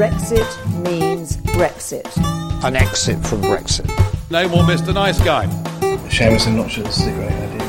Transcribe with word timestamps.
Brexit 0.00 0.48
means 0.82 1.36
Brexit. 1.36 2.10
An 2.64 2.74
exit 2.74 3.18
from 3.26 3.42
Brexit. 3.42 3.86
No 4.30 4.48
more 4.48 4.62
Mr. 4.62 4.94
Nice 4.94 5.22
Guy. 5.22 5.44
Seamus, 6.08 6.46
I'm 6.46 6.56
not 6.56 6.70
sure 6.70 6.84
this 6.84 7.00
is 7.00 7.06
a 7.08 7.12
great 7.12 7.30
idea 7.30 7.62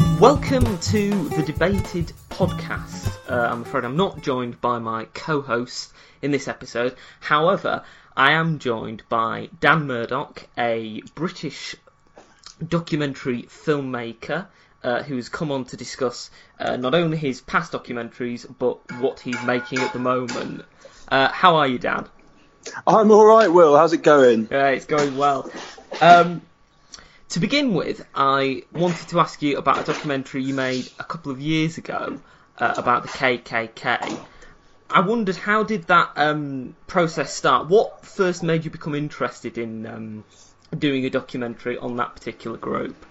either. 0.00 0.18
Welcome 0.20 0.76
to 0.76 1.28
the 1.36 1.44
Debated 1.44 2.12
podcast. 2.28 3.16
Uh, 3.30 3.48
I'm 3.48 3.62
afraid 3.62 3.84
I'm 3.84 3.96
not 3.96 4.22
joined 4.22 4.60
by 4.60 4.80
my 4.80 5.04
co 5.14 5.40
host 5.40 5.92
in 6.20 6.32
this 6.32 6.48
episode. 6.48 6.96
However, 7.20 7.84
I 8.16 8.32
am 8.32 8.58
joined 8.58 9.04
by 9.08 9.50
Dan 9.60 9.86
Murdoch, 9.86 10.48
a 10.58 11.00
British 11.14 11.76
documentary 12.66 13.44
filmmaker 13.44 14.48
uh, 14.82 15.02
who's 15.02 15.28
come 15.28 15.50
on 15.50 15.64
to 15.66 15.76
discuss 15.76 16.30
uh, 16.58 16.76
not 16.76 16.94
only 16.94 17.16
his 17.16 17.40
past 17.40 17.72
documentaries 17.72 18.46
but 18.58 18.78
what 19.00 19.20
he's 19.20 19.42
making 19.42 19.80
at 19.80 19.92
the 19.92 19.98
moment. 19.98 20.64
Uh, 21.08 21.28
how 21.28 21.56
are 21.56 21.66
you, 21.66 21.78
Dan? 21.78 22.06
I'm 22.86 23.10
all 23.10 23.24
right, 23.24 23.48
Will. 23.48 23.76
How's 23.76 23.92
it 23.92 24.02
going? 24.02 24.48
Yeah, 24.50 24.68
it's 24.68 24.86
going 24.86 25.16
well. 25.16 25.50
Um, 26.00 26.42
to 27.30 27.40
begin 27.40 27.74
with, 27.74 28.04
I 28.14 28.62
wanted 28.72 29.08
to 29.08 29.20
ask 29.20 29.42
you 29.42 29.58
about 29.58 29.80
a 29.80 29.84
documentary 29.84 30.42
you 30.42 30.54
made 30.54 30.90
a 30.98 31.04
couple 31.04 31.32
of 31.32 31.40
years 31.40 31.78
ago 31.78 32.20
uh, 32.58 32.74
about 32.76 33.02
the 33.02 33.08
KKK. 33.08 34.18
I 34.88 35.00
wondered 35.00 35.36
how 35.36 35.64
did 35.64 35.84
that 35.88 36.12
um, 36.16 36.76
process 36.86 37.34
start? 37.34 37.68
What 37.68 38.04
first 38.04 38.42
made 38.42 38.64
you 38.64 38.70
become 38.70 38.94
interested 38.94 39.58
in 39.58 39.86
um, 39.86 40.24
doing 40.76 41.04
a 41.04 41.10
documentary 41.10 41.76
on 41.76 41.96
that 41.96 42.14
particular 42.14 42.56
group? 42.56 43.04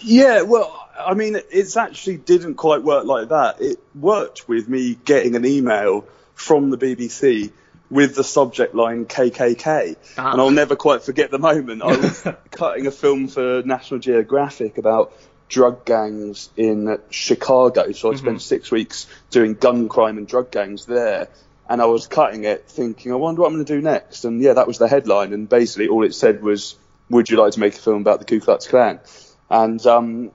Yeah, 0.00 0.42
well, 0.42 0.83
I 0.98 1.14
mean, 1.14 1.36
it 1.36 1.76
actually 1.76 2.16
didn't 2.18 2.54
quite 2.54 2.82
work 2.82 3.04
like 3.04 3.28
that. 3.28 3.60
It 3.60 3.78
worked 3.94 4.48
with 4.48 4.68
me 4.68 4.94
getting 5.04 5.36
an 5.36 5.44
email 5.44 6.06
from 6.34 6.70
the 6.70 6.78
BBC 6.78 7.52
with 7.90 8.14
the 8.14 8.24
subject 8.24 8.74
line 8.74 9.06
KKK. 9.06 9.96
Ah. 10.18 10.32
And 10.32 10.40
I'll 10.40 10.50
never 10.50 10.76
quite 10.76 11.02
forget 11.02 11.30
the 11.30 11.38
moment. 11.38 11.82
I 11.82 11.96
was 11.96 12.26
cutting 12.50 12.86
a 12.86 12.90
film 12.90 13.28
for 13.28 13.62
National 13.64 14.00
Geographic 14.00 14.78
about 14.78 15.12
drug 15.48 15.84
gangs 15.84 16.50
in 16.56 16.98
Chicago. 17.10 17.92
So 17.92 18.12
I 18.12 18.16
spent 18.16 18.42
six 18.42 18.70
weeks 18.70 19.06
doing 19.30 19.54
gun 19.54 19.88
crime 19.88 20.18
and 20.18 20.26
drug 20.26 20.50
gangs 20.50 20.86
there. 20.86 21.28
And 21.68 21.80
I 21.80 21.86
was 21.86 22.06
cutting 22.06 22.44
it 22.44 22.68
thinking, 22.68 23.12
I 23.12 23.14
wonder 23.14 23.40
what 23.40 23.48
I'm 23.48 23.54
going 23.54 23.64
to 23.64 23.76
do 23.76 23.80
next. 23.80 24.24
And 24.24 24.40
yeah, 24.42 24.54
that 24.54 24.66
was 24.66 24.78
the 24.78 24.88
headline. 24.88 25.32
And 25.32 25.48
basically 25.48 25.88
all 25.88 26.04
it 26.04 26.14
said 26.14 26.42
was, 26.42 26.76
would 27.10 27.30
you 27.30 27.38
like 27.38 27.52
to 27.52 27.60
make 27.60 27.74
a 27.74 27.78
film 27.78 28.00
about 28.00 28.18
the 28.18 28.24
Ku 28.24 28.40
Klux 28.40 28.66
Klan? 28.66 29.00
And 29.48 29.84
um, 29.86 30.32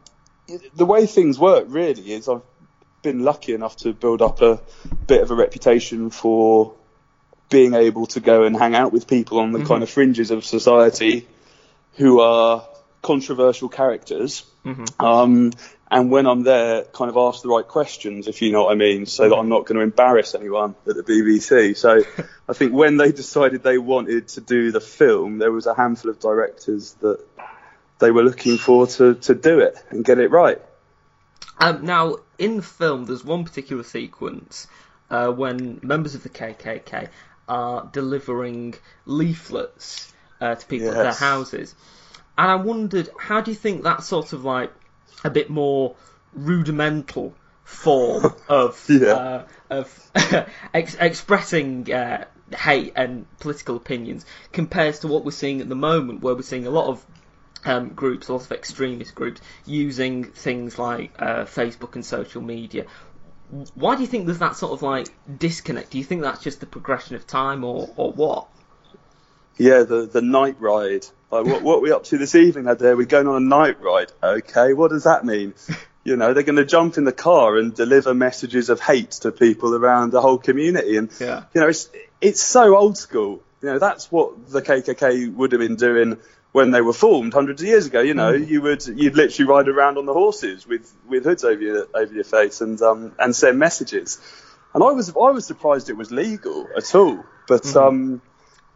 the 0.75 0.85
way 0.85 1.05
things 1.05 1.37
work 1.39 1.65
really 1.67 2.13
is 2.13 2.27
I've 2.27 2.41
been 3.01 3.23
lucky 3.23 3.53
enough 3.53 3.77
to 3.77 3.93
build 3.93 4.21
up 4.21 4.41
a 4.41 4.59
bit 5.07 5.21
of 5.21 5.31
a 5.31 5.35
reputation 5.35 6.09
for 6.09 6.75
being 7.49 7.73
able 7.73 8.05
to 8.07 8.19
go 8.19 8.43
and 8.43 8.55
hang 8.55 8.75
out 8.75 8.93
with 8.93 9.07
people 9.07 9.39
on 9.39 9.51
the 9.51 9.59
mm-hmm. 9.59 9.67
kind 9.67 9.83
of 9.83 9.89
fringes 9.89 10.31
of 10.31 10.45
society 10.45 11.27
who 11.95 12.19
are 12.19 12.65
controversial 13.01 13.69
characters. 13.69 14.45
Mm-hmm. 14.65 15.03
Um, 15.03 15.51
and 15.91 16.11
when 16.11 16.27
I'm 16.27 16.43
there, 16.43 16.83
kind 16.83 17.09
of 17.09 17.17
ask 17.17 17.41
the 17.41 17.49
right 17.49 17.67
questions, 17.67 18.27
if 18.27 18.43
you 18.43 18.51
know 18.51 18.65
what 18.65 18.71
I 18.71 18.75
mean, 18.75 19.07
so 19.07 19.23
that 19.23 19.29
mm-hmm. 19.31 19.39
I'm 19.39 19.49
not 19.49 19.65
going 19.65 19.77
to 19.77 19.81
embarrass 19.81 20.35
anyone 20.35 20.75
at 20.87 20.95
the 20.95 21.03
BBC. 21.03 21.75
So 21.75 22.03
I 22.49 22.53
think 22.53 22.73
when 22.73 22.97
they 22.97 23.11
decided 23.11 23.63
they 23.63 23.79
wanted 23.79 24.27
to 24.29 24.41
do 24.41 24.71
the 24.71 24.81
film, 24.81 25.39
there 25.39 25.51
was 25.51 25.65
a 25.65 25.73
handful 25.73 26.11
of 26.11 26.19
directors 26.19 26.93
that 27.01 27.25
they 27.99 28.11
were 28.11 28.23
looking 28.23 28.57
for 28.57 28.87
to, 28.87 29.15
to 29.15 29.35
do 29.35 29.59
it 29.59 29.75
and 29.89 30.03
get 30.03 30.19
it 30.19 30.31
right. 30.31 30.61
Um, 31.59 31.85
now, 31.85 32.17
in 32.37 32.57
the 32.57 32.61
film, 32.63 33.05
there's 33.05 33.23
one 33.23 33.43
particular 33.43 33.83
sequence 33.83 34.67
uh, 35.09 35.27
when 35.31 35.79
members 35.83 36.15
of 36.15 36.23
the 36.23 36.29
KKK 36.29 37.09
are 37.47 37.89
delivering 37.91 38.75
leaflets 39.05 40.13
uh, 40.39 40.55
to 40.55 40.65
people 40.65 40.89
at 40.89 40.95
their 40.95 41.13
houses. 41.13 41.75
And 42.37 42.49
I 42.49 42.55
wondered, 42.55 43.09
how 43.19 43.41
do 43.41 43.51
you 43.51 43.57
think 43.57 43.83
that 43.83 44.03
sort 44.03 44.31
of 44.33 44.45
like 44.45 44.71
a 45.23 45.29
bit 45.29 45.49
more 45.49 45.95
rudimental 46.33 47.35
form 47.63 48.33
of 48.49 48.85
Yeah. 48.89 49.07
uh, 49.09 49.47
of 49.69 50.11
ex- 50.73 50.95
expressing 50.99 51.91
uh, 51.91 52.25
hate 52.55 52.93
and 52.95 53.25
political 53.39 53.75
opinions 53.75 54.25
compares 54.53 54.99
to 54.99 55.07
what 55.07 55.25
we're 55.25 55.31
seeing 55.31 55.59
at 55.61 55.67
the 55.67 55.75
moment, 55.75 56.21
where 56.21 56.33
we're 56.35 56.41
seeing 56.41 56.65
a 56.65 56.71
lot 56.71 56.87
of 56.87 57.05
um, 57.65 57.89
groups, 57.89 58.27
a 58.27 58.33
lot 58.33 58.41
of 58.43 58.51
extremist 58.51 59.15
groups, 59.15 59.41
using 59.65 60.23
things 60.25 60.77
like 60.79 61.11
uh, 61.19 61.45
Facebook 61.45 61.95
and 61.95 62.05
social 62.05 62.41
media. 62.41 62.85
Why 63.73 63.95
do 63.95 64.01
you 64.01 64.07
think 64.07 64.25
there's 64.27 64.39
that 64.39 64.55
sort 64.55 64.73
of 64.73 64.81
like 64.83 65.07
disconnect? 65.39 65.91
Do 65.91 65.97
you 65.97 66.03
think 66.03 66.21
that's 66.21 66.41
just 66.43 66.59
the 66.59 66.65
progression 66.67 67.15
of 67.15 67.25
time, 67.25 67.63
or, 67.63 67.89
or 67.95 68.11
what? 68.11 68.47
Yeah, 69.57 69.83
the 69.83 70.05
the 70.05 70.21
night 70.21 70.57
ride. 70.59 71.05
Like, 71.31 71.45
what 71.45 71.61
what 71.63 71.77
are 71.77 71.81
we 71.81 71.91
up 71.91 72.03
to 72.05 72.17
this 72.17 72.35
evening, 72.35 72.65
lad? 72.65 72.79
There, 72.79 72.95
we're 72.95 73.05
going 73.05 73.27
on 73.27 73.35
a 73.41 73.45
night 73.45 73.81
ride. 73.81 74.11
Okay, 74.23 74.73
what 74.73 74.91
does 74.91 75.03
that 75.05 75.25
mean? 75.25 75.53
You 76.05 76.15
know, 76.15 76.33
they're 76.33 76.43
going 76.43 76.55
to 76.55 76.65
jump 76.65 76.97
in 76.97 77.03
the 77.03 77.11
car 77.11 77.57
and 77.57 77.75
deliver 77.75 78.13
messages 78.13 78.69
of 78.69 78.79
hate 78.79 79.11
to 79.11 79.33
people 79.33 79.75
around 79.75 80.11
the 80.11 80.21
whole 80.21 80.37
community, 80.37 80.95
and 80.95 81.11
Yeah. 81.19 81.43
you 81.53 81.59
know, 81.61 81.67
it's 81.67 81.89
it's 82.21 82.41
so 82.41 82.75
old 82.75 82.97
school. 82.97 83.43
You 83.61 83.73
know, 83.73 83.79
that's 83.79 84.09
what 84.09 84.49
the 84.49 84.61
KKK 84.61 85.31
would 85.35 85.51
have 85.51 85.59
been 85.59 85.75
doing 85.75 86.17
when 86.51 86.71
they 86.71 86.81
were 86.81 86.93
formed 86.93 87.33
hundreds 87.33 87.61
of 87.61 87.67
years 87.67 87.85
ago. 87.85 88.01
You 88.01 88.13
know, 88.13 88.31
you 88.31 88.61
would 88.61 88.85
you'd 88.85 89.15
literally 89.15 89.49
ride 89.49 89.67
around 89.67 89.97
on 89.97 90.05
the 90.05 90.13
horses 90.13 90.67
with 90.67 90.93
with 91.07 91.23
hoods 91.23 91.43
over 91.43 91.61
your 91.61 91.87
over 91.93 92.13
your 92.13 92.23
face 92.23 92.61
and 92.61 92.81
um 92.81 93.13
and 93.19 93.35
send 93.35 93.59
messages. 93.59 94.19
And 94.73 94.83
I 94.83 94.91
was 94.91 95.09
I 95.09 95.31
was 95.31 95.45
surprised 95.45 95.89
it 95.89 95.97
was 95.97 96.11
legal 96.11 96.67
at 96.75 96.93
all, 96.95 97.23
but 97.47 97.75
um 97.75 98.21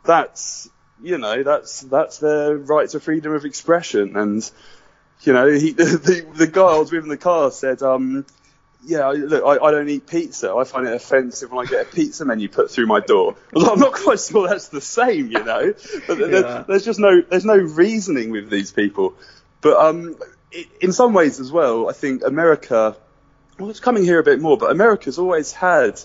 that's 0.03 0.69
you 1.01 1.17
know 1.17 1.43
that's 1.43 1.81
that's 1.81 2.19
their 2.19 2.57
right 2.57 2.89
to 2.89 2.99
freedom 2.99 3.33
of 3.33 3.45
expression 3.45 4.15
and 4.15 4.49
you 5.21 5.33
know 5.33 5.49
he 5.51 5.71
the, 5.73 5.83
the, 5.83 6.37
the 6.37 6.47
guy 6.47 6.61
I 6.61 6.77
was 6.77 6.91
with 6.91 7.03
in 7.03 7.09
the 7.09 7.17
car 7.17 7.51
said 7.51 7.81
um 7.81 8.25
yeah 8.85 9.07
look 9.09 9.43
I, 9.43 9.63
I 9.65 9.71
don't 9.71 9.87
eat 9.89 10.07
pizza. 10.07 10.53
I 10.53 10.63
find 10.63 10.87
it 10.87 10.93
offensive 10.93 11.51
when 11.51 11.65
I 11.65 11.69
get 11.69 11.87
a 11.87 11.89
pizza 11.89 12.25
menu 12.25 12.49
put 12.49 12.69
through 12.71 12.87
my 12.87 12.99
door. 12.99 13.35
I 13.35 13.35
was 13.53 13.63
like, 13.63 13.71
I'm 13.73 13.79
not 13.79 13.93
quite 13.93 14.19
sure 14.19 14.47
that's 14.47 14.67
the 14.69 14.81
same 14.81 15.31
you 15.31 15.43
know. 15.43 15.73
But 16.07 16.17
there- 16.17 16.29
there's 16.67 16.85
just 16.85 16.99
no 16.99 17.21
there's 17.21 17.45
no 17.45 17.57
reasoning 17.57 18.31
with 18.31 18.49
these 18.49 18.71
people. 18.71 19.15
But 19.61 19.77
um 19.77 20.17
i- 20.53 20.67
in 20.81 20.91
some 20.93 21.13
ways 21.13 21.39
as 21.39 21.51
well 21.51 21.89
I 21.89 21.93
think 21.93 22.23
America 22.25 22.95
well 23.59 23.69
it's 23.69 23.79
coming 23.79 24.03
here 24.03 24.19
a 24.19 24.23
bit 24.23 24.39
more 24.41 24.57
but 24.57 24.71
America's 24.71 25.17
always 25.19 25.51
had 25.51 25.99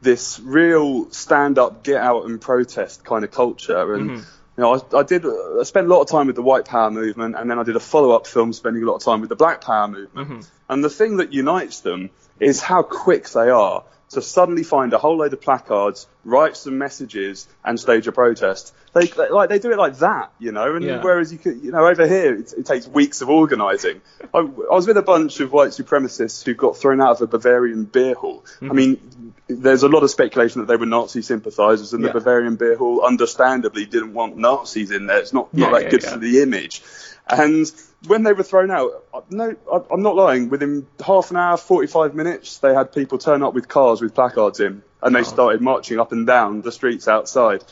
this 0.00 0.38
real 0.40 1.10
stand 1.10 1.58
up, 1.58 1.82
get 1.82 2.00
out 2.00 2.24
and 2.26 2.40
protest 2.40 3.04
kind 3.04 3.24
of 3.24 3.30
culture. 3.32 3.94
And 3.94 4.10
you 4.58 4.62
know, 4.62 4.74
I, 4.74 4.98
I 4.98 5.02
did 5.04 5.24
uh, 5.24 5.60
I 5.60 5.62
spent 5.62 5.86
a 5.86 5.90
lot 5.90 6.00
of 6.00 6.08
time 6.08 6.26
with 6.26 6.34
the 6.34 6.42
White 6.42 6.64
Power 6.64 6.90
movement, 6.90 7.36
and 7.36 7.48
then 7.48 7.60
I 7.60 7.62
did 7.62 7.76
a 7.76 7.80
follow 7.80 8.10
up 8.10 8.26
film 8.26 8.52
spending 8.52 8.82
a 8.82 8.86
lot 8.86 8.96
of 8.96 9.04
time 9.04 9.20
with 9.20 9.28
the 9.28 9.36
Black 9.36 9.60
Power 9.60 9.86
movement. 9.86 10.28
Mm-hmm. 10.28 10.40
And 10.68 10.82
the 10.82 10.90
thing 10.90 11.18
that 11.18 11.32
unites 11.32 11.80
them 11.80 12.10
is 12.40 12.60
how 12.60 12.82
quick 12.82 13.28
they 13.28 13.50
are 13.50 13.84
to 14.10 14.22
suddenly 14.22 14.62
find 14.62 14.92
a 14.92 14.98
whole 14.98 15.18
load 15.18 15.32
of 15.32 15.40
placards, 15.40 16.06
write 16.24 16.56
some 16.56 16.78
messages, 16.78 17.46
and 17.64 17.78
stage 17.78 18.06
a 18.06 18.12
protest. 18.12 18.74
They, 18.94 19.06
they 19.06 19.28
like 19.28 19.48
they 19.50 19.58
do 19.58 19.70
it 19.70 19.78
like 19.78 19.98
that, 19.98 20.32
you 20.38 20.52
know. 20.52 20.74
And 20.74 20.84
Yeah. 20.84 21.02
whereas 21.02 21.32
you 21.32 21.38
could, 21.38 21.62
you 21.62 21.72
know, 21.72 21.86
over 21.86 22.06
here 22.06 22.34
it, 22.34 22.52
it 22.56 22.66
takes 22.66 22.88
weeks 22.88 23.20
of 23.20 23.28
organising. 23.28 24.00
I, 24.32 24.38
I 24.38 24.42
was 24.42 24.86
with 24.86 24.96
a 24.96 25.02
bunch 25.02 25.40
of 25.40 25.52
white 25.52 25.70
supremacists 25.70 26.44
who 26.44 26.54
got 26.54 26.76
thrown 26.76 27.00
out 27.00 27.16
of 27.16 27.22
a 27.22 27.26
Bavarian 27.26 27.84
beer 27.84 28.14
hall. 28.14 28.44
I 28.60 28.64
mm-hmm. 28.64 28.76
mean, 28.76 29.34
there's 29.46 29.82
a 29.82 29.88
lot 29.88 30.02
of 30.02 30.10
speculation 30.10 30.60
that 30.62 30.66
they 30.68 30.76
were 30.76 30.86
Nazi 30.86 31.22
sympathisers, 31.22 31.92
and 31.92 32.02
Yeah. 32.02 32.08
the 32.08 32.20
Bavarian 32.20 32.56
beer 32.56 32.76
hall, 32.76 33.02
understandably, 33.04 33.84
didn't 33.84 34.14
want 34.14 34.36
Nazis 34.36 34.90
in 34.90 35.06
there. 35.06 35.18
It's 35.18 35.32
not 35.32 35.52
not 35.52 35.72
Yeah, 35.72 35.78
that 35.78 35.90
good 35.90 36.02
for 36.02 36.18
the 36.18 36.42
image. 36.42 36.82
And 37.28 37.70
when 38.06 38.22
they 38.22 38.32
were 38.32 38.42
thrown 38.44 38.70
out, 38.70 39.04
I- 39.12 39.20
no, 39.30 39.56
I'm 39.90 40.02
not 40.02 40.14
lying. 40.14 40.48
Within 40.50 40.86
half 41.04 41.30
an 41.30 41.36
hour, 41.36 41.56
45 41.56 42.14
minutes, 42.14 42.58
they 42.58 42.72
had 42.74 42.92
people 42.92 43.18
turn 43.18 43.42
up 43.42 43.54
with 43.54 43.68
cars 43.68 44.00
with 44.00 44.14
placards 44.14 44.60
in, 44.60 44.82
and 45.02 45.14
they 45.14 45.24
started 45.24 45.60
marching 45.60 45.98
up 45.98 46.12
and 46.12 46.26
down 46.26 46.62
the 46.62 46.72
streets 46.72 47.08
outside. 47.08 47.64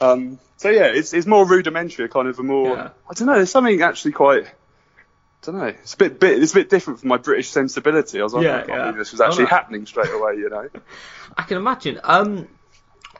Um, 0.00 0.38
so 0.56 0.70
yeah, 0.70 0.86
it's 0.86 1.12
it's 1.12 1.26
more 1.26 1.46
rudimentary, 1.46 2.08
kind 2.08 2.28
of 2.28 2.38
a 2.38 2.42
more. 2.42 2.74
Yeah. 2.76 2.88
I 3.10 3.14
don't 3.14 3.26
know. 3.26 3.34
There's 3.34 3.50
something 3.50 3.80
actually 3.82 4.12
quite. 4.12 4.46
I 4.46 4.50
don't 5.42 5.58
know. 5.58 5.66
It's 5.66 5.94
a 5.94 5.96
bit, 5.98 6.18
bit. 6.18 6.42
It's 6.42 6.52
a 6.52 6.56
bit 6.56 6.70
different 6.70 7.00
from 7.00 7.08
my 7.10 7.18
British 7.18 7.50
sensibility. 7.50 8.18
I 8.20 8.22
was 8.24 8.32
like, 8.34 8.44
Yeah, 8.44 8.56
I 8.56 8.62
can't 8.62 8.68
yeah. 8.68 8.92
this 8.92 9.12
was 9.12 9.20
actually 9.20 9.44
Oh, 9.44 9.48
happening 9.48 9.86
straight 9.86 10.10
away. 10.10 10.36
You 10.36 10.48
know. 10.48 10.68
I 11.36 11.42
can 11.42 11.58
imagine. 11.58 12.00
Um, 12.02 12.48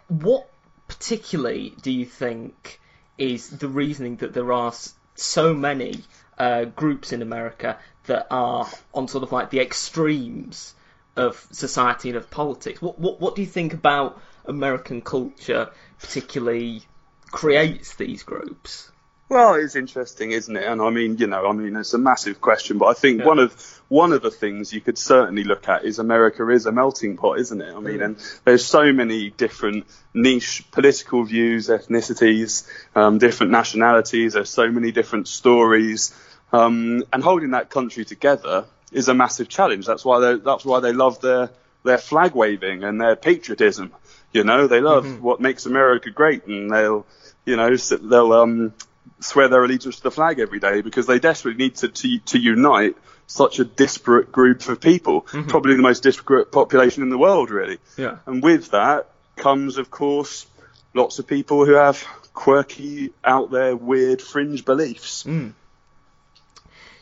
what 0.09 0.49
particularly 0.89 1.75
do 1.83 1.91
you 1.91 2.05
think 2.07 2.81
is 3.19 3.51
the 3.51 3.69
reasoning 3.69 4.17
that 4.17 4.33
there 4.33 4.53
are 4.53 4.73
so 5.15 5.55
many 5.55 6.03
uh, 6.39 6.65
groups 6.65 7.13
in 7.13 7.23
America 7.23 7.79
that 8.07 8.27
are 8.31 8.69
on 8.95 9.09
sort 9.09 9.25
of 9.25 9.33
like 9.33 9.51
the 9.51 9.61
extremes 9.61 10.75
of 11.17 11.47
society 11.51 12.11
and 12.11 12.19
of 12.19 12.31
politics? 12.31 12.81
What 12.81 12.99
what 12.99 13.21
what 13.21 13.35
do 13.37 13.43
you 13.43 13.49
think 13.49 13.75
about 13.75 14.21
American 14.47 15.03
culture 15.03 15.71
particularly 15.99 16.83
creates 17.31 17.95
these 17.97 18.23
groups? 18.23 18.91
Well, 19.29 19.55
it's 19.55 19.75
interesting, 19.75 20.31
isn't 20.31 20.57
it? 20.57 20.65
And 20.65 20.81
I 20.81 20.91
mean, 20.91 21.17
you 21.17 21.27
know, 21.27 21.49
I 21.49 21.53
mean, 21.53 21.75
it's 21.75 21.95
a 21.95 21.99
massive 21.99 22.41
question, 22.41 22.79
but 22.79 22.87
I 22.87 22.95
think 22.95 23.25
one 23.25 23.41
of 23.41 23.83
one 23.89 24.13
of 24.13 24.23
the 24.23 24.31
things 24.31 24.73
you 24.73 24.81
could 24.81 24.99
certainly 24.99 25.43
look 25.43 25.69
at 25.69 25.85
is 25.85 25.99
America 25.99 26.49
is 26.49 26.67
a 26.67 26.73
melting 26.73 27.17
pot, 27.17 27.41
isn't 27.41 27.61
it? 27.61 27.75
I 27.75 27.81
mean, 27.81 28.03
and 28.03 28.17
there's 28.45 28.65
so 28.65 28.93
many 28.93 29.31
different 29.31 29.87
niche 30.15 30.65
political 30.71 31.25
views, 31.25 31.69
ethnicities, 31.69 32.69
um, 32.95 33.19
different 33.19 33.51
nationalities. 33.51 34.35
There's 34.35 34.51
so 34.51 34.71
many 34.71 34.93
different 34.93 35.27
stories, 35.27 36.15
um, 36.53 37.05
and 37.13 37.23
holding 37.23 37.51
that 37.51 37.71
country 37.71 38.05
together 38.05 38.67
is 38.93 39.09
a 39.09 39.15
massive 39.15 39.49
challenge. 39.49 39.87
That's 39.87 40.05
why 40.05 40.21
they 40.21 40.35
that's 40.37 40.65
why 40.65 40.81
they 40.81 40.93
love 40.93 41.21
their 41.21 41.51
their 41.85 41.99
flag 41.99 42.35
waving 42.35 42.85
and 42.85 43.01
their 43.01 43.17
patriotism. 43.17 43.93
You 44.33 44.45
know, 44.45 44.67
they 44.67 44.81
love 44.81 45.23
what 45.23 45.41
makes 45.41 45.67
America 45.67 46.11
great, 46.11 46.47
and 46.47 46.71
they'll 46.71 47.07
you 47.45 47.57
know 47.57 47.75
they'll 47.77 48.33
um 48.33 48.75
swear 49.21 49.49
their 49.49 49.65
allegiance 49.65 49.97
to 49.97 50.03
the 50.03 50.11
flag 50.11 50.39
every 50.39 50.61
day 50.61 50.83
because 50.83 51.07
they 51.07 51.19
desperately 51.19 51.65
need 51.65 51.77
to, 51.77 51.89
to, 51.89 52.19
to 52.19 52.39
unite 52.39 52.97
such 53.27 53.59
a 53.59 53.65
disparate 53.65 54.31
group 54.31 54.69
of 54.69 54.81
people, 54.81 55.23
probably 55.49 55.75
the 55.75 55.83
most 55.83 56.03
disparate 56.03 56.53
population 56.53 57.03
in 57.03 57.09
the 57.09 57.19
world, 57.19 57.51
really. 57.51 57.79
Yeah. 57.97 58.19
And 58.27 58.43
with 58.43 58.71
that 58.71 59.09
comes, 59.37 59.79
of 59.79 59.91
course, 59.91 60.47
lots 60.95 61.19
of 61.19 61.27
people 61.27 61.65
who 61.65 61.73
have 61.73 62.05
quirky, 62.35 63.13
out 63.25 63.51
there, 63.51 63.75
weird 63.75 64.21
fringe 64.21 64.65
beliefs. 64.65 65.25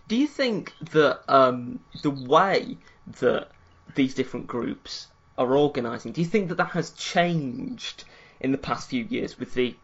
Do 0.09 0.17
you 0.17 0.27
think 0.27 0.75
that 0.93 1.23
um, 1.29 1.81
the 2.03 2.11
way 2.11 2.77
that 3.21 3.49
these 3.95 4.15
different 4.15 4.47
groups 4.47 5.07
are 5.39 5.57
organising, 5.57 6.13
do 6.13 6.21
you 6.21 6.27
think 6.27 6.49
that 6.49 6.57
that 6.57 6.71
has 6.71 6.91
changed 6.91 8.05
in 8.41 8.53
the 8.53 8.59
past 8.59 8.91
few 8.91 9.05
years 9.05 9.39
with 9.39 9.55
the 9.55 9.75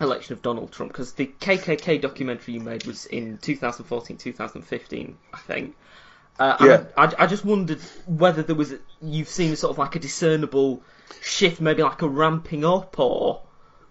election 0.00 0.32
of 0.34 0.42
Donald 0.42 0.72
Trump? 0.72 0.92
Because 0.92 1.12
the 1.14 1.26
KKK 1.26 2.00
documentary 2.00 2.54
you 2.54 2.60
made 2.60 2.86
was 2.86 3.06
in 3.06 3.38
2014, 3.38 4.16
2015, 4.16 5.16
I 5.32 5.38
think. 5.38 5.74
Uh, 6.38 6.56
Yeah. 6.60 6.84
I, 6.96 7.12
I 7.18 7.26
just 7.26 7.44
wondered 7.44 7.80
whether 8.06 8.42
there 8.42 8.56
was, 8.56 8.74
you've 9.00 9.28
seen 9.28 9.54
sort 9.56 9.70
of 9.72 9.78
like 9.78 9.96
a 9.96 9.98
discernible 9.98 10.82
shift, 11.22 11.60
maybe 11.60 11.82
like 11.82 12.02
a 12.02 12.08
ramping 12.08 12.64
up, 12.64 12.98
or 12.98 13.42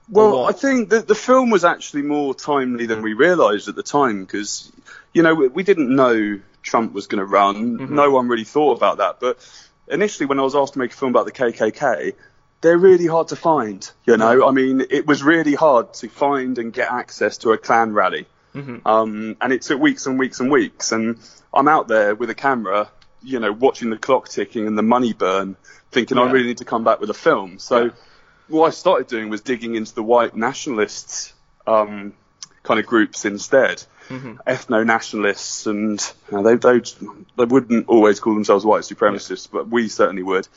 Well. 0.09 0.45
I 0.45 0.51
think 0.51 0.89
that 0.89 1.07
the 1.07 1.15
film 1.15 1.49
was 1.49 1.63
actually 1.63 2.01
more 2.01 2.33
timely 2.33 2.85
than 2.85 3.01
we 3.01 3.13
realised 3.13 3.67
at 3.69 3.75
the 3.75 3.83
time 3.83 4.25
because, 4.25 4.71
you 5.13 5.23
know, 5.23 5.33
we, 5.35 5.63
didn't 5.63 5.95
know 5.95 6.39
Trump 6.61 6.93
was 6.93 7.07
going 7.07 7.19
to 7.19 7.25
run. 7.25 7.93
No 7.95 8.11
one 8.11 8.27
really 8.27 8.43
thought 8.43 8.77
about 8.77 8.97
that. 8.97 9.19
But 9.19 9.37
initially, 9.87 10.25
when 10.25 10.39
I 10.39 10.43
was 10.43 10.55
asked 10.55 10.73
to 10.73 10.79
make 10.79 10.91
a 10.91 10.95
film 10.95 11.11
about 11.11 11.25
the 11.25 11.31
KKK, 11.31 12.13
they're 12.61 12.77
really 12.77 13.05
hard 13.07 13.27
to 13.29 13.35
find. 13.35 13.89
You 14.05 14.17
know, 14.17 14.47
I 14.47 14.51
mean, 14.51 14.81
it 14.89 15.05
was 15.05 15.21
really 15.23 15.53
hard 15.53 15.93
to 15.95 16.09
find 16.09 16.57
and 16.57 16.71
get 16.73 16.91
access 16.91 17.37
to 17.39 17.51
a 17.51 17.57
Klan 17.57 17.93
rally. 17.93 18.25
Um, 18.85 19.35
and 19.41 19.51
it 19.53 19.63
took 19.63 19.79
weeks 19.81 20.05
and 20.05 20.17
weeks 20.19 20.39
and 20.39 20.49
weeks. 20.51 20.91
And 20.91 21.19
I'm 21.53 21.67
out 21.67 21.87
there 21.87 22.15
with 22.15 22.29
a 22.29 22.35
camera, 22.35 22.89
you 23.21 23.39
know, 23.39 23.51
watching 23.51 23.89
the 23.89 23.97
clock 23.97 24.29
ticking 24.29 24.67
and 24.67 24.77
the 24.77 24.83
money 24.83 25.13
burn, 25.13 25.55
thinking 25.91 26.17
I 26.17 26.31
really 26.31 26.47
need 26.47 26.57
to 26.59 26.65
come 26.65 26.83
back 26.83 26.99
with 26.99 27.09
a 27.09 27.15
film. 27.15 27.59
So 27.59 27.85
Yeah. 27.85 27.89
what 28.47 28.67
I 28.67 28.69
started 28.71 29.07
doing 29.07 29.29
was 29.29 29.41
digging 29.41 29.75
into 29.75 29.93
the 29.93 30.03
white 30.03 30.35
nationalists 30.35 31.33
um, 31.67 32.13
kind 32.63 32.79
of 32.79 32.85
groups 32.85 33.25
instead, 33.25 33.83
ethno 34.09 34.85
nationalists, 34.85 35.65
and 35.65 35.99
you 36.31 36.37
know, 36.37 36.43
they, 36.43 36.55
they 36.55 36.81
they 37.37 37.45
wouldn't 37.45 37.87
always 37.87 38.19
call 38.19 38.33
themselves 38.33 38.65
white 38.65 38.81
supremacists, 38.83 39.49
but 39.51 39.69
we 39.69 39.87
certainly 39.87 40.23
would. 40.23 40.47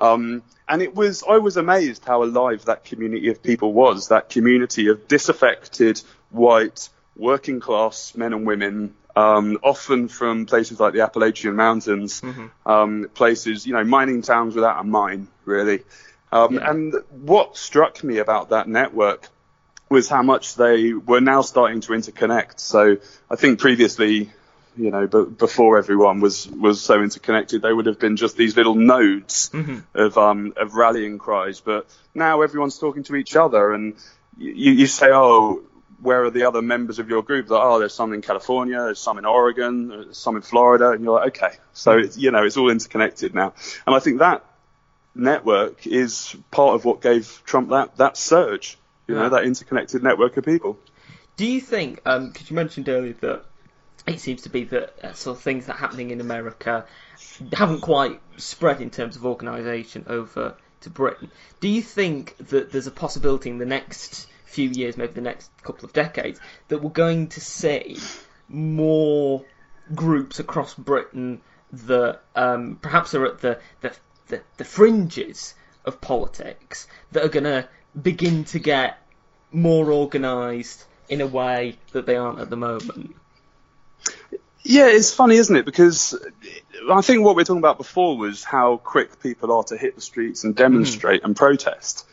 Um, 0.00 0.42
and 0.68 0.82
it 0.82 0.94
was 0.94 1.22
I 1.28 1.38
was 1.38 1.56
amazed 1.56 2.04
how 2.04 2.22
alive 2.24 2.64
that 2.66 2.84
community 2.84 3.28
of 3.30 3.42
people 3.42 3.72
was. 3.72 4.08
That 4.08 4.28
community 4.28 4.88
of 4.88 5.08
disaffected 5.08 6.00
white 6.30 6.88
working 7.16 7.60
class 7.60 8.14
men 8.16 8.32
and 8.32 8.46
women. 8.46 8.94
Um, 9.16 9.58
often 9.62 10.08
from 10.08 10.44
places 10.46 10.80
like 10.80 10.92
the 10.92 11.02
Appalachian 11.02 11.54
Mountains, 11.54 12.20
um, 12.66 13.08
places, 13.14 13.64
you 13.64 13.72
know, 13.72 13.84
mining 13.84 14.22
towns 14.22 14.56
without 14.56 14.80
a 14.80 14.82
mine, 14.82 15.28
really. 15.44 15.84
Um, 16.32 16.54
Yeah. 16.56 16.68
And 16.68 16.94
what 17.10 17.56
struck 17.56 18.02
me 18.02 18.18
about 18.18 18.48
that 18.48 18.66
network 18.66 19.28
was 19.88 20.08
how 20.08 20.22
much 20.22 20.54
they 20.54 20.92
were 20.92 21.20
now 21.20 21.42
starting 21.42 21.80
to 21.82 21.92
interconnect. 21.92 22.60
So 22.60 22.96
I 23.30 23.36
think 23.36 23.60
previously, 23.60 24.32
you 24.76 24.90
know, 24.90 25.06
but 25.06 25.38
before 25.38 25.78
everyone 25.78 26.20
was 26.20 26.48
was 26.48 26.80
so 26.80 27.02
interconnected, 27.02 27.62
they 27.62 27.72
would 27.72 27.86
have 27.86 27.98
been 27.98 28.16
just 28.16 28.36
these 28.36 28.56
little 28.56 28.74
nodes 28.74 29.50
of 29.94 30.18
um 30.18 30.52
of 30.56 30.74
rallying 30.74 31.18
cries. 31.18 31.60
But 31.60 31.86
now 32.14 32.42
everyone's 32.42 32.78
talking 32.78 33.04
to 33.04 33.14
each 33.14 33.36
other, 33.36 33.72
and 33.72 33.94
you, 34.38 34.72
you 34.72 34.86
say, 34.86 35.08
oh. 35.12 35.62
Where 36.00 36.24
are 36.24 36.30
the 36.30 36.44
other 36.46 36.60
members 36.60 36.98
of 36.98 37.08
your 37.08 37.22
group? 37.22 37.48
Like, 37.48 37.62
oh, 37.62 37.78
there's 37.78 37.94
some 37.94 38.12
in 38.12 38.20
California, 38.20 38.76
there's 38.76 38.98
some 38.98 39.16
in 39.16 39.24
Oregon, 39.24 39.88
there's 39.88 40.18
some 40.18 40.36
in 40.36 40.42
Florida, 40.42 40.90
and 40.90 41.02
you're 41.02 41.14
like, 41.14 41.28
okay, 41.28 41.56
so 41.72 41.96
it's, 41.96 42.18
you 42.18 42.30
know, 42.30 42.44
it's 42.44 42.58
all 42.58 42.68
interconnected 42.68 43.34
now. 43.34 43.54
And 43.86 43.96
I 43.96 44.00
think 44.00 44.18
that 44.18 44.44
network 45.14 45.86
is 45.86 46.36
part 46.50 46.74
of 46.74 46.84
what 46.84 47.00
gave 47.00 47.40
Trump 47.46 47.70
that, 47.70 47.96
that 47.96 48.18
surge, 48.18 48.76
you 49.06 49.14
know, 49.14 49.28
that 49.28 49.44
interconnected 49.44 50.02
network 50.02 50.36
of 50.36 50.44
people. 50.44 50.78
Do 51.36 51.46
you 51.46 51.60
think, 51.60 51.96
because 52.04 52.48
you 52.48 52.56
mentioned 52.56 52.88
earlier 52.88 53.14
that 53.20 53.44
it 54.06 54.20
seems 54.20 54.42
to 54.42 54.50
be 54.50 54.64
that 54.64 54.94
uh, 55.02 55.12
sort 55.14 55.36
of 55.36 55.42
things 55.42 55.66
that 55.66 55.76
are 55.76 55.78
happening 55.78 56.10
in 56.10 56.20
America 56.20 56.84
haven't 57.52 57.80
quite 57.80 58.20
spread 58.36 58.80
in 58.80 58.90
terms 58.90 59.16
of 59.16 59.24
organisation 59.24 60.04
over 60.08 60.56
to 60.82 60.90
Britain. 60.90 61.30
Do 61.60 61.68
you 61.68 61.80
think 61.80 62.36
that 62.48 62.70
there's 62.70 62.86
a 62.86 62.92
possibility 62.92 63.50
in 63.50 63.58
the 63.58 63.66
next 63.66 64.28
few 64.44 64.68
years, 64.68 64.96
maybe 64.96 65.14
the 65.14 65.20
next 65.20 65.50
couple 65.62 65.86
of 65.86 65.92
decades, 65.92 66.38
that 66.68 66.82
we're 66.82 66.90
going 66.90 67.28
to 67.28 67.40
see 67.40 67.98
more 68.48 69.44
groups 69.94 70.38
across 70.38 70.74
Britain 70.74 71.40
that 71.72 72.20
um, 72.36 72.78
perhaps 72.80 73.14
are 73.14 73.24
at 73.24 73.40
the, 73.40 73.58
the, 73.80 73.96
the, 74.28 74.42
the 74.58 74.64
fringes 74.64 75.54
of 75.84 76.00
politics 76.00 76.86
that 77.12 77.24
are 77.24 77.28
going 77.28 77.44
to 77.44 77.68
begin 78.00 78.44
to 78.44 78.58
get 78.58 78.98
more 79.52 79.92
organised 79.92 80.84
in 81.08 81.20
a 81.20 81.26
way 81.26 81.78
that 81.92 82.06
they 82.06 82.16
aren't 82.16 82.40
at 82.40 82.50
the 82.50 82.56
moment. 82.56 83.14
Yeah, 84.62 84.86
it's 84.86 85.12
funny, 85.12 85.36
isn't 85.36 85.54
it? 85.54 85.66
Because 85.66 86.18
I 86.90 87.02
think 87.02 87.24
what 87.24 87.36
we 87.36 87.40
were 87.40 87.44
talking 87.44 87.58
about 87.58 87.76
before 87.76 88.16
was 88.16 88.42
how 88.42 88.78
quick 88.78 89.22
people 89.22 89.52
are 89.52 89.64
to 89.64 89.76
hit 89.76 89.94
the 89.94 90.00
streets 90.00 90.44
and 90.44 90.56
demonstrate 90.56 91.22
and 91.22 91.36
protest. 91.36 92.06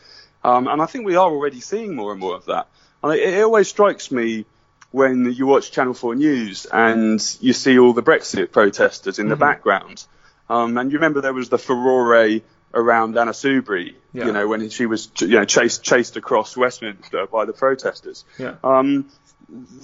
Um, 0.44 0.68
and 0.68 0.82
I 0.82 0.86
think 0.86 1.06
we 1.06 1.16
are 1.16 1.30
already 1.30 1.60
seeing 1.60 1.94
more 1.94 2.12
and 2.12 2.20
more 2.20 2.34
of 2.34 2.46
that. 2.46 2.68
And 3.02 3.14
it, 3.14 3.20
it 3.20 3.42
always 3.42 3.68
strikes 3.68 4.10
me 4.10 4.44
when 4.90 5.32
you 5.32 5.46
watch 5.46 5.72
Channel 5.72 5.94
4 5.94 6.14
News 6.14 6.66
and 6.66 7.20
you 7.40 7.54
see 7.54 7.78
all 7.78 7.94
the 7.94 8.02
Brexit 8.02 8.52
protesters 8.52 9.18
in 9.18 9.28
the 9.28 9.36
background. 9.36 10.04
Um, 10.50 10.76
and 10.76 10.92
you 10.92 10.98
remember 10.98 11.22
there 11.22 11.32
was 11.32 11.48
the 11.48 11.58
furore 11.58 12.14
around 12.74 13.16
Anna 13.18 13.32
Soubry, 13.32 13.94
Yeah. 14.12 14.26
you 14.26 14.32
know, 14.32 14.48
when 14.48 14.68
she 14.70 14.86
was, 14.86 15.10
you 15.20 15.28
know, 15.28 15.44
chased, 15.44 15.82
chased 15.82 16.16
across 16.16 16.56
Westminster 16.56 17.26
by 17.26 17.44
the 17.44 17.52
protesters. 17.52 18.24
Yeah. 18.38 18.54
Um, 18.64 19.10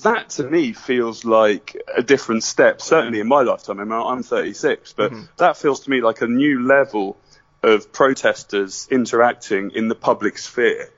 that 0.03 0.31
to 0.31 0.45
me 0.45 0.73
feels 0.73 1.25
like 1.25 1.77
a 1.95 2.03
different 2.03 2.43
step, 2.43 2.81
certainly 2.81 3.21
in 3.21 3.29
my 3.29 3.43
lifetime. 3.43 3.81
I 3.81 3.85
mean, 3.85 3.93
I'm 3.93 4.23
36, 4.23 4.95
but 4.95 5.13
that 5.37 5.57
feels 5.59 5.81
to 5.81 5.91
me 5.91 6.01
like 6.01 6.23
a 6.23 6.27
new 6.27 6.67
level 6.67 7.19
of 7.63 7.93
protesters 7.93 8.89
interacting 8.91 9.73
in 9.73 9.89
the 9.89 9.95
public 9.95 10.39
sphere 10.39 10.89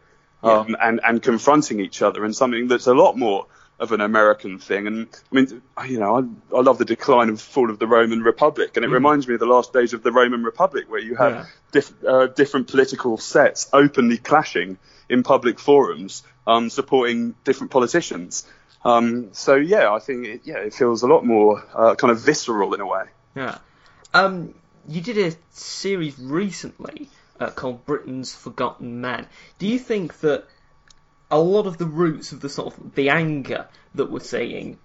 um, 0.43 0.77
and, 0.81 1.01
and 1.05 1.23
confronting 1.23 1.81
each 1.81 2.03
other 2.03 2.25
and 2.25 2.37
something 2.37 2.69
that's 2.69 2.87
a 2.87 2.95
lot 2.95 3.17
more 3.17 3.47
of 3.81 3.91
an 3.93 4.01
American 4.01 4.59
thing. 4.59 4.87
And 4.87 5.09
I 5.33 5.35
mean, 5.35 5.63
you 5.89 5.99
know, 5.99 6.19
I, 6.19 6.57
I 6.57 6.61
love 6.61 6.79
the 6.79 6.85
decline 6.85 7.29
and 7.29 7.41
fall 7.41 7.71
of 7.71 7.79
the 7.79 7.87
Roman 7.87 8.23
Republic, 8.23 8.77
and 8.77 8.85
it 8.85 8.89
reminds 8.89 9.27
me 9.27 9.35
of 9.35 9.41
the 9.41 9.47
last 9.47 9.73
days 9.73 9.93
of 9.95 10.03
the 10.03 10.13
Roman 10.13 10.45
Republic, 10.45 10.85
where 10.89 11.01
you 11.01 11.17
have 11.17 11.33
Yeah. 11.33 11.47
diff- 11.73 12.05
uh, 12.05 12.27
different 12.29 12.69
political 12.69 13.17
sets 13.19 13.69
openly 13.73 14.19
clashing 14.19 14.79
in 15.09 15.23
public 15.23 15.59
forums, 15.59 16.23
um, 16.47 16.71
supporting 16.71 17.35
different 17.45 17.73
politicians. 17.73 18.47
Um, 18.85 19.31
so 19.33 19.57
yeah, 19.57 19.93
I 19.93 19.99
think 19.99 20.27
it, 20.27 20.41
yeah, 20.45 20.59
it 20.59 20.75
feels 20.75 21.03
a 21.03 21.07
lot 21.07 21.25
more 21.27 21.65
uh, 21.75 21.95
kind 21.97 22.11
of 22.13 22.21
visceral 22.21 22.73
in 22.75 22.81
a 22.81 22.87
way. 22.87 23.05
Yeah. 23.35 23.59
Um, 24.15 24.55
you 24.89 25.01
did 25.01 25.19
a 25.19 25.37
series 25.53 26.19
recently 26.19 27.09
uh, 27.39 27.51
called 27.51 27.85
Britain's 27.87 28.35
Forgotten 28.35 29.01
Men. 29.01 29.27
Do 29.59 29.67
you 29.67 29.79
think 29.79 30.21
that 30.21 30.45
a 31.31 31.39
lot 31.39 31.67
of 31.67 31.79
the 31.79 31.87
roots 31.87 32.33
of 32.33 32.41
the 32.41 32.49
sort 32.49 32.77
of 32.77 32.95
the 32.95 33.11
anger 33.11 33.67
that 33.95 34.11
we're 34.11 34.21
seeing 34.21 34.79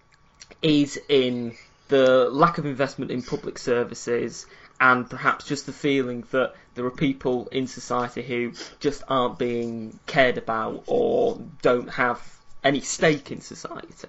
is 0.62 1.00
in 1.10 1.56
the 1.88 2.30
lack 2.30 2.58
of 2.58 2.66
investment 2.66 3.12
in 3.12 3.22
public 3.22 3.58
services 3.58 4.46
and 4.80 5.10
perhaps 5.10 5.46
just 5.46 5.66
the 5.66 5.74
feeling 5.74 6.24
that 6.32 6.54
there 6.76 6.86
are 6.86 6.92
people 6.92 7.48
in 7.52 7.68
society 7.68 8.22
who 8.22 8.54
just 8.80 9.04
aren't 9.08 9.40
being 9.40 9.98
cared 10.06 10.38
about 10.38 10.84
or 10.88 11.40
don't 11.62 11.90
have 11.90 12.22
any 12.64 12.82
stake 12.82 13.32
in 13.32 13.42
society? 13.42 14.08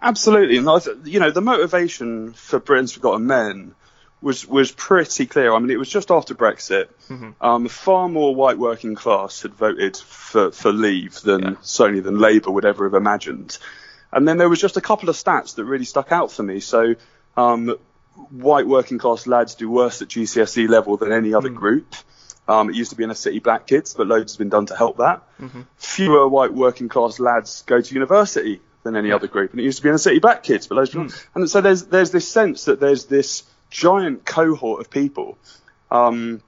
Absolutely, 0.00 0.56
and 0.56 1.06
you 1.06 1.20
know 1.20 1.30
the 1.30 1.40
motivation 1.40 2.32
for 2.32 2.58
Britain's 2.58 2.92
Forgotten 2.92 3.26
Men 3.26 3.74
was 4.22 4.46
was 4.46 4.70
pretty 4.72 5.26
clear. 5.26 5.52
I 5.52 5.58
mean, 5.58 5.70
it 5.70 5.78
was 5.78 5.88
just 5.88 6.10
after 6.10 6.34
Brexit. 6.34 6.86
Um, 7.40 7.68
far 7.68 8.08
more 8.08 8.34
white 8.34 8.56
working 8.58 8.94
class 8.94 9.42
had 9.42 9.52
voted 9.54 9.96
for 9.96 10.50
for 10.52 10.72
Leave 10.72 11.20
than 11.22 11.42
Yeah. 11.42 11.54
certainly 11.62 12.00
than 12.00 12.18
Labour 12.18 12.50
would 12.50 12.64
ever 12.64 12.84
have 12.84 12.94
imagined. 12.94 13.58
And 14.12 14.26
then 14.28 14.38
there 14.38 14.48
was 14.48 14.60
just 14.60 14.76
a 14.76 14.80
couple 14.80 15.08
of 15.08 15.16
stats 15.16 15.56
that 15.56 15.64
really 15.64 15.84
stuck 15.86 16.12
out 16.12 16.30
for 16.30 16.42
me. 16.42 16.60
So, 16.60 16.94
um, 17.36 17.74
white 18.30 18.66
working 18.66 18.98
class 18.98 19.26
lads 19.26 19.54
do 19.54 19.70
worse 19.70 20.02
at 20.02 20.08
GCSE 20.08 20.68
level 20.68 20.96
than 20.96 21.12
any 21.12 21.34
other 21.34 21.48
group. 21.48 21.94
Um, 22.46 22.68
it 22.70 22.76
used 22.76 22.90
to 22.90 22.96
be 22.96 23.04
in 23.04 23.08
inner 23.10 23.14
city 23.14 23.38
black 23.38 23.66
kids, 23.66 23.94
but 23.94 24.06
loads 24.06 24.32
has 24.32 24.36
been 24.36 24.48
done 24.50 24.66
to 24.66 24.76
help 24.76 24.98
that. 24.98 25.22
Fewer 25.76 26.28
white 26.28 26.52
working 26.52 26.88
class 26.88 27.18
lads 27.20 27.62
go 27.66 27.80
to 27.80 27.94
university 27.94 28.60
than 28.82 28.96
any 28.96 29.12
other 29.12 29.28
group, 29.28 29.52
and 29.52 29.60
it 29.60 29.64
used 29.64 29.78
to 29.78 29.82
be 29.82 29.88
in 29.88 29.92
inner 29.92 29.98
city 29.98 30.18
black 30.18 30.42
kids, 30.42 30.66
but 30.66 30.76
loads. 30.76 30.94
And 31.34 31.48
so 31.48 31.60
there's 31.60 31.84
there's 31.84 32.10
this 32.10 32.28
sense 32.28 32.64
that 32.66 32.80
there's 32.80 33.06
this 33.06 33.44
giant 33.72 34.24
cohort 34.24 34.80
of 34.80 34.90
people 34.90 35.38
um, 35.90 36.40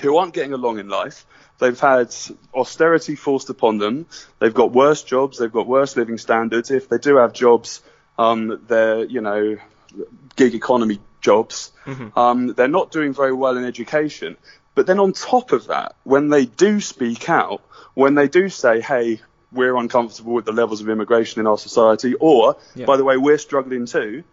who 0.00 0.18
aren't 0.18 0.34
getting 0.34 0.52
along 0.52 0.78
in 0.78 0.88
life. 0.88 1.24
They've 1.58 1.78
had 1.78 2.14
austerity 2.52 3.14
forced 3.14 3.48
upon 3.48 3.78
them. 3.78 4.06
They've 4.40 4.52
got 4.52 4.72
worse 4.72 5.02
jobs. 5.04 5.38
They've 5.38 5.52
got 5.52 5.66
worse 5.66 5.96
living 5.96 6.18
standards. 6.18 6.70
If 6.72 6.88
they 6.88 6.98
do 6.98 7.16
have 7.16 7.32
jobs, 7.32 7.82
um, 8.18 8.60
they're 8.66 9.04
you 9.04 9.20
know 9.20 9.58
gig 10.34 10.54
economy 10.54 10.98
jobs. 11.20 11.70
Um, 12.18 12.48
they're 12.54 12.66
not 12.66 12.90
doing 12.90 13.14
very 13.14 13.32
well 13.32 13.56
in 13.56 13.64
education. 13.64 14.36
But 14.74 14.86
then 14.86 14.98
on 14.98 15.12
top 15.12 15.52
of 15.52 15.68
that, 15.68 15.94
when 16.02 16.30
they 16.30 16.46
do 16.46 16.80
speak 16.80 17.28
out, 17.28 17.62
when 17.94 18.14
they 18.16 18.26
do 18.26 18.48
say, 18.48 18.80
"Hey, 18.80 19.20
we're 19.52 19.76
uncomfortable 19.76 20.32
with 20.32 20.46
the 20.46 20.52
levels 20.52 20.80
of 20.80 20.88
immigration 20.88 21.40
in 21.40 21.46
our 21.46 21.58
society," 21.58 22.14
or 22.18 22.56
"By 22.86 22.96
the 22.96 23.04
way, 23.04 23.16
we're 23.18 23.38
struggling 23.38 23.86
too," 23.86 24.24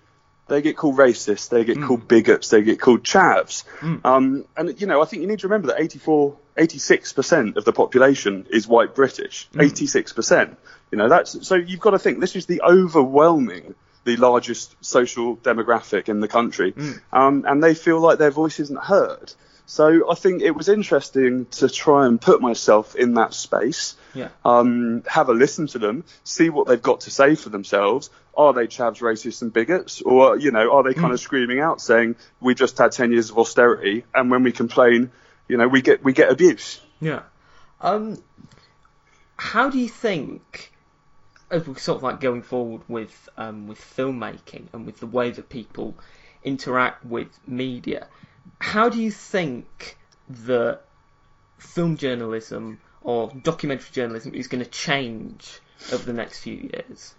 they 0.49 0.61
get 0.61 0.75
called 0.77 0.97
racists. 0.97 1.49
they 1.49 1.63
get 1.63 1.81
called 1.81 2.07
bigots, 2.07 2.49
they 2.49 2.61
get 2.61 2.79
called 2.79 3.03
chavs. 3.03 3.63
Um, 4.05 4.45
and, 4.57 4.79
you 4.79 4.87
know, 4.87 5.01
I 5.01 5.05
think 5.05 5.21
you 5.21 5.27
need 5.27 5.39
to 5.39 5.47
remember 5.47 5.67
that 5.69 5.79
84, 5.79 6.35
86% 6.57 7.55
of 7.55 7.65
the 7.65 7.73
population 7.73 8.45
is 8.49 8.67
white 8.67 8.95
British. 8.95 9.47
86%. 9.53 10.55
You 10.91 10.97
know, 10.97 11.07
that's, 11.09 11.47
so 11.47 11.55
you've 11.55 11.79
got 11.79 11.91
to 11.91 11.99
think 11.99 12.19
this 12.19 12.35
is 12.35 12.45
the 12.47 12.61
overwhelming, 12.63 13.75
the 14.05 14.17
largest 14.17 14.75
social 14.83 15.37
demographic 15.37 16.09
in 16.09 16.19
the 16.19 16.27
country. 16.27 16.73
Um, 17.13 17.45
and 17.47 17.63
they 17.63 17.75
feel 17.75 17.99
like 17.99 18.17
their 18.17 18.31
voice 18.31 18.59
isn't 18.59 18.79
heard. 18.79 19.31
So 19.65 20.09
I 20.11 20.15
think 20.15 20.41
it 20.41 20.55
was 20.55 20.67
interesting 20.67 21.45
to 21.45 21.69
try 21.69 22.07
and 22.07 22.19
put 22.19 22.41
myself 22.41 22.95
in 22.95 23.13
that 23.13 23.35
space 23.35 23.95
Yeah. 24.13 24.29
um, 24.43 25.03
have 25.07 25.29
a 25.29 25.33
listen 25.33 25.67
to 25.67 25.79
them, 25.79 26.03
see 26.23 26.49
what 26.49 26.67
they've 26.67 26.81
got 26.81 27.01
to 27.01 27.11
say 27.11 27.35
for 27.35 27.49
themselves. 27.49 28.09
Are 28.35 28.53
they 28.53 28.67
chavs, 28.67 28.99
racists, 28.99 29.41
and 29.41 29.51
bigots, 29.53 30.01
or 30.01 30.37
you 30.37 30.51
know, 30.51 30.73
are 30.73 30.83
they 30.83 30.93
kind 30.93 31.13
of 31.13 31.19
screaming 31.19 31.59
out 31.59 31.81
saying 31.81 32.15
we 32.39 32.55
just 32.55 32.77
had 32.77 32.91
ten 32.91 33.11
years 33.11 33.29
of 33.29 33.37
austerity, 33.37 34.05
and 34.13 34.31
when 34.31 34.43
we 34.43 34.51
complain, 34.51 35.11
you 35.47 35.57
know, 35.57 35.67
we 35.67 35.81
get 35.81 36.03
we 36.03 36.13
get 36.13 36.31
abuse. 36.31 36.79
Yeah. 37.01 37.23
Um, 37.81 38.21
how 39.37 39.69
do 39.69 39.77
you 39.77 39.89
think, 39.89 40.71
as 41.49 41.67
we're 41.67 41.77
sort 41.77 41.97
of 41.97 42.03
like 42.03 42.19
going 42.19 42.41
forward 42.41 42.81
with 42.87 43.29
um, 43.37 43.67
with 43.67 43.79
filmmaking 43.79 44.67
and 44.73 44.85
with 44.85 44.99
the 44.99 45.07
way 45.07 45.31
that 45.31 45.49
people 45.49 45.95
interact 46.43 47.05
with 47.05 47.27
media, 47.47 48.07
how 48.59 48.89
do 48.89 49.01
you 49.01 49.11
think 49.11 49.97
that 50.29 50.81
film 51.57 51.97
journalism 51.97 52.79
or 53.01 53.31
documentary 53.43 53.89
journalism 53.91 54.33
is 54.33 54.47
going 54.47 54.63
to 54.63 54.69
change 54.69 55.59
over 55.91 56.03
the 56.03 56.13
next 56.13 56.39
few 56.39 56.55
years? 56.55 57.15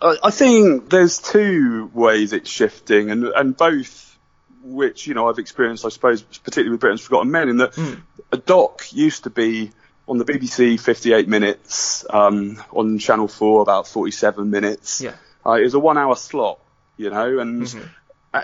I 0.00 0.16
I 0.24 0.30
think 0.30 0.90
there's 0.90 1.18
two 1.18 1.90
ways 1.92 2.32
it's 2.32 2.50
shifting, 2.50 3.10
and 3.10 3.24
and 3.24 3.56
both 3.56 4.18
which 4.62 5.06
you 5.06 5.14
know 5.14 5.28
I've 5.28 5.38
experienced, 5.38 5.84
I 5.84 5.88
suppose, 5.88 6.22
particularly 6.22 6.70
with 6.70 6.80
Britain's 6.80 7.02
Forgotten 7.02 7.30
Men, 7.30 7.48
in 7.48 7.56
that 7.58 8.00
a 8.32 8.36
doc 8.36 8.92
used 8.92 9.24
to 9.24 9.30
be 9.30 9.72
on 10.08 10.18
the 10.18 10.24
BBC 10.24 10.78
58 10.78 11.28
minutes, 11.28 12.04
um, 12.10 12.60
on 12.72 12.98
Channel 12.98 13.28
4 13.28 13.62
about 13.62 13.86
47 13.86 14.50
minutes. 14.50 15.00
Yeah. 15.00 15.14
Uh, 15.46 15.52
it 15.52 15.62
was 15.62 15.74
a 15.74 15.78
one-hour 15.78 16.16
slot, 16.16 16.58
you 16.96 17.10
know, 17.10 17.38
and 17.38 17.64
uh, 17.64 17.78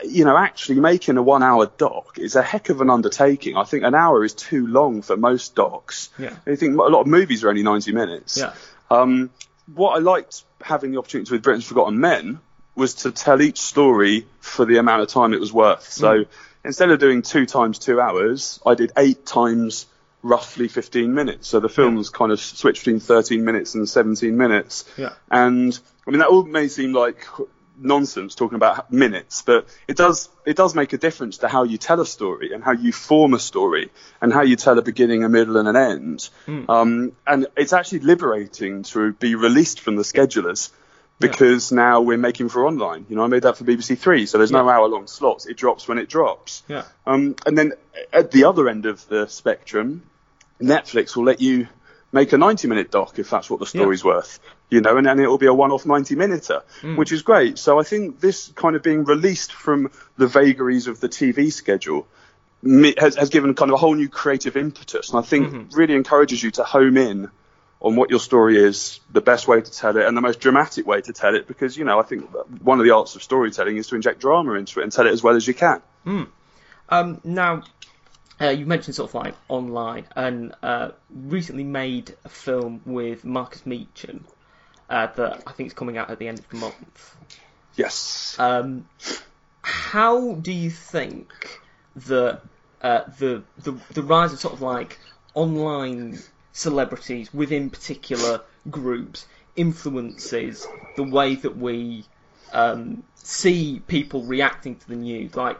you 0.05 0.25
know 0.25 0.37
actually 0.37 0.81
making 0.81 1.17
a 1.17 1.23
one-hour 1.23 1.71
doc 1.79 2.19
is 2.19 2.35
a 2.37 2.43
heck 2.43 2.69
of 2.71 2.81
an 2.81 2.91
undertaking. 2.91 3.57
I 3.57 3.65
think 3.65 3.85
an 3.85 3.95
hour 3.95 4.25
is 4.25 4.35
too 4.35 4.67
long 4.67 5.03
for 5.03 5.17
most 5.17 5.55
docs. 5.55 6.11
Yeah. 6.19 6.35
I 6.47 6.57
think 6.57 6.77
a 6.79 6.83
lot 6.83 7.03
of 7.03 7.07
movies 7.07 7.45
are 7.45 7.49
only 7.49 7.63
90 7.63 7.93
minutes. 7.93 8.37
Yeah. 8.37 8.53
Um, 8.91 9.31
what 9.75 9.91
I 9.97 9.99
liked 9.99 10.43
having 10.61 10.93
the 10.93 10.99
opportunity 10.99 11.33
with 11.33 11.43
Britain's 11.43 11.65
Forgotten 11.67 11.99
Men 12.01 12.41
was 12.75 12.95
to 12.95 13.11
tell 13.13 13.41
each 13.41 13.61
story 13.61 14.27
for 14.41 14.65
the 14.65 14.79
amount 14.79 15.03
of 15.03 15.09
time 15.09 15.33
it 15.33 15.41
was 15.41 15.53
worth. 15.53 15.91
So 15.91 16.13
Mm. 16.25 16.27
instead 16.65 16.91
of 16.91 16.99
doing 16.99 17.23
two 17.23 17.47
times 17.47 17.79
two 17.79 18.01
hours, 18.01 18.61
I 18.67 18.75
did 18.75 18.93
eight 18.97 19.25
times 19.25 19.87
roughly 20.23 20.67
15 20.69 21.15
minutes. 21.15 21.47
So 21.49 21.61
the 21.61 21.69
films 21.69 22.11
kind 22.11 22.33
of 22.33 22.41
switched 22.41 22.81
between 22.85 22.99
13 23.01 23.45
minutes 23.45 23.75
and 23.77 23.89
17 23.89 24.37
minutes. 24.37 24.85
Yeah. 24.97 25.13
And 25.31 25.79
I 26.07 26.11
mean, 26.11 26.19
that 26.19 26.29
all 26.29 26.43
may 26.45 26.67
seem 26.69 26.93
like 26.93 27.25
nonsense 27.79 28.35
talking 28.35 28.57
about 28.57 28.93
minutes, 28.93 29.43
but 29.43 29.67
it 29.87 29.97
does, 29.97 30.29
it 30.45 30.57
does 30.57 30.75
make 30.75 30.93
a 30.93 30.99
difference 30.99 31.39
to 31.39 31.49
how 31.49 31.65
you 31.65 31.79
tell 31.79 32.01
a 32.01 32.07
story 32.07 32.53
and 32.53 32.63
how 32.63 32.73
you 32.73 32.93
form 32.93 33.35
a 33.35 33.39
story 33.39 33.91
and 34.21 34.33
how 34.33 34.43
you 34.43 34.57
tell 34.57 34.79
a 34.79 34.83
beginning, 34.83 35.25
a 35.25 35.29
middle 35.29 35.57
and 35.57 35.69
an 35.69 35.77
end. 35.77 36.29
Um, 36.69 37.13
and 37.27 37.47
it's 37.57 37.73
actually 37.73 38.01
liberating 38.01 38.83
to 38.85 39.13
be 39.13 39.35
released 39.35 39.81
from 39.81 39.97
the 39.97 40.03
schedulers 40.03 40.71
because 41.19 41.73
now 41.73 42.01
we're 42.03 42.19
making 42.19 42.49
for 42.49 42.67
online. 42.67 43.07
You 43.09 43.17
know, 43.17 43.25
I 43.25 43.29
made 43.29 43.43
that 43.43 43.57
for 43.57 43.65
BBC 43.65 43.99
Three, 43.99 44.27
so 44.27 44.39
there's 44.39 44.53
no 44.53 44.69
hour 44.69 44.87
long 44.87 45.07
slots. 45.07 45.47
It 45.47 45.57
drops 45.57 45.89
when 45.89 45.99
it 45.99 46.09
drops. 46.09 46.63
Yeah. 46.69 46.85
Um, 47.07 47.37
and 47.47 47.57
then 47.57 47.73
at 48.13 48.31
the 48.31 48.45
other 48.45 48.69
end 48.69 48.87
of 48.87 49.07
the 49.09 49.27
spectrum, 49.27 50.03
Netflix 50.61 51.17
will 51.17 51.25
let 51.25 51.41
you 51.41 51.69
make 52.13 52.33
a 52.33 52.39
90 52.39 52.69
minute 52.69 52.91
doc 52.91 53.19
if 53.19 53.31
that's 53.31 53.51
what 53.51 53.61
the 53.61 53.67
story's 53.67 54.05
worth, 54.05 54.41
you 54.69 54.81
know, 54.81 54.97
and 54.97 55.07
then 55.07 55.21
it'll 55.21 55.39
be 55.39 55.47
a 55.47 55.55
one 55.55 55.71
off 55.71 55.87
90 55.87 56.17
minuter, 56.17 56.63
which 56.97 57.13
is 57.13 57.23
great. 57.23 57.59
So 57.59 57.79
I 57.79 57.83
think 57.83 58.21
this 58.21 58.49
kind 58.49 58.75
of 58.75 58.83
being 58.83 59.05
released 59.05 59.53
from 59.53 59.91
the 60.17 60.27
vagaries 60.27 60.89
of 60.89 61.01
the 61.01 61.09
TV 61.09 61.53
schedule 61.53 62.07
has, 62.99 63.17
has 63.17 63.31
given 63.31 63.55
kind 63.55 63.71
of 63.71 63.75
a 63.75 63.79
whole 63.79 63.95
new 63.95 64.09
creative 64.09 64.57
impetus. 64.57 65.11
And 65.11 65.19
I 65.19 65.23
think 65.23 65.73
really 65.73 65.95
encourages 65.95 66.43
you 66.43 66.51
to 66.53 66.65
home 66.65 66.97
in 66.97 67.31
on 67.81 67.95
what 67.95 68.11
your 68.11 68.19
story 68.19 68.57
is, 68.57 69.01
the 69.13 69.21
best 69.21 69.47
way 69.47 69.61
to 69.61 69.71
tell 69.71 69.97
it, 69.97 70.07
and 70.07 70.17
the 70.17 70.21
most 70.21 70.41
dramatic 70.41 70.87
way 70.87 71.01
to 71.01 71.13
tell 71.13 71.37
it. 71.37 71.47
Because 71.47 71.77
you 71.77 71.85
know, 71.85 72.01
I 72.01 72.03
think 72.03 72.29
one 72.63 72.81
of 72.81 72.85
the 72.85 72.93
arts 72.93 73.15
of 73.15 73.23
storytelling 73.23 73.77
is 73.77 73.87
to 73.89 73.95
inject 73.95 74.21
drama 74.21 74.55
into 74.55 74.81
it 74.81 74.83
and 74.83 74.91
tell 74.91 75.07
it 75.07 75.13
as 75.13 75.23
well 75.23 75.37
as 75.37 75.47
you 75.47 75.55
can. 75.55 75.83
Um, 76.89 77.21
now, 77.23 77.63
uh, 78.41 78.49
you 78.49 78.67
mentioned 78.67 78.95
sort 78.95 79.11
of 79.11 79.15
like 79.15 79.35
online, 79.49 80.07
and 80.17 80.55
uh, 80.63 80.91
recently 81.11 81.65
made 81.65 82.17
a 82.25 82.29
film 82.29 82.81
with 82.85 83.25
Markus 83.25 83.63
Meechan 83.63 84.23
uh, 84.89 85.09
that 85.17 85.43
I 85.47 85.53
think 85.53 85.69
is 85.69 85.75
coming 85.75 85.97
out 85.97 86.11
at 86.11 86.19
the 86.19 86.29
end 86.29 86.39
of 86.39 86.49
the 86.49 86.57
month. 86.57 87.17
Yes. 87.75 88.37
Um, 88.39 88.89
how 89.63 90.35
do 90.35 90.53
you 90.53 90.71
think 90.71 91.33
that 91.97 92.41
uh, 92.83 93.03
the, 93.19 93.43
the 93.59 93.73
the 93.93 94.03
rise 94.03 94.33
of 94.33 94.39
sort 94.39 94.55
of 94.55 94.63
like 94.63 94.99
online 95.35 96.19
celebrities 96.53 97.33
within 97.35 97.71
particular 97.71 98.43
groups 98.71 99.27
influences 99.57 100.67
the 100.97 101.03
way 101.03 101.35
that 101.35 101.57
we 101.57 102.05
um, 102.53 103.03
see 103.17 103.83
people 103.87 104.23
reacting 104.23 104.77
to 104.77 104.89
the 104.89 104.97
news? 104.97 105.35
Like 105.35 105.59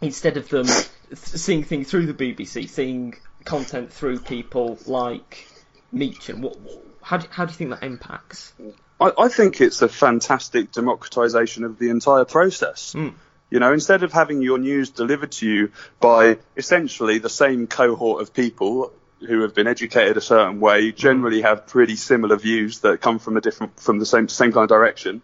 instead 0.00 0.36
of 0.36 0.48
them 0.48 0.66
seeing 1.14 1.64
things 1.64 1.90
through 1.90 2.12
the 2.12 2.14
BBC, 2.14 2.68
seeing 2.68 3.14
content 3.44 3.92
through 3.92 4.18
people 4.20 4.78
like 4.86 5.48
Meechan. 5.94 6.40
What, 6.40 6.58
how 7.06 7.18
do, 7.18 7.28
how 7.30 7.44
do 7.44 7.52
you 7.52 7.56
think 7.56 7.70
that 7.70 7.84
impacts? 7.84 8.52
I, 9.00 9.12
I 9.16 9.28
think 9.28 9.60
it's 9.60 9.80
a 9.80 9.88
fantastic 9.88 10.72
democratization 10.72 11.62
of 11.62 11.78
the 11.78 11.90
entire 11.90 12.24
process. 12.24 12.94
Hmm. 12.94 13.10
You 13.48 13.60
know, 13.60 13.72
instead 13.72 14.02
of 14.02 14.12
having 14.12 14.42
your 14.42 14.58
news 14.58 14.90
delivered 14.90 15.30
to 15.32 15.48
you 15.48 15.70
by 16.00 16.38
essentially 16.56 17.18
the 17.18 17.28
same 17.28 17.68
cohort 17.68 18.22
of 18.22 18.34
people 18.34 18.92
who 19.20 19.42
have 19.42 19.54
been 19.54 19.68
educated 19.68 20.16
a 20.16 20.20
certain 20.20 20.58
way, 20.58 20.90
hmm. 20.90 20.96
generally 20.96 21.42
have 21.42 21.68
pretty 21.68 21.94
similar 21.94 22.36
views 22.36 22.80
that 22.80 23.00
come 23.00 23.20
from 23.20 23.36
a 23.36 23.40
different, 23.40 23.78
from 23.78 24.00
the 24.00 24.06
same, 24.06 24.26
same 24.28 24.50
kind 24.50 24.64
of 24.64 24.68
direction. 24.68 25.22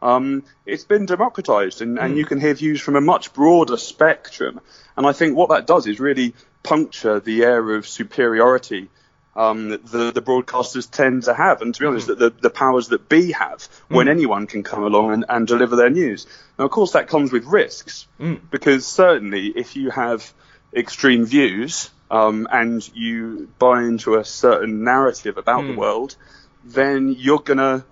Um, 0.00 0.44
it's 0.64 0.84
been 0.84 1.06
democratized 1.06 1.82
and, 1.82 1.98
and 1.98 2.12
hmm. 2.12 2.18
you 2.18 2.26
can 2.26 2.40
hear 2.40 2.54
views 2.54 2.80
from 2.80 2.94
a 2.94 3.00
much 3.00 3.32
broader 3.32 3.76
spectrum. 3.76 4.60
And 4.96 5.04
I 5.04 5.12
think 5.12 5.36
what 5.36 5.48
that 5.48 5.66
does 5.66 5.88
is 5.88 5.98
really 5.98 6.34
puncture 6.62 7.18
the 7.18 7.42
air 7.42 7.74
of 7.74 7.88
superiority 7.88 8.88
um, 9.38 9.68
the, 9.68 10.10
the 10.12 10.20
broadcasters 10.20 10.90
tend 10.90 11.22
to 11.22 11.32
have, 11.32 11.62
and 11.62 11.72
to 11.72 11.80
be 11.80 11.86
honest, 11.86 12.08
hmm. 12.08 12.18
the, 12.18 12.30
the 12.30 12.50
powers 12.50 12.88
that 12.88 13.08
be 13.08 13.30
have 13.32 13.62
hmm. 13.88 13.94
when 13.94 14.08
anyone 14.08 14.48
can 14.48 14.64
come 14.64 14.82
along 14.82 15.12
and, 15.12 15.24
and 15.28 15.46
deliver 15.46 15.76
their 15.76 15.90
news. 15.90 16.26
Now, 16.58 16.64
of 16.64 16.72
course, 16.72 16.92
that 16.92 17.06
comes 17.06 17.30
with 17.30 17.44
risks, 17.44 18.08
hmm. 18.18 18.34
because 18.50 18.84
certainly 18.84 19.46
if 19.46 19.76
you 19.76 19.90
have 19.90 20.30
extreme 20.74 21.24
views 21.24 21.90
um, 22.10 22.48
and 22.50 22.86
you 22.94 23.48
buy 23.60 23.84
into 23.84 24.16
a 24.16 24.24
certain 24.24 24.82
narrative 24.82 25.38
about 25.38 25.64
the 25.66 25.76
world, 25.76 26.16
then 26.64 27.14
you're 27.16 27.38
going 27.38 27.58
to 27.58 27.84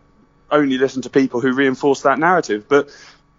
only 0.50 0.78
listen 0.78 1.02
to 1.02 1.10
people 1.10 1.40
who 1.40 1.52
reinforce 1.52 2.02
that 2.02 2.18
narrative. 2.18 2.66
But 2.68 2.90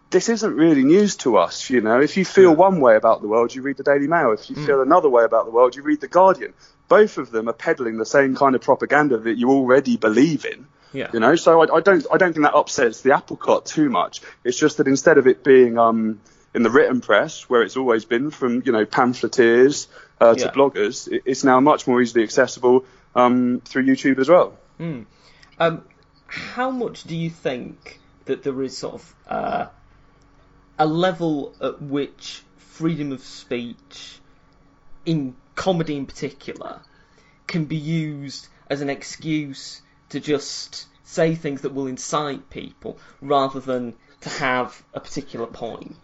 this 0.09 0.29
isn't 0.29 0.55
really 0.55 0.83
news 0.83 1.17
to 1.17 1.37
us, 1.37 1.69
you 1.69 1.81
know. 1.81 1.99
If 1.99 2.15
you 2.15 2.23
feel 2.23 2.55
one 2.55 2.79
way 2.79 2.95
about 2.95 3.21
the 3.21 3.27
world, 3.27 3.53
you 3.53 3.61
read 3.61 3.77
the 3.77 3.83
Daily 3.83 4.07
Mail. 4.07 4.31
If 4.31 4.49
you 4.49 4.55
feel 4.65 4.81
another 4.81 5.09
way 5.09 5.25
about 5.25 5.45
the 5.45 5.51
world, 5.51 5.75
you 5.75 5.83
read 5.83 5.99
the 5.99 6.07
Guardian. 6.07 6.53
Both 6.87 7.17
of 7.17 7.31
them 7.31 7.49
are 7.49 7.53
peddling 7.53 7.97
the 7.97 8.05
same 8.05 8.35
kind 8.35 8.55
of 8.55 8.61
propaganda 8.61 9.17
that 9.17 9.37
you 9.37 9.49
already 9.49 9.97
believe 9.97 10.45
in. 10.45 10.67
Yeah. 10.93 11.09
You 11.13 11.19
know, 11.19 11.35
so 11.35 11.61
I, 11.61 11.77
I 11.77 11.81
don't 11.81 12.05
I 12.11 12.17
don't 12.17 12.33
think 12.33 12.45
that 12.45 12.55
upsets 12.55 13.01
the 13.01 13.13
apple 13.13 13.35
cart 13.35 13.65
too 13.65 13.89
much. 13.89 14.21
It's 14.43 14.57
just 14.57 14.77
that 14.77 14.87
instead 14.87 15.17
of 15.17 15.27
it 15.27 15.43
being 15.43 15.77
um, 15.77 16.21
in 16.53 16.63
the 16.63 16.69
written 16.69 17.01
press, 17.01 17.49
where 17.49 17.61
it's 17.61 17.75
always 17.75 18.05
been 18.05 18.31
from 18.31 18.63
you 18.65 18.71
know 18.71 18.85
pamphleteers 18.85 19.87
uh, 20.21 20.33
to 20.35 20.39
Yeah. 20.39 20.51
bloggers, 20.51 21.11
it, 21.11 21.23
it's 21.25 21.43
now 21.43 21.59
much 21.59 21.87
more 21.87 22.01
easily 22.01 22.23
accessible 22.23 22.85
um, 23.15 23.61
through 23.65 23.83
YouTube 23.85 24.19
as 24.19 24.29
well. 24.29 24.57
Um, 25.59 25.83
how 26.27 26.71
much 26.71 27.03
do 27.03 27.15
you 27.15 27.29
think 27.29 27.99
that 28.25 28.43
there 28.43 28.61
is 28.61 28.77
sort 28.77 28.95
of 28.95 29.15
uh, 29.27 29.65
a 30.79 30.85
level 30.85 31.53
at 31.61 31.81
which 31.81 32.43
freedom 32.57 33.11
of 33.11 33.21
speech, 33.21 34.19
in 35.05 35.35
comedy 35.57 35.97
in 35.97 36.05
particular, 36.05 36.79
can 37.47 37.65
be 37.65 37.75
used 37.75 38.47
as 38.69 38.79
an 38.79 38.89
excuse 38.89 39.81
to 40.09 40.21
just 40.21 40.85
say 41.03 41.35
things 41.35 41.61
that 41.61 41.73
will 41.73 41.87
incite 41.87 42.49
people 42.49 42.97
rather 43.21 43.59
than 43.59 43.93
to 44.21 44.29
have 44.29 44.81
a 44.93 45.01
particular 45.01 45.47
point? 45.47 45.97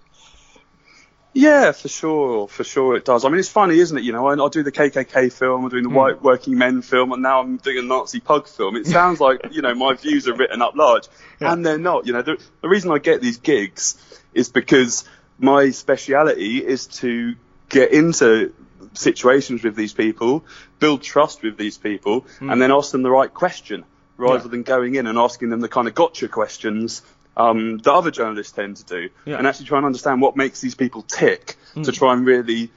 Yeah, 1.35 1.71
for 1.71 1.87
sure, 1.87 2.47
for 2.47 2.63
sure 2.63 2.95
it 2.95 3.05
does. 3.05 3.25
I 3.25 3.29
mean, 3.29 3.39
it's 3.39 3.49
funny, 3.49 3.79
isn't 3.79 3.97
it? 3.97 4.03
You 4.03 4.11
know, 4.11 4.27
I, 4.27 4.33
I 4.33 4.49
do 4.49 4.61
the 4.61 4.71
KKK 4.71 5.33
film, 5.33 5.63
I'm 5.63 5.69
doing 5.69 5.83
the 5.83 5.89
hmm. 5.89 5.95
white 5.95 6.21
working 6.21 6.57
men 6.57 6.83
film, 6.83 7.11
and 7.11 7.23
now 7.23 7.39
I'm 7.41 7.57
doing 7.57 7.79
a 7.79 7.81
Nazi 7.81 8.19
pug 8.19 8.47
film. 8.47 8.75
It 8.75 8.85
sounds 8.85 9.19
like, 9.19 9.41
you 9.51 9.63
know, 9.63 9.73
my 9.73 9.95
views 9.95 10.27
are 10.27 10.35
written 10.35 10.61
up 10.61 10.75
large, 10.75 11.07
and 11.39 11.65
they're 11.65 11.79
not. 11.79 12.05
You 12.05 12.13
know, 12.13 12.21
the, 12.21 12.37
the 12.61 12.69
reason 12.69 12.91
I 12.91 12.99
get 12.99 13.21
these 13.21 13.37
gigs 13.37 13.97
is 14.33 14.49
because 14.49 15.05
my 15.39 15.71
speciality 15.71 16.63
is 16.63 16.85
to 16.87 17.35
get 17.69 17.91
into 17.91 18.53
situations 18.93 19.63
with 19.63 19.75
these 19.75 19.93
people, 19.93 20.45
build 20.79 21.01
trust 21.01 21.43
with 21.43 21.57
these 21.57 21.77
people, 21.77 22.25
and 22.39 22.61
then 22.61 22.71
ask 22.71 22.91
them 22.91 23.01
the 23.03 23.11
right 23.11 23.33
question 23.33 23.83
rather 24.17 24.43
Yeah. 24.43 24.47
than 24.49 24.63
going 24.63 24.95
in 24.95 25.07
and 25.07 25.17
asking 25.17 25.49
them 25.49 25.59
the 25.59 25.67
kind 25.69 25.87
of 25.87 25.95
gotcha 25.95 26.27
questions 26.27 27.01
um, 27.35 27.79
that 27.79 27.91
other 27.91 28.11
journalists 28.11 28.53
tend 28.53 28.77
to 28.77 28.83
do, 28.85 29.09
Yeah. 29.25 29.37
and 29.37 29.47
actually 29.47 29.65
try 29.65 29.77
and 29.79 29.85
understand 29.87 30.21
what 30.21 30.35
makes 30.37 30.61
these 30.61 30.75
people 30.75 31.01
tick 31.01 31.55
to 31.83 31.91
try 31.91 32.13
and 32.13 32.25
really 32.25 32.69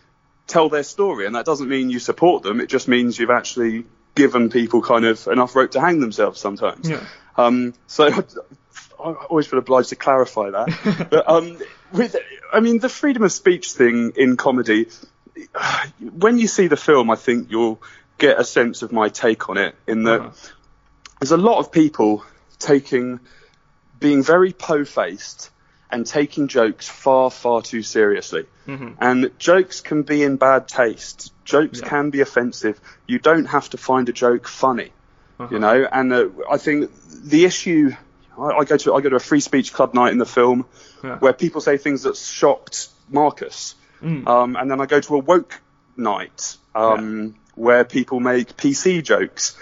tell 0.47 0.71
their 0.71 0.83
story. 0.83 1.27
And 1.27 1.35
that 1.35 1.45
doesn't 1.45 1.69
mean 1.69 1.91
you 1.91 1.99
support 1.99 2.43
them; 2.43 2.61
it 2.61 2.69
just 2.71 2.89
means 2.89 3.19
you've 3.19 3.29
actually 3.31 3.85
given 4.15 4.49
people 4.49 4.81
kind 4.81 5.05
of 5.05 5.27
enough 5.27 5.55
rope 5.55 5.73
to 5.73 5.81
hang 5.81 6.01
themselves 6.01 6.41
sometimes. 6.41 6.89
Yeah. 6.89 7.05
Um, 7.37 7.75
so 7.87 8.07
I 8.99 9.13
always 9.29 9.47
feel 9.47 9.59
obliged 9.59 9.91
to 9.91 9.97
clarify 9.97 10.49
that. 10.51 11.07
but 11.11 11.29
um, 11.29 11.59
with, 11.93 12.17
I 12.51 12.61
mean, 12.61 12.79
the 12.79 12.89
freedom 12.89 13.23
of 13.25 13.33
speech 13.33 13.73
thing 13.73 14.13
in 14.17 14.39
comedy. 14.39 14.87
When 16.01 16.39
you 16.39 16.47
see 16.47 16.67
the 16.69 16.77
film, 16.77 17.11
I 17.11 17.17
think 17.17 17.51
you'll 17.51 17.81
get 18.19 18.39
a 18.41 18.45
sense 18.45 18.83
of 18.83 18.93
my 18.93 19.09
take 19.09 19.49
on 19.49 19.59
it. 19.59 19.75
In 19.87 20.05
that, 20.05 20.21
Uh-huh. 20.21 20.31
there's 21.21 21.33
a 21.33 21.37
lot 21.37 21.59
of 21.59 21.71
people 21.73 22.25
taking, 22.59 23.21
being 24.01 24.23
very 24.23 24.53
po-faced 24.53 25.51
and 25.91 26.07
taking 26.07 26.49
jokes 26.49 26.89
far, 26.89 27.31
far 27.31 27.63
too 27.63 27.83
seriously. 27.83 28.47
And 28.67 29.31
jokes 29.39 29.81
can 29.81 30.03
be 30.03 30.25
in 30.25 30.37
bad 30.37 30.67
taste. 30.67 31.33
Jokes 31.45 31.81
Yeah. 31.81 31.89
can 31.89 32.11
be 32.11 32.21
offensive. 32.21 32.81
You 33.07 33.21
don't 33.21 33.45
have 33.45 33.71
to 33.71 33.77
find 33.77 34.09
a 34.09 34.13
joke 34.13 34.49
funny 34.49 34.91
you 35.51 35.59
know. 35.59 35.87
And 35.93 36.13
uh, 36.13 36.29
I 36.51 36.57
think 36.57 36.91
the 37.23 37.45
issue, 37.45 37.91
I, 38.39 38.49
I 38.61 38.65
go 38.65 38.77
to 38.79 38.95
I 38.95 39.01
go 39.03 39.11
to 39.11 39.17
a 39.17 39.21
free 39.21 39.41
speech 39.41 39.73
club 39.73 39.93
night 39.95 40.13
in 40.13 40.19
the 40.19 40.27
film 40.27 40.65
Yeah. 41.05 41.19
where 41.19 41.33
people 41.33 41.61
say 41.61 41.77
things 41.77 42.03
that 42.05 42.17
shocked 42.17 42.89
Markus, 43.11 43.75
um, 44.03 44.57
and 44.57 44.71
then 44.71 44.81
I 44.81 44.87
go 44.87 45.01
to 45.01 45.15
a 45.17 45.19
woke 45.19 45.61
night 45.97 46.57
um, 46.75 47.37
where 47.55 47.85
people 47.85 48.21
make 48.21 48.57
PC 48.57 49.03
jokes, 49.03 49.57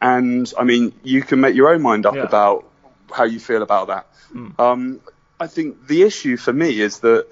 and 0.00 0.52
I 0.58 0.64
mean 0.64 0.92
you 1.02 1.22
can 1.22 1.40
make 1.40 1.54
your 1.54 1.68
own 1.72 1.82
mind 1.82 2.06
up 2.06 2.14
Yeah. 2.14 2.22
about 2.24 2.64
how 3.12 3.24
you 3.24 3.40
feel 3.40 3.62
about 3.62 3.88
that. 3.88 4.06
Um, 4.58 5.00
I 5.40 5.46
think 5.48 5.86
the 5.88 6.02
issue 6.02 6.36
for 6.36 6.52
me 6.52 6.80
is 6.80 7.00
that 7.00 7.26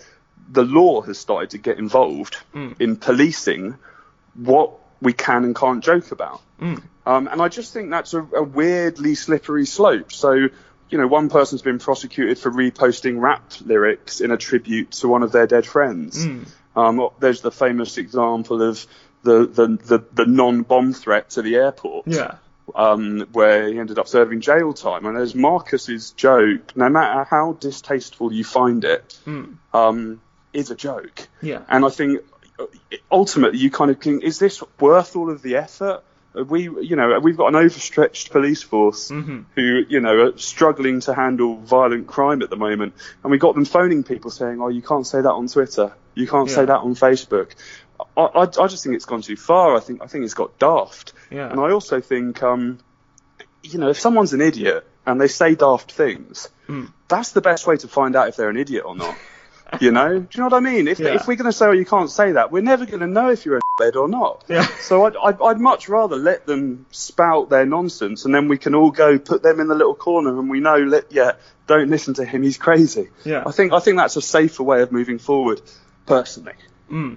the 0.50 0.64
law 0.64 1.02
has 1.02 1.18
started 1.18 1.50
to 1.50 1.58
get 1.58 1.78
involved 1.78 2.36
in 2.80 2.96
policing 2.96 3.76
what 4.34 4.72
we 5.00 5.12
can 5.12 5.44
and 5.44 5.54
can't 5.54 5.84
joke 5.84 6.10
about. 6.10 6.40
Um, 7.06 7.28
and 7.28 7.40
I 7.40 7.48
just 7.48 7.72
think 7.72 7.90
that's 7.90 8.14
a, 8.14 8.20
a 8.22 8.42
weirdly 8.42 9.14
slippery 9.14 9.64
slope. 9.66 10.12
So, 10.12 10.48
you 10.90 10.98
know, 10.98 11.06
one 11.06 11.28
person's 11.28 11.62
been 11.62 11.78
prosecuted 11.78 12.38
for 12.38 12.50
reposting 12.50 13.20
rap 13.20 13.52
lyrics 13.64 14.20
in 14.20 14.30
a 14.30 14.36
tribute 14.36 14.90
to 14.92 15.08
one 15.08 15.22
of 15.22 15.32
their 15.32 15.46
dead 15.46 15.66
friends. 15.66 16.26
Um, 16.76 17.08
there's 17.18 17.40
the 17.40 17.50
famous 17.50 17.98
example 17.98 18.62
of 18.62 18.86
the, 19.22 19.46
the, 19.46 19.66
the, 19.66 20.04
the 20.12 20.26
non-bomb 20.26 20.92
threat 20.92 21.30
to 21.30 21.42
the 21.42 21.56
airport 21.56 22.06
Yeah. 22.06 22.36
um, 22.74 23.26
where 23.32 23.68
he 23.68 23.78
ended 23.78 23.98
up 23.98 24.06
serving 24.08 24.40
jail 24.40 24.72
time. 24.72 25.04
And 25.04 25.16
there's 25.16 25.34
Markus's 25.34 26.12
joke, 26.12 26.76
no 26.76 26.88
matter 26.88 27.24
how 27.24 27.54
distasteful 27.54 28.32
you 28.32 28.44
find 28.44 28.84
it, 28.84 29.18
um, 29.74 30.20
is 30.52 30.70
a 30.70 30.76
joke. 30.76 31.28
Yeah. 31.42 31.62
And 31.68 31.84
I 31.84 31.88
think 31.88 32.20
uh, 32.58 32.66
ultimately 33.10 33.58
you 33.58 33.70
kind 33.70 33.90
of 33.90 34.00
think, 34.00 34.22
is 34.22 34.38
this 34.38 34.62
worth 34.78 35.16
all 35.16 35.30
of 35.30 35.42
the 35.42 35.56
effort? 35.56 36.02
We, 36.34 36.62
you 36.64 36.94
know, 36.94 37.18
we've 37.20 37.36
got 37.36 37.48
an 37.48 37.56
overstretched 37.56 38.30
police 38.30 38.62
force 38.62 39.08
who, 39.08 39.42
you 39.88 40.00
know, 40.00 40.26
are 40.28 40.38
struggling 40.38 41.00
to 41.00 41.14
handle 41.14 41.56
violent 41.56 42.06
crime 42.06 42.42
at 42.42 42.50
the 42.50 42.56
moment, 42.56 42.94
and 43.22 43.30
we 43.30 43.38
got 43.38 43.54
them 43.54 43.64
phoning 43.64 44.04
people 44.04 44.30
saying, 44.30 44.60
"Oh, 44.60 44.68
you 44.68 44.82
can't 44.82 45.06
say 45.06 45.20
that 45.22 45.30
on 45.32 45.48
Twitter, 45.48 45.92
you 46.14 46.26
can't 46.28 46.48
Yeah. 46.48 46.54
say 46.54 46.64
that 46.66 46.78
on 46.78 46.94
Facebook." 46.94 47.52
I, 48.16 48.22
I, 48.22 48.42
I 48.42 48.66
just 48.68 48.84
think 48.84 48.94
it's 48.94 49.06
gone 49.06 49.22
too 49.22 49.36
far. 49.36 49.74
I 49.76 49.80
think 49.80 50.02
I 50.02 50.06
think 50.06 50.24
it's 50.24 50.34
got 50.34 50.58
daft. 50.58 51.12
Yeah. 51.30 51.50
And 51.50 51.58
I 51.58 51.70
also 51.72 52.00
think, 52.00 52.42
um, 52.42 52.78
you 53.62 53.78
know, 53.78 53.88
if 53.88 53.98
someone's 53.98 54.32
an 54.34 54.40
idiot 54.40 54.86
and 55.06 55.20
they 55.20 55.28
say 55.28 55.54
daft 55.54 55.90
things, 55.92 56.48
Hmm. 56.66 56.84
that's 57.08 57.32
the 57.32 57.40
best 57.40 57.66
way 57.66 57.78
to 57.78 57.88
find 57.88 58.14
out 58.14 58.28
if 58.28 58.36
they're 58.36 58.50
an 58.50 58.58
idiot 58.58 58.84
or 58.86 58.94
not. 58.94 59.16
you 59.80 59.90
know, 59.90 60.08
do 60.20 60.26
you 60.32 60.40
know 60.40 60.46
what 60.46 60.54
I 60.54 60.60
mean? 60.60 60.88
If 60.88 60.98
Yeah. 61.00 61.14
if 61.14 61.26
we're 61.26 61.36
going 61.36 61.50
to 61.50 61.52
say, 61.56 61.66
"Oh, 61.66 61.72
you 61.72 61.84
can't 61.86 62.10
say 62.10 62.32
that," 62.32 62.52
we're 62.52 62.62
never 62.62 62.86
going 62.86 63.00
to 63.00 63.06
know 63.06 63.30
if 63.30 63.44
you're 63.44 63.56
a 63.56 63.60
bed 63.78 63.96
or 63.96 64.08
not. 64.08 64.44
Yeah. 64.48 64.66
So 64.80 65.06
I'd, 65.06 65.16
I'd 65.16 65.40
I'd 65.40 65.60
much 65.60 65.88
rather 65.88 66.16
let 66.16 66.46
them 66.46 66.84
spout 66.90 67.48
their 67.48 67.64
nonsense, 67.64 68.24
and 68.24 68.34
then 68.34 68.48
we 68.48 68.58
can 68.58 68.74
all 68.74 68.90
go 68.90 69.18
put 69.18 69.42
them 69.42 69.60
in 69.60 69.68
the 69.68 69.74
little 69.74 69.94
corner, 69.94 70.38
and 70.38 70.50
we 70.50 70.60
know, 70.60 70.76
let, 70.76 71.12
yeah, 71.12 71.32
don't 71.66 71.88
listen 71.88 72.14
to 72.14 72.24
him, 72.24 72.42
he's 72.42 72.58
crazy. 72.58 73.08
Yeah. 73.24 73.44
I 73.46 73.52
think 73.52 73.72
I 73.72 73.80
think 73.80 73.96
that's 73.96 74.16
a 74.16 74.22
safer 74.22 74.62
way 74.62 74.82
of 74.82 74.92
moving 74.92 75.18
forward, 75.18 75.62
personally. 76.04 76.54
Mm. 76.90 77.16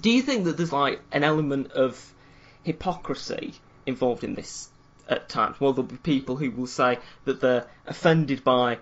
Do 0.00 0.10
you 0.10 0.22
think 0.22 0.44
that 0.44 0.56
there's 0.56 0.72
like 0.72 1.00
an 1.12 1.22
element 1.22 1.72
of 1.72 2.12
hypocrisy 2.64 3.54
involved 3.86 4.24
in 4.24 4.34
this 4.34 4.70
at 5.08 5.28
times? 5.28 5.60
Well, 5.60 5.72
there'll 5.72 5.88
be 5.88 5.96
people 5.96 6.36
who 6.36 6.50
will 6.50 6.66
say 6.66 6.98
that 7.24 7.40
they're 7.40 7.66
offended 7.86 8.42
by 8.42 8.78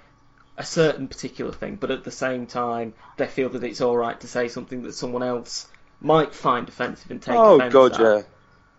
a 0.56 0.64
certain 0.64 1.08
particular 1.08 1.52
thing, 1.52 1.76
but 1.76 1.90
at 1.90 2.04
the 2.04 2.10
same 2.10 2.46
time 2.46 2.92
they 3.16 3.26
feel 3.26 3.48
that 3.48 3.64
it's 3.64 3.80
all 3.80 3.96
right 3.96 4.20
to 4.20 4.28
say 4.28 4.48
something 4.48 4.82
that 4.82 4.92
someone 4.92 5.22
else 5.22 5.66
might 6.00 6.34
find 6.34 6.68
offensive 6.68 7.10
and 7.10 7.20
take 7.22 7.36
Oh 7.36 7.56
offence 7.56 7.74
Oh 7.74 7.88
god, 7.88 8.00
at. 8.00 8.00
yeah. 8.00 8.22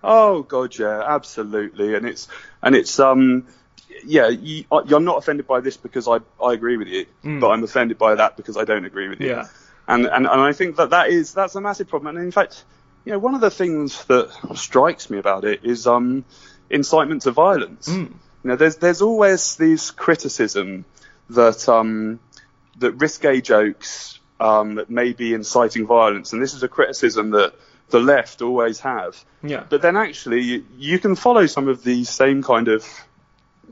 Oh 0.04 0.42
god, 0.44 0.78
yeah, 0.78 1.02
absolutely. 1.06 1.96
And 1.96 2.06
it's 2.08 2.28
and 2.62 2.76
it's 2.76 3.00
um, 3.00 3.48
yeah, 4.06 4.30
you, 4.30 4.66
uh, 4.72 4.82
you're 4.86 5.00
not 5.00 5.18
offended 5.18 5.46
by 5.48 5.60
this 5.60 5.78
because 5.78 6.08
I 6.08 6.20
I 6.44 6.54
agree 6.54 6.78
with 6.78 6.88
you, 6.88 7.06
but 7.24 7.50
I'm 7.50 7.64
offended 7.64 7.98
by 7.98 8.16
that 8.16 8.38
because 8.38 8.58
I 8.58 8.64
don't 8.64 8.86
agree 8.86 9.10
with 9.10 9.22
you. 9.22 9.30
Yeah. 9.30 9.48
And 9.88 10.06
and 10.06 10.26
and 10.26 10.42
I 10.42 10.54
think 10.54 10.78
that 10.78 10.92
that 10.92 11.10
is 11.10 11.34
that's 11.34 11.56
a 11.56 11.62
massive 11.62 11.88
problem. 11.88 12.16
And 12.16 12.26
in 12.26 12.32
fact, 12.32 12.64
you 13.06 13.12
know, 13.12 13.20
one 13.20 13.36
of 13.36 13.42
the 13.42 13.52
things 13.52 14.06
that 14.06 14.32
strikes 14.56 15.10
me 15.10 15.18
about 15.18 15.44
it 15.44 15.64
is 15.66 15.86
um, 15.88 16.24
incitement 16.70 17.24
to 17.24 17.32
violence. 17.32 17.88
You 17.88 18.10
know, 18.44 18.56
there's 18.56 18.78
there's 18.78 19.02
always 19.02 19.56
these 19.58 19.92
criticism 19.92 20.86
that 21.30 21.68
um, 21.70 22.20
that 22.78 22.94
risque 22.94 23.42
jokes 23.42 24.20
um, 24.42 24.76
that 24.76 24.90
may 24.90 25.14
be 25.14 25.34
inciting 25.34 25.86
violence, 25.86 26.34
and 26.34 26.42
this 26.42 26.54
is 26.54 26.64
a 26.64 26.68
criticism 26.68 27.32
that 27.32 27.54
the 27.90 28.00
left 28.00 28.42
always 28.42 28.80
have. 28.80 29.24
Yeah. 29.44 29.64
But 29.70 29.82
then 29.82 29.96
actually, 29.96 30.42
you, 30.42 30.66
you 30.78 31.00
can 31.00 31.16
follow 31.16 31.46
some 31.46 31.68
of 31.68 31.84
these 31.84 32.10
same 32.10 32.42
kind 32.42 32.68
of 32.68 32.86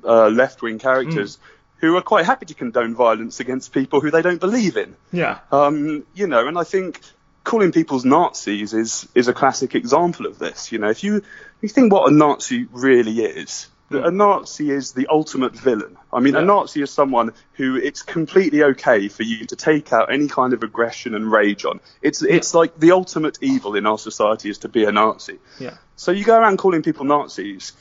uh, 0.03 0.27
left-wing 0.27 0.79
characters 0.79 1.39
who 1.77 1.95
are 1.95 2.01
quite 2.01 2.25
happy 2.25 2.45
to 2.45 2.53
condone 2.53 2.93
violence 2.93 3.39
against 3.39 3.73
people 3.73 4.01
who 4.01 4.11
they 4.11 4.21
don't 4.21 4.39
believe 4.39 4.77
in. 4.77 4.95
Yeah. 5.11 5.39
Um, 5.51 6.05
you 6.13 6.27
know, 6.27 6.47
and 6.47 6.57
I 6.57 6.63
think 6.63 7.01
calling 7.43 7.71
people's 7.71 8.05
Nazis 8.05 8.73
is 8.73 9.07
is 9.15 9.27
a 9.27 9.33
classic 9.33 9.75
example 9.75 10.25
of 10.25 10.37
this. 10.37 10.71
You 10.71 10.79
know, 10.79 10.89
if 10.89 11.03
you 11.03 11.17
if 11.17 11.61
you 11.61 11.69
think 11.69 11.91
what 11.91 12.11
a 12.11 12.13
Nazi 12.13 12.67
really 12.71 13.21
is, 13.21 13.67
a 13.91 14.11
Nazi 14.11 14.69
is 14.71 14.91
the 14.93 15.07
ultimate 15.09 15.53
villain. 15.53 15.97
I 16.11 16.19
mean, 16.19 16.33
Yeah. 16.33 16.41
a 16.41 16.45
Nazi 16.45 16.81
is 16.81 16.91
someone 16.91 17.33
who 17.53 17.75
it's 17.75 18.01
completely 18.03 18.63
okay 18.63 19.07
for 19.07 19.23
you 19.23 19.45
to 19.45 19.55
take 19.55 19.91
out 19.93 20.11
any 20.11 20.27
kind 20.27 20.53
of 20.53 20.63
aggression 20.63 21.15
and 21.15 21.31
rage 21.31 21.65
on. 21.65 21.79
It's 22.01 22.21
it's 22.21 22.53
like 22.53 22.79
the 22.79 22.91
ultimate 22.91 23.37
evil 23.41 23.75
in 23.75 23.85
our 23.85 23.97
society 23.97 24.49
is 24.49 24.59
to 24.59 24.69
be 24.69 24.85
a 24.85 24.91
Nazi. 24.91 25.39
Yeah. 25.59 25.77
So 25.95 26.11
you 26.11 26.23
go 26.23 26.37
around 26.37 26.57
calling 26.57 26.81
people 26.83 27.05
Nazis, 27.05 27.73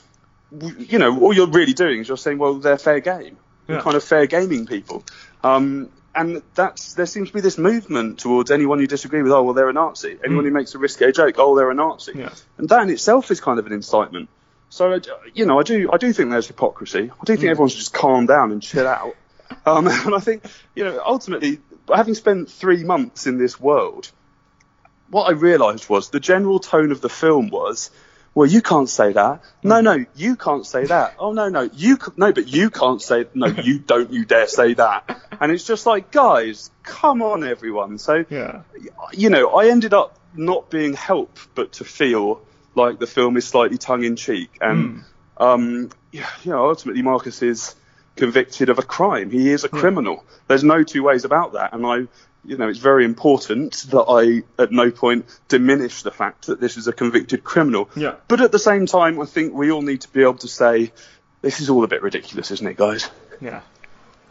you 0.51 0.99
know, 0.99 1.19
all 1.19 1.33
you're 1.33 1.47
really 1.47 1.73
doing 1.73 2.01
is 2.01 2.07
you're 2.07 2.17
saying, 2.17 2.37
well, 2.37 2.55
they're 2.55 2.77
fair 2.77 2.99
game. 2.99 3.37
You're 3.67 3.81
kind 3.81 3.95
of 3.95 4.03
fair 4.03 4.25
gaming 4.25 4.65
people. 4.65 5.03
Um, 5.43 5.89
and 6.15 6.41
that's, 6.55 6.95
there 6.95 7.05
seems 7.05 7.29
to 7.29 7.35
be 7.35 7.41
this 7.41 7.59
movement 7.59 8.17
towards 8.17 8.49
anyone 8.49 8.79
you 8.79 8.87
disagree 8.87 9.21
with, 9.21 9.31
oh, 9.31 9.43
well, 9.43 9.53
they're 9.53 9.69
a 9.69 9.73
Nazi. 9.73 10.17
Anyone 10.25 10.43
who 10.43 10.49
makes 10.51 10.73
a 10.73 10.79
risque 10.79 11.11
joke, 11.11 11.35
oh, 11.37 11.55
they're 11.55 11.69
a 11.69 11.75
Nazi. 11.75 12.13
Mm. 12.13 12.19
Yeah. 12.19 12.29
And 12.57 12.67
that 12.69 12.81
in 12.81 12.89
itself 12.89 13.29
is 13.29 13.39
kind 13.39 13.59
of 13.59 13.67
an 13.67 13.73
incitement 13.73 14.27
So 14.69 14.93
uh, 14.93 14.99
you 15.33 15.45
know, 15.45 15.59
I 15.59 15.63
do 15.63 15.89
I 15.91 15.97
do 15.97 16.13
think 16.13 16.29
there's 16.29 16.47
hypocrisy. 16.47 17.11
I 17.11 17.23
do 17.25 17.35
think 17.35 17.47
mm. 17.47 17.51
everyone 17.51 17.69
should 17.69 17.79
just 17.79 17.93
calm 17.93 18.27
down 18.27 18.51
and 18.51 18.61
chill 18.61 18.87
out. 18.87 19.15
Um, 19.65 19.87
and 20.05 20.15
I 20.15 20.19
think 20.19 20.43
you 20.75 20.83
know, 20.83 21.01
ultimately, 21.05 21.59
having 21.93 22.13
spent 22.13 22.49
three 22.49 22.83
months 22.83 23.27
in 23.27 23.37
this 23.37 23.59
world, 23.59 24.11
what 25.09 25.27
I 25.27 25.31
realised 25.31 25.89
was 25.89 26.09
the 26.09 26.19
general 26.19 26.59
tone 26.59 26.91
of 26.91 27.01
the 27.01 27.09
film 27.09 27.49
was, 27.49 27.89
well, 28.35 28.47
you 28.47 28.61
can't 28.61 28.87
say 28.87 29.13
that. 29.13 29.41
No, 29.63 29.75
mm. 29.75 29.83
no, 29.83 30.05
you 30.15 30.35
can't 30.35 30.65
say 30.65 30.85
that. 30.85 31.15
Oh 31.17 31.33
no, 31.33 31.49
no, 31.49 31.63
you 31.73 31.97
no, 32.15 32.31
but 32.31 32.47
you 32.47 32.69
can't 32.69 33.01
say 33.01 33.25
no. 33.33 33.47
You 33.63 33.79
don't. 33.79 34.11
You 34.11 34.23
dare 34.25 34.47
say 34.47 34.75
that. 34.75 35.19
And 35.41 35.51
it's 35.51 35.63
just 35.63 35.85
like, 35.85 36.11
guys, 36.11 36.69
come 36.83 37.21
on, 37.21 37.43
everyone. 37.43 37.97
So 37.97 38.23
Yeah. 38.29 38.61
you 39.13 39.31
know, 39.31 39.49
I 39.49 39.69
ended 39.69 39.95
up 39.95 40.17
not 40.35 40.69
being 40.69 40.93
helped 40.93 41.53
but 41.55 41.73
to 41.73 41.83
feel 41.83 42.41
like 42.75 42.99
the 42.99 43.07
film 43.07 43.37
is 43.37 43.47
slightly 43.47 43.77
tongue 43.77 44.03
in 44.03 44.15
cheek. 44.15 44.57
And, 44.61 45.03
um, 45.37 45.89
you 46.11 46.23
know, 46.45 46.69
ultimately 46.69 47.01
Markus 47.01 47.41
is 47.41 47.75
convicted 48.15 48.69
of 48.69 48.79
a 48.79 48.83
crime. 48.83 49.31
He 49.31 49.49
is 49.49 49.63
a 49.63 49.69
criminal. 49.69 50.23
There's 50.47 50.63
no 50.63 50.83
two 50.83 51.03
ways 51.03 51.25
about 51.25 51.53
that. 51.53 51.73
And 51.73 51.85
I, 51.85 51.95
you 52.45 52.57
know, 52.57 52.67
it's 52.67 52.79
very 52.79 53.05
important 53.05 53.73
that 53.89 54.03
I 54.03 54.61
at 54.61 54.71
no 54.71 54.91
point 54.91 55.25
diminish 55.47 56.03
the 56.03 56.11
fact 56.11 56.47
that 56.47 56.59
this 56.59 56.77
is 56.77 56.87
a 56.87 56.93
convicted 56.93 57.43
criminal. 57.43 57.89
Yeah. 57.95 58.15
But 58.27 58.41
at 58.41 58.51
the 58.51 58.59
same 58.59 58.85
time, 58.85 59.19
I 59.19 59.25
think 59.25 59.53
we 59.53 59.71
all 59.71 59.81
need 59.81 60.01
to 60.01 60.09
be 60.09 60.21
able 60.21 60.35
to 60.35 60.47
say, 60.47 60.91
this 61.41 61.61
is 61.61 61.69
all 61.69 61.83
a 61.83 61.87
bit 61.87 62.03
ridiculous, 62.03 62.51
isn't 62.51 62.67
it, 62.67 62.77
guys? 62.77 63.09
Yeah. 63.39 63.61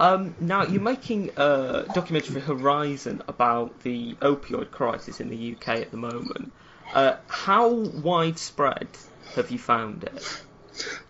Um, 0.01 0.35
now 0.39 0.65
you're 0.65 0.81
making 0.81 1.31
a 1.37 1.85
documentary 1.93 2.41
for 2.41 2.41
Horizon 2.41 3.23
about 3.27 3.81
the 3.81 4.15
opioid 4.21 4.71
crisis 4.71 5.21
in 5.21 5.29
the 5.29 5.57
UK 5.57 5.69
at 5.81 5.91
the 5.91 5.97
moment. 5.97 6.53
Uh, 6.93 7.17
how 7.29 7.69
widespread 7.69 8.89
have 9.35 9.51
you 9.51 9.59
found 9.59 10.05
it? 10.05 10.43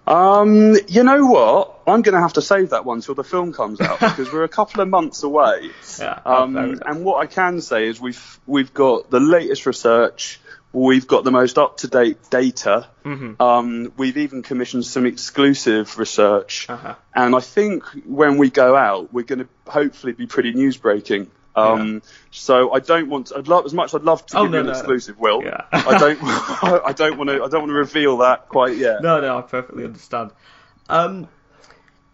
Um, 0.07 0.75
you 0.88 1.03
know 1.03 1.27
what? 1.27 1.81
I'm 1.87 2.03
going 2.03 2.14
to 2.14 2.21
have 2.21 2.35
to 2.35 2.43
save 2.43 2.71
that 2.71 2.85
one 2.85 3.03
till 3.03 3.14
the 3.14 3.25
film 3.25 3.53
comes 3.53 3.81
out 3.81 4.01
because 4.01 4.33
we're 4.33 4.45
a 4.45 4.49
couple 4.49 4.81
of 4.81 4.88
months 4.88 5.23
away. 5.23 5.71
Yeah, 5.99 6.19
Um, 6.25 6.57
and 6.57 7.05
what 7.05 7.23
I 7.23 7.27
can 7.27 7.61
say 7.61 7.87
is 7.88 8.01
we've 8.01 8.41
we've 8.47 8.73
got 8.73 9.11
the 9.11 9.21
latest 9.21 9.67
research. 9.67 10.41
We've 10.73 11.07
got 11.07 11.25
the 11.25 11.31
most 11.31 11.57
up 11.57 11.79
to 11.79 11.88
date 11.88 12.19
data. 12.31 12.88
Mm-hmm. 13.05 13.41
Um, 13.41 13.93
we've 13.97 14.19
even 14.19 14.43
commissioned 14.43 14.85
some 14.85 15.07
exclusive 15.07 15.99
research. 15.99 16.69
Uh-huh. 16.69 16.95
And 17.14 17.35
I 17.35 17.41
think 17.41 17.85
when 18.05 18.37
we 18.37 18.51
go 18.51 18.77
out, 18.77 19.12
we're 19.12 19.25
going 19.25 19.41
to 19.41 19.49
hopefully 19.67 20.12
be 20.12 20.27
pretty 20.27 20.53
news 20.53 20.77
breaking. 20.77 21.31
Um, 21.59 22.03
So 22.31 22.73
I 22.73 22.81
don't 22.81 23.09
want. 23.09 23.29
To, 23.29 23.38
I'd 23.38 23.49
love 23.49 23.66
as 23.66 23.75
much. 23.75 23.94
I'd 23.94 24.03
love 24.03 24.25
to 24.27 24.38
Oh, 24.38 24.42
give 24.42 24.53
no, 24.53 24.57
you 24.59 24.61
an 24.62 24.66
no. 24.66 24.73
exclusive. 24.73 25.18
Will 25.18 25.42
Yeah. 25.42 25.64
I 25.73 25.99
don't. 25.99 26.18
I 26.23 26.92
don't 26.92 27.18
want 27.18 27.31
to. 27.31 27.37
I 27.42 27.49
don't 27.49 27.61
want 27.62 27.71
to 27.71 27.75
reveal 27.75 28.18
that 28.18 28.49
quite 28.49 28.77
yet. 28.77 29.03
No, 29.03 29.21
no, 29.21 29.38
I 29.38 29.42
perfectly 29.42 29.85
understand. 29.85 30.31
Um, 30.88 31.29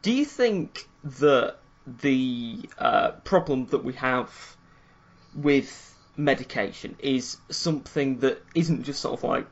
do 0.03 0.13
you 0.13 0.25
think 0.25 0.89
that 1.05 1.57
the 1.87 2.69
uh, 2.79 3.11
problem 3.25 3.67
that 3.67 3.85
we 3.85 3.93
have 3.95 4.57
with 5.35 5.95
medication 6.17 6.97
is 6.99 7.37
something 7.51 8.19
that 8.21 8.43
isn't 8.55 8.85
just 8.85 9.01
sort 9.01 9.19
of 9.19 9.25
like 9.25 9.47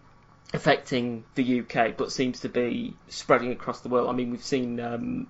affecting 0.55 1.25
the 1.35 1.61
UK, 1.61 1.97
but 1.97 2.13
seems 2.13 2.41
to 2.41 2.49
be 2.49 2.95
spreading 3.09 3.53
across 3.53 3.81
the 3.81 3.89
world? 3.89 4.09
I 4.09 4.13
mean, 4.13 4.31
we've 4.31 4.45
seen 4.45 4.81
um, 4.81 5.27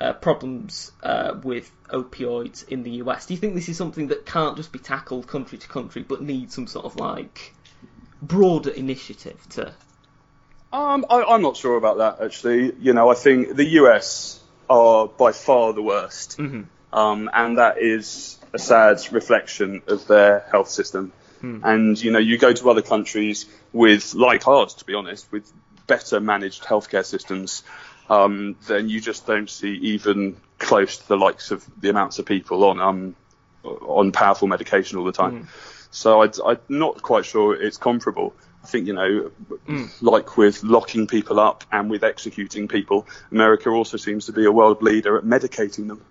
uh, 0.00 0.12
problems 0.12 0.92
uh, 1.02 1.34
with 1.42 1.70
opioids 1.88 2.66
in 2.68 2.82
the 2.82 2.90
US. 3.02 3.26
Do 3.26 3.34
you 3.34 3.40
think 3.40 3.54
this 3.54 3.68
is 3.68 3.76
something 3.76 4.08
that 4.08 4.26
can't 4.26 4.56
just 4.56 4.72
be 4.72 4.78
tackled 4.78 5.26
country 5.26 5.58
to 5.58 5.68
country, 5.68 6.02
but 6.02 6.22
needs 6.22 6.54
some 6.54 6.66
sort 6.66 6.84
of 6.84 6.96
like 6.96 7.54
broader 8.20 8.70
initiative 8.70 9.40
to? 9.50 9.72
Um, 10.72 11.06
I, 11.08 11.22
I'm 11.22 11.42
not 11.42 11.56
sure 11.56 11.76
about 11.76 11.98
that 11.98 12.24
actually. 12.24 12.74
You 12.80 12.92
know, 12.92 13.10
I 13.10 13.14
think 13.14 13.54
the 13.54 13.66
US 13.80 14.40
are 14.68 15.06
by 15.06 15.32
far 15.32 15.72
the 15.72 15.82
worst, 15.82 16.38
um, 16.92 17.30
and 17.32 17.58
that 17.58 17.78
is 17.78 18.38
a 18.52 18.58
sad 18.58 19.00
reflection 19.12 19.82
of 19.86 20.06
their 20.06 20.40
health 20.50 20.68
system. 20.68 21.12
And 21.62 22.02
you 22.02 22.10
know, 22.10 22.18
you 22.18 22.38
go 22.38 22.54
to 22.54 22.70
other 22.70 22.80
countries 22.80 23.44
with, 23.70 24.14
like 24.14 24.48
ours, 24.48 24.74
to 24.74 24.84
be 24.86 24.94
honest, 24.94 25.30
with 25.30 25.52
better 25.86 26.18
managed 26.18 26.62
healthcare 26.62 27.04
systems, 27.04 27.62
um, 28.10 28.56
then 28.66 28.88
you 28.88 29.00
just 29.00 29.26
don't 29.26 29.48
see 29.50 29.74
even 29.74 30.36
close 30.58 30.98
to 30.98 31.08
the 31.08 31.16
likes 31.16 31.50
of 31.50 31.64
the 31.80 31.90
amounts 31.90 32.18
of 32.18 32.26
people 32.26 32.64
on 32.64 32.80
um, 32.80 33.16
on 33.64 34.12
powerful 34.12 34.48
medication 34.48 34.98
all 34.98 35.04
the 35.04 35.12
time. 35.12 35.48
So 35.90 36.22
I'd, 36.22 36.38
I'm 36.40 36.58
not 36.68 37.02
quite 37.02 37.24
sure 37.24 37.54
it's 37.54 37.76
comparable. 37.76 38.34
I 38.62 38.66
think, 38.66 38.86
you 38.86 38.94
know, 38.94 39.30
like 40.00 40.36
with 40.36 40.62
locking 40.62 41.06
people 41.06 41.38
up 41.38 41.64
and 41.70 41.90
with 41.90 42.02
executing 42.02 42.66
people, 42.66 43.06
America 43.30 43.70
also 43.70 43.96
seems 43.98 44.26
to 44.26 44.32
be 44.32 44.44
a 44.46 44.50
world 44.52 44.82
leader 44.82 45.16
at 45.18 45.24
medicating 45.24 45.86
them. 45.88 46.02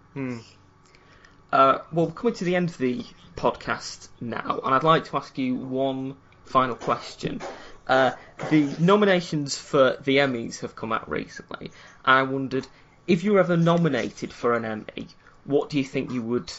Uh, 1.52 1.80
well, 1.92 2.08
we're 2.08 2.12
coming 2.14 2.34
to 2.36 2.44
the 2.44 2.56
end 2.56 2.70
of 2.70 2.78
the 2.78 3.04
podcast 3.36 4.08
now, 4.22 4.62
and 4.64 4.74
I'd 4.74 4.84
like 4.84 5.06
to 5.06 5.18
ask 5.18 5.38
you 5.38 5.56
one 5.56 6.16
final 6.46 6.76
question. 6.76 7.42
Uh, 7.88 8.12
the 8.50 8.74
nominations 8.80 9.58
for 9.58 9.98
the 10.04 10.18
Emmys 10.18 10.62
have 10.62 10.76
come 10.76 10.94
out 10.94 11.10
recently, 11.10 11.72
I 12.06 12.24
wondered 12.24 12.66
if 13.08 13.24
you 13.24 13.34
were 13.34 13.40
ever 13.40 13.58
nominated 13.58 14.32
for 14.32 14.54
an 14.54 14.66
Emmy, 14.66 15.08
what 15.46 15.70
do 15.70 15.78
you 15.78 15.84
think 15.84 16.12
you 16.12 16.22
would 16.22 16.52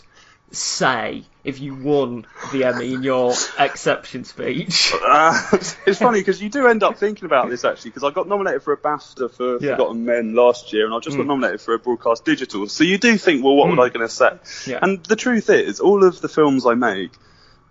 say 0.50 1.24
if 1.42 1.58
you 1.60 1.74
won 1.74 2.26
the 2.52 2.64
Emmy 2.64 2.92
in 2.94 3.02
your 3.02 3.34
acceptance 3.58 4.30
speech? 4.30 4.92
Uh, 5.06 5.38
it's 5.86 5.98
funny 5.98 6.18
because 6.20 6.42
you 6.42 6.48
do 6.48 6.66
end 6.66 6.82
up 6.82 6.96
thinking 6.96 7.26
about 7.26 7.48
this 7.48 7.64
actually 7.64 7.90
because 7.90 8.02
I 8.02 8.10
got 8.10 8.26
nominated 8.26 8.62
for 8.62 8.72
a 8.72 8.76
BAFTA 8.76 9.30
for 9.30 9.58
Yeah. 9.64 9.72
Forgotten 9.72 10.04
Men 10.04 10.34
last 10.34 10.72
year 10.72 10.86
and 10.86 10.94
I 10.94 10.98
just 10.98 11.16
got 11.16 11.26
nominated 11.26 11.60
for 11.60 11.74
a 11.74 11.78
Broadcast 11.78 12.24
Digital. 12.24 12.68
So 12.68 12.84
you 12.84 12.98
do 12.98 13.16
think, 13.16 13.44
well, 13.44 13.54
what 13.54 13.68
was 13.68 13.78
I 13.78 13.90
going 13.90 14.06
to 14.06 14.08
say? 14.08 14.70
Yeah. 14.70 14.80
And 14.82 15.04
the 15.04 15.14
truth 15.14 15.50
is, 15.50 15.78
all 15.78 16.04
of 16.04 16.20
the 16.20 16.28
films 16.28 16.66
I 16.66 16.74
make, 16.74 17.12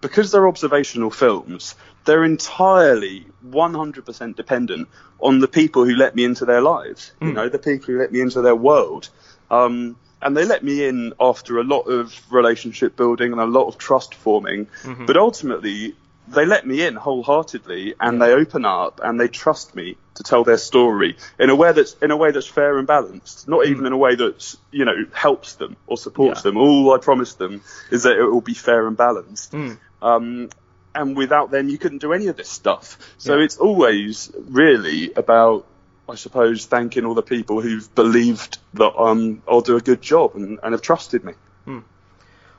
because 0.03 0.31
they're 0.31 0.47
observational 0.47 1.09
films, 1.09 1.75
they're 2.05 2.23
entirely 2.23 3.25
100% 3.47 4.35
dependent 4.35 4.87
on 5.19 5.39
the 5.39 5.47
people 5.47 5.85
who 5.85 5.95
let 5.95 6.15
me 6.15 6.25
into 6.25 6.45
their 6.45 6.61
lives. 6.61 7.11
You 7.19 7.29
hmm. 7.29 7.35
know, 7.35 7.49
the 7.49 7.59
people 7.59 7.87
who 7.87 7.99
let 7.99 8.11
me 8.11 8.21
into 8.21 8.41
their 8.41 8.55
world. 8.55 9.09
Um, 9.49 9.95
and 10.21 10.37
they 10.37 10.45
let 10.45 10.63
me 10.63 10.85
in 10.85 11.13
after 11.19 11.59
a 11.59 11.63
lot 11.63 11.81
of 11.81 12.17
relationship 12.31 12.95
building 12.95 13.31
and 13.31 13.41
a 13.41 13.45
lot 13.45 13.67
of 13.67 13.77
trust 13.77 14.15
forming. 14.15 14.67
Mm-hmm. 14.83 15.05
But 15.05 15.17
ultimately, 15.17 15.95
they 16.27 16.45
let 16.45 16.65
me 16.65 16.85
in 16.85 16.95
wholeheartedly 16.95 17.95
and 17.99 18.21
they 18.21 18.31
open 18.31 18.65
up 18.65 19.01
and 19.03 19.19
they 19.19 19.27
trust 19.27 19.75
me 19.75 19.97
to 20.15 20.23
tell 20.23 20.43
their 20.43 20.57
story 20.57 21.17
in 21.39 21.49
a 21.49 21.55
way 21.55 21.71
that's 21.73 21.95
in 22.01 22.11
a 22.11 22.17
way 22.17 22.31
that's 22.31 22.47
fair 22.47 22.77
and 22.77 22.87
balanced 22.87 23.47
not 23.47 23.65
hmm. 23.65 23.71
even 23.71 23.85
in 23.85 23.93
a 23.93 23.97
way 23.97 24.15
that's 24.15 24.57
you 24.71 24.85
know 24.85 25.05
helps 25.11 25.55
them 25.55 25.75
or 25.87 25.97
supports 25.97 26.39
Yeah. 26.39 26.51
them 26.51 26.57
all 26.57 26.93
i 26.93 26.97
promise 26.97 27.33
them 27.33 27.61
is 27.91 28.03
that 28.03 28.17
it 28.17 28.23
will 28.23 28.41
be 28.41 28.53
fair 28.53 28.87
and 28.87 28.95
balanced 28.95 29.51
hmm. 29.51 29.73
Um, 30.03 30.49
and 30.95 31.17
without 31.17 31.49
them 31.49 31.69
you 31.69 31.77
couldn't 31.79 31.99
do 31.99 32.13
any 32.13 32.27
of 32.27 32.37
this 32.37 32.49
stuff 32.49 32.97
so 33.17 33.37
Yeah. 33.37 33.45
it's 33.45 33.57
always 33.57 34.31
really 34.35 35.11
about 35.13 35.65
i 36.07 36.15
suppose 36.15 36.65
thanking 36.67 37.05
all 37.05 37.15
the 37.15 37.23
people 37.35 37.61
who've 37.61 37.87
believed 37.95 38.57
that 38.75 38.93
um, 38.99 39.41
i'll 39.47 39.61
do 39.61 39.75
a 39.77 39.81
good 39.81 40.01
job 40.01 40.35
and, 40.35 40.59
and 40.61 40.73
have 40.73 40.81
trusted 40.81 41.23
me 41.23 41.33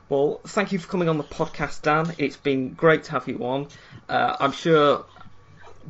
Well, 0.07 0.39
thank 0.45 0.71
you 0.71 0.77
for 0.77 0.87
coming 0.87 1.09
on 1.09 1.17
the 1.17 1.23
podcast, 1.23 1.81
Dan. 1.81 2.13
It's 2.19 2.37
been 2.37 2.73
great 2.75 3.05
to 3.05 3.11
have 3.13 3.27
you 3.27 3.39
on. 3.43 3.67
Uh, 4.07 4.35
I'm 4.39 4.51
sure 4.51 5.03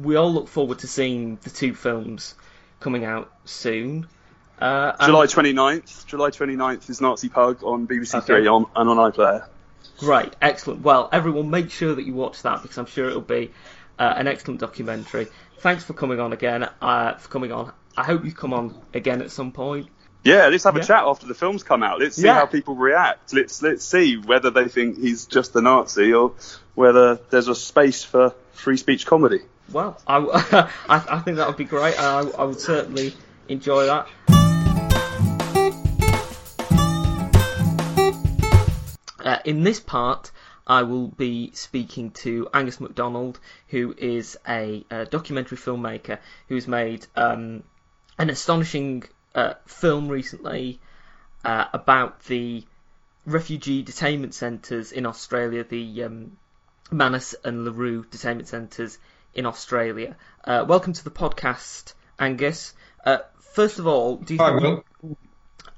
we 0.01 0.15
all 0.15 0.31
look 0.33 0.47
forward 0.47 0.79
to 0.79 0.87
seeing 0.87 1.37
the 1.43 1.49
two 1.49 1.73
films 1.73 2.33
coming 2.79 3.03
out 3.03 3.29
soon. 3.43 4.07
Uh, 4.57 4.93
july 5.05 5.25
29th 5.25 6.05
july 6.05 6.29
29th 6.29 6.89
is 6.89 7.01
nazi 7.01 7.27
pug 7.27 7.61
on 7.61 7.85
bbc 7.89 8.15
Okay. 8.19 8.25
three 8.25 8.47
on, 8.47 8.65
and 8.73 8.89
on 8.89 9.11
iplayer 9.11 9.45
Great, 9.99 10.35
excellent. 10.41 10.81
Well, 10.81 11.09
everyone, 11.11 11.49
make 11.49 11.71
sure 11.71 11.95
that 11.95 12.05
you 12.05 12.13
watch 12.13 12.41
that 12.43 12.61
because 12.61 12.77
I'm 12.77 12.85
sure 12.85 13.07
it'll 13.07 13.21
be 13.21 13.51
uh, 13.99 14.13
an 14.17 14.27
excellent 14.27 14.59
documentary. 14.59 15.27
Thanks 15.59 15.83
for 15.83 15.93
coming 15.93 16.19
on 16.19 16.33
again. 16.33 16.67
Uh, 16.81 17.15
for 17.15 17.29
coming 17.29 17.51
on, 17.51 17.71
I 17.97 18.03
hope 18.03 18.25
you 18.25 18.31
come 18.31 18.53
on 18.53 18.79
again 18.93 19.21
at 19.21 19.31
some 19.31 19.51
point. 19.51 19.87
Yeah, 20.23 20.47
let's 20.47 20.63
have 20.63 20.75
Yeah. 20.75 20.81
a 20.81 20.85
chat 20.85 21.03
after 21.05 21.27
the 21.27 21.35
films 21.35 21.63
come 21.63 21.83
out. 21.83 21.99
Let's 21.99 22.15
see 22.15 22.23
Yeah. 22.25 22.33
how 22.33 22.45
people 22.47 22.75
react. 22.75 23.33
Let's 23.33 23.61
let's 23.61 23.85
see 23.85 24.17
whether 24.17 24.49
they 24.49 24.67
think 24.67 24.97
he's 24.99 25.25
just 25.27 25.55
a 25.55 25.61
Nazi 25.61 26.13
or 26.13 26.33
whether 26.73 27.15
there's 27.29 27.47
a 27.47 27.55
space 27.55 28.03
for 28.03 28.33
free 28.53 28.77
speech 28.77 29.05
comedy. 29.05 29.41
Well, 29.71 30.01
I, 30.07 30.17
I, 30.89 31.03
I 31.17 31.19
think 31.19 31.37
that 31.37 31.47
would 31.47 31.57
be 31.57 31.63
great. 31.65 31.99
I, 31.99 32.19
I 32.21 32.43
would 32.43 32.59
certainly 32.59 33.13
enjoy 33.47 33.85
that. 33.85 34.07
Uh, 39.25 39.39
in 39.43 39.63
this 39.63 39.79
part, 39.79 40.31
I 40.67 40.83
will 40.83 41.07
be 41.07 41.49
speaking 41.53 42.11
to 42.11 42.47
Angus 42.53 42.79
MacDonald, 42.79 43.39
who 43.69 43.95
is 43.97 44.37
a, 44.47 44.85
uh 44.91 45.05
documentary 45.05 45.57
filmmaker 45.57 46.19
who's 46.47 46.67
made 46.67 47.07
um, 47.15 47.63
an 48.19 48.29
astonishing 48.29 49.03
uh, 49.33 49.55
film 49.65 50.09
recently 50.09 50.79
uh, 51.43 51.65
about 51.73 52.23
the 52.25 52.63
refugee 53.25 53.83
detainment 53.83 54.35
centres 54.35 54.91
in 54.91 55.07
Australia, 55.07 55.63
the 55.63 56.03
um, 56.03 56.37
Manus 56.91 57.33
and 57.43 57.65
Nauru 57.65 58.03
detainment 58.03 58.45
centres 58.45 58.99
in 59.33 59.47
Australia. 59.47 60.15
Uh, 60.43 60.65
welcome 60.67 60.93
to 60.93 61.03
the 61.03 61.09
podcast, 61.09 61.95
Angus. 62.19 62.75
Uh, 63.03 63.17
first 63.39 63.79
of 63.79 63.87
all, 63.87 64.17
do 64.17 64.35
you 64.35 64.39
Hi, 64.39 64.59
think 64.59 64.85
Will. 65.01 65.17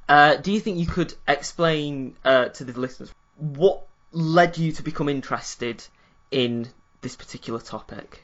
Uh, 0.10 0.36
do 0.36 0.52
you 0.52 0.60
think 0.60 0.80
you 0.80 0.86
could 0.86 1.14
explain 1.28 2.16
uh, 2.26 2.50
to 2.50 2.66
the 2.66 2.78
listeners 2.78 3.10
what 3.38 3.88
led 4.12 4.58
you 4.58 4.72
to 4.74 4.84
become 4.84 5.10
interested 5.10 5.84
in 6.32 6.68
this 7.02 7.16
particular 7.16 7.60
topic? 7.60 8.24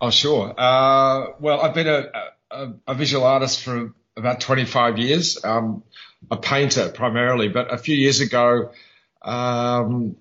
Oh, 0.00 0.10
sure. 0.10 0.54
Uh, 0.56 1.32
well, 1.40 1.60
I've 1.60 1.74
been 1.74 1.88
a, 1.88 2.04
a, 2.50 2.72
a 2.88 2.94
visual 2.94 3.24
artist 3.24 3.62
for 3.62 3.94
about 4.16 4.40
25 4.40 4.98
years, 4.98 5.42
um, 5.44 5.82
a 6.30 6.36
painter 6.36 6.88
primarily, 6.88 7.48
but 7.48 7.72
a 7.72 7.78
few 7.78 7.96
years 7.96 8.20
ago, 8.20 8.72
um, 9.22 10.16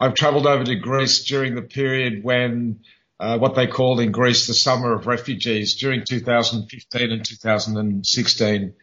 I've 0.00 0.14
travelled 0.14 0.46
over 0.46 0.64
to 0.64 0.74
Greece 0.76 1.24
during 1.24 1.54
the 1.54 1.62
period 1.62 2.22
when 2.22 2.80
uh, 3.20 3.38
what 3.38 3.56
they 3.56 3.66
called 3.66 4.00
in 4.00 4.12
Greece 4.12 4.46
the 4.46 4.54
summer 4.54 4.92
of 4.92 5.06
refugees 5.06 5.74
during 5.74 6.04
2015 6.08 7.10
and 7.10 7.24
2016. 7.24 8.74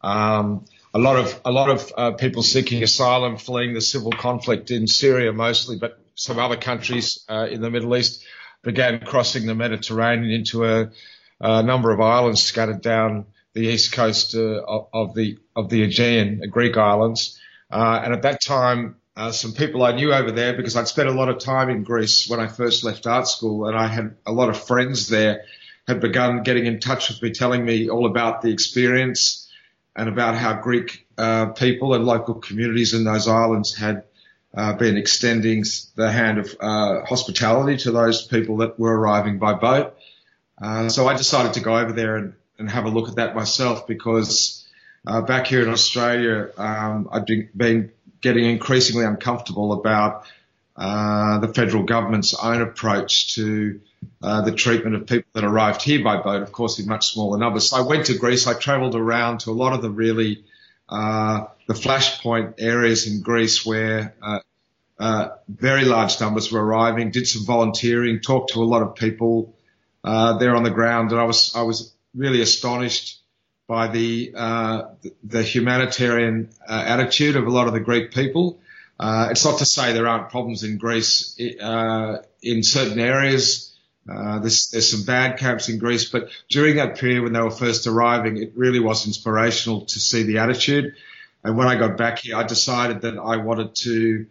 Um, 0.00 0.64
a 0.94 0.98
lot 0.98 1.16
of 1.16 1.40
a 1.44 1.50
lot 1.50 1.70
of 1.70 1.92
uh, 1.96 2.10
people 2.12 2.42
seeking 2.42 2.82
asylum, 2.82 3.36
fleeing 3.36 3.74
the 3.74 3.80
civil 3.80 4.12
conflict 4.12 4.70
in 4.70 4.86
Syria 4.86 5.32
mostly, 5.32 5.76
but 5.76 5.98
some 6.14 6.38
other 6.38 6.56
countries 6.56 7.24
uh, 7.28 7.46
in 7.50 7.60
the 7.60 7.70
Middle 7.70 7.96
East 7.96 8.24
began 8.62 9.00
crossing 9.00 9.46
the 9.46 9.54
Mediterranean 9.54 10.30
into 10.30 10.64
a, 10.64 10.90
a 11.40 11.62
number 11.62 11.90
of 11.90 12.00
islands 12.00 12.42
scattered 12.42 12.82
down 12.82 13.26
the 13.54 13.62
east 13.62 13.92
coast 13.92 14.34
uh, 14.34 14.62
of, 14.92 15.14
the 15.14 15.38
of 15.56 15.68
the 15.68 15.82
Aegean, 15.82 16.38
the 16.40 16.46
Greek 16.46 16.76
islands. 16.76 17.38
Uh, 17.70 18.00
and 18.04 18.14
at 18.14 18.22
that 18.22 18.40
time, 18.42 18.96
uh, 19.16 19.32
some 19.32 19.52
people 19.52 19.82
I 19.82 19.92
knew 19.92 20.12
over 20.12 20.30
there 20.30 20.54
because 20.54 20.76
I'd 20.76 20.88
spent 20.88 21.08
a 21.08 21.12
lot 21.12 21.28
of 21.28 21.38
time 21.38 21.68
in 21.70 21.84
Greece 21.84 22.28
when 22.28 22.40
I 22.40 22.46
first 22.46 22.84
left 22.84 23.06
art 23.06 23.28
school, 23.28 23.66
and 23.66 23.76
I 23.76 23.86
had 23.86 24.16
a 24.26 24.32
lot 24.32 24.50
of 24.50 24.62
friends 24.62 25.08
there 25.08 25.44
had 25.86 26.00
begun 26.00 26.42
getting 26.42 26.66
in 26.66 26.80
touch 26.80 27.08
with 27.08 27.20
me, 27.22 27.30
telling 27.32 27.64
me 27.64 27.88
all 27.88 28.06
about 28.06 28.42
the 28.42 28.52
experience 28.52 29.41
and 29.94 30.08
about 30.08 30.34
how 30.34 30.60
Greek 30.60 31.06
uh, 31.18 31.46
people 31.46 31.94
and 31.94 32.04
local 32.04 32.34
communities 32.34 32.94
in 32.94 33.04
those 33.04 33.28
islands 33.28 33.74
had 33.74 34.04
uh, 34.54 34.74
been 34.74 34.96
extending 34.96 35.64
the 35.96 36.10
hand 36.10 36.38
of 36.38 36.56
uh, 36.60 37.04
hospitality 37.04 37.76
to 37.78 37.90
those 37.90 38.26
people 38.26 38.58
that 38.58 38.78
were 38.78 38.98
arriving 38.98 39.38
by 39.38 39.54
boat. 39.54 39.96
Uh, 40.60 40.88
so 40.88 41.08
I 41.08 41.16
decided 41.16 41.54
to 41.54 41.60
go 41.60 41.76
over 41.76 41.92
there 41.92 42.16
and, 42.16 42.34
and 42.58 42.70
have 42.70 42.84
a 42.84 42.90
look 42.90 43.08
at 43.08 43.16
that 43.16 43.34
myself 43.34 43.86
because 43.86 44.66
uh, 45.06 45.20
back 45.22 45.46
here 45.46 45.62
in 45.62 45.68
Australia, 45.68 46.50
um, 46.56 47.08
I've 47.10 47.26
been 47.26 47.92
getting 48.20 48.44
increasingly 48.44 49.04
uncomfortable 49.04 49.72
about 49.72 50.24
uh, 50.76 51.38
the 51.38 51.52
federal 51.52 51.82
government's 51.82 52.34
own 52.34 52.62
approach 52.62 53.34
to 53.34 53.80
uh, 54.22 54.40
the 54.42 54.52
treatment 54.52 54.96
of 54.96 55.06
people 55.06 55.28
that 55.34 55.44
arrived 55.44 55.82
here 55.82 56.02
by 56.02 56.20
boat, 56.20 56.42
of 56.42 56.50
course, 56.50 56.78
in 56.78 56.88
much 56.88 57.12
smaller 57.12 57.38
numbers. 57.38 57.70
So 57.70 57.76
I 57.76 57.82
went 57.82 58.06
to 58.06 58.16
Greece. 58.16 58.46
I 58.46 58.54
travelled 58.54 58.94
around 58.94 59.40
to 59.40 59.50
a 59.50 59.52
lot 59.52 59.74
of 59.74 59.82
the 59.82 59.90
really 59.90 60.44
uh, 60.88 61.46
the 61.66 61.74
flashpoint 61.74 62.54
areas 62.58 63.06
in 63.06 63.22
Greece 63.22 63.64
where 63.64 64.14
uh, 64.22 64.40
uh, 64.98 65.28
very 65.48 65.84
large 65.84 66.20
numbers 66.20 66.50
were 66.50 66.64
arriving. 66.64 67.10
Did 67.10 67.26
some 67.26 67.44
volunteering, 67.44 68.20
talked 68.20 68.52
to 68.52 68.62
a 68.62 68.64
lot 68.64 68.82
of 68.82 68.94
people 68.94 69.54
there 70.02 70.56
on 70.56 70.62
the 70.62 70.70
ground, 70.70 71.12
and 71.12 71.20
I 71.20 71.24
was 71.24 71.54
I 71.54 71.62
was 71.62 71.92
really 72.14 72.40
astonished 72.40 73.20
by 73.68 73.88
the 73.88 74.32
the 75.22 75.42
humanitarian 75.42 76.48
attitude 76.66 77.36
of 77.36 77.46
a 77.46 77.50
lot 77.50 77.66
of 77.66 77.74
the 77.74 77.80
Greek 77.80 78.12
people. 78.12 78.61
Uh, 79.02 79.30
it's 79.32 79.44
not 79.44 79.58
to 79.58 79.64
say 79.64 79.92
there 79.92 80.06
aren't 80.06 80.30
problems 80.30 80.62
in 80.62 80.78
Greece 80.78 81.36
uh, 81.60 82.18
in 82.40 82.62
certain 82.62 83.00
areas. 83.00 83.74
Uh, 84.08 84.38
there's, 84.38 84.70
there's 84.70 84.92
some 84.92 85.02
bad 85.02 85.40
camps 85.40 85.68
in 85.68 85.78
Greece, 85.78 86.08
but 86.08 86.28
during 86.48 86.76
that 86.76 86.98
period 86.98 87.24
when 87.24 87.32
they 87.32 87.40
were 87.40 87.50
first 87.50 87.88
arriving, 87.88 88.36
it 88.36 88.52
really 88.54 88.78
was 88.78 89.04
inspirational 89.08 89.86
to 89.86 89.98
see 89.98 90.22
the 90.22 90.38
attitude. 90.38 90.94
And 91.42 91.56
when 91.56 91.66
I 91.66 91.74
got 91.74 91.96
back 91.96 92.20
here, 92.20 92.36
I 92.36 92.44
decided 92.44 93.00
that 93.00 93.18
I 93.18 93.38
wanted 93.38 93.74
to 93.74 94.26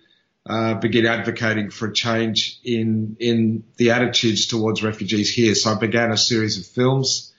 uh, 0.46 0.76
begin 0.76 1.06
advocating 1.06 1.70
for 1.70 1.90
a 1.90 1.94
change 1.94 2.58
in 2.64 3.18
in 3.20 3.66
the 3.76 3.92
attitudes 3.92 4.48
towards 4.48 4.82
refugees 4.84 5.30
here. 5.34 5.54
So 5.54 5.72
I 5.72 5.80
began 5.80 6.14
a 6.14 6.18
series 6.18 6.58
of 6.58 6.66
films, 6.66 7.34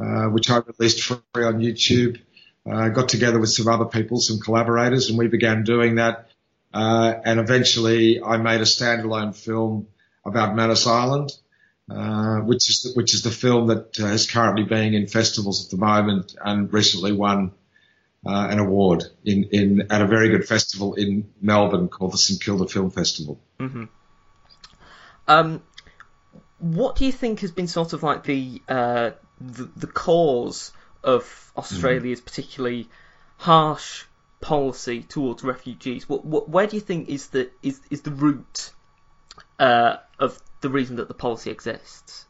uh, 0.00 0.28
which 0.28 0.48
I 0.48 0.62
released 0.66 1.02
free 1.02 1.44
on 1.44 1.60
YouTube. 1.60 2.18
I 2.66 2.88
got 2.88 3.10
together 3.10 3.38
with 3.38 3.50
some 3.50 3.68
other 3.68 3.84
people, 3.84 4.20
some 4.20 4.40
collaborators, 4.40 5.10
and 5.10 5.18
we 5.18 5.28
began 5.28 5.64
doing 5.64 5.96
that 5.96 6.28
uh, 6.72 7.14
and 7.24 7.40
eventually 7.40 8.22
I 8.22 8.36
made 8.36 8.60
a 8.60 8.64
standalone 8.64 9.34
film 9.34 9.88
about 10.24 10.54
Manus 10.54 10.86
Island, 10.86 11.30
uh, 11.90 12.40
which 12.40 12.68
is 12.68 12.82
the, 12.82 12.92
which 12.94 13.14
is 13.14 13.22
the 13.22 13.30
film 13.30 13.68
that 13.68 13.98
uh, 13.98 14.06
is 14.06 14.30
currently 14.30 14.64
being 14.64 14.94
in 14.94 15.06
festivals 15.06 15.64
at 15.64 15.70
the 15.70 15.78
moment 15.78 16.34
and 16.44 16.72
recently 16.72 17.12
won 17.12 17.52
uh, 18.26 18.48
an 18.50 18.58
award 18.58 19.04
in, 19.24 19.44
in 19.52 19.86
at 19.90 20.02
a 20.02 20.06
very 20.06 20.28
good 20.28 20.46
festival 20.46 20.94
in 20.94 21.30
Melbourne 21.40 21.88
called 21.88 22.12
the 22.12 22.18
St 22.18 22.42
Kilda 22.42 22.66
Film 22.66 22.90
Festival. 22.90 23.40
Mm-hmm. 23.58 23.84
Um, 25.26 25.62
what 26.58 26.96
do 26.96 27.06
you 27.06 27.12
think 27.12 27.40
has 27.40 27.52
been 27.52 27.68
sort 27.68 27.92
of 27.92 28.02
like 28.02 28.24
the 28.24 28.60
uh, 28.68 29.10
the, 29.40 29.70
the, 29.76 29.86
cause 29.86 30.72
of 31.04 31.52
Australia's 31.56 32.20
mm. 32.20 32.24
particularly 32.24 32.88
harsh 33.36 34.04
policy 34.40 35.02
towards 35.02 35.42
refugees? 35.42 36.08
What, 36.08 36.24
what, 36.24 36.48
where 36.48 36.66
do 36.66 36.76
you 36.76 36.82
think 36.82 37.08
is 37.08 37.28
the 37.28 37.50
is 37.62 37.80
is 37.90 38.02
the 38.02 38.10
root 38.10 38.72
uh, 39.58 39.96
of 40.18 40.40
the 40.60 40.70
reason 40.70 40.96
that 40.96 41.08
the 41.08 41.14
policy 41.14 41.50
exists? 41.50 42.26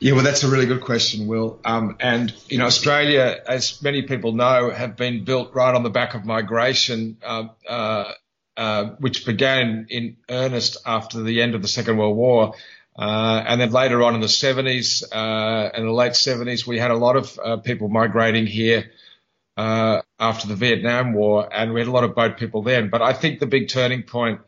Yeah, 0.00 0.12
well, 0.12 0.24
that's 0.24 0.42
a 0.42 0.48
really 0.48 0.66
good 0.66 0.82
question, 0.82 1.28
Will. 1.28 1.60
Um, 1.64 1.96
and 2.00 2.34
you 2.48 2.58
know, 2.58 2.66
Australia, 2.66 3.40
as 3.46 3.80
many 3.80 4.02
people 4.02 4.32
know, 4.32 4.70
have 4.70 4.96
been 4.96 5.24
built 5.24 5.54
right 5.54 5.74
on 5.74 5.82
the 5.82 5.90
back 5.90 6.14
of 6.14 6.24
migration, 6.24 7.16
uh, 7.24 7.48
uh, 7.68 8.12
uh, 8.56 8.84
which 8.98 9.24
began 9.24 9.86
in 9.88 10.16
earnest 10.28 10.78
after 10.84 11.22
the 11.22 11.40
end 11.42 11.54
of 11.54 11.62
the 11.62 11.68
Second 11.68 11.96
World 11.96 12.16
War. 12.16 12.54
Uh, 12.96 13.42
and 13.46 13.60
then 13.60 13.70
later 13.70 14.02
on 14.02 14.14
in 14.14 14.20
the 14.20 14.26
70s, 14.26 15.02
uh, 15.10 15.70
in 15.76 15.84
the 15.84 15.92
late 15.92 16.12
70s, 16.12 16.66
we 16.66 16.78
had 16.78 16.90
a 16.90 16.96
lot 16.96 17.16
of 17.16 17.38
uh, 17.42 17.56
people 17.56 17.88
migrating 17.88 18.46
here 18.46 18.90
uh, 19.56 20.02
after 20.18 20.48
the 20.48 20.56
Vietnam 20.56 21.12
War, 21.12 21.48
and 21.52 21.72
we 21.72 21.80
had 21.80 21.88
a 21.88 21.92
lot 21.92 22.04
of 22.04 22.14
boat 22.14 22.38
people 22.38 22.62
then. 22.62 22.90
But 22.90 23.02
I 23.02 23.12
think 23.12 23.40
the 23.40 23.46
big 23.46 23.68
turning 23.68 24.02
point, 24.02 24.40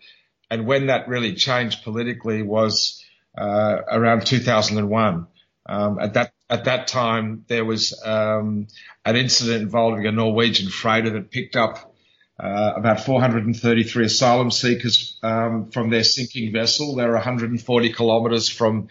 and 0.50 0.66
when 0.66 0.86
that 0.86 1.08
really 1.08 1.34
changed 1.34 1.84
politically, 1.84 2.42
was 2.42 3.04
uh, 3.36 3.78
around 3.90 4.26
2001. 4.26 5.26
Um, 5.68 5.98
at 5.98 6.14
that 6.14 6.32
at 6.48 6.64
that 6.64 6.86
time, 6.86 7.44
there 7.48 7.64
was 7.64 8.00
um, 8.04 8.68
an 9.04 9.16
incident 9.16 9.62
involving 9.62 10.06
a 10.06 10.12
Norwegian 10.12 10.70
freighter 10.70 11.10
that 11.10 11.30
picked 11.30 11.56
up 11.56 11.94
uh, 12.38 12.72
about 12.76 13.00
433 13.00 14.06
asylum 14.06 14.50
seekers 14.50 15.18
um, 15.22 15.70
from 15.70 15.90
their 15.90 16.04
sinking 16.04 16.52
vessel. 16.52 16.94
They 16.94 17.04
were 17.04 17.14
140 17.14 17.92
kilometres 17.92 18.48
from 18.48 18.88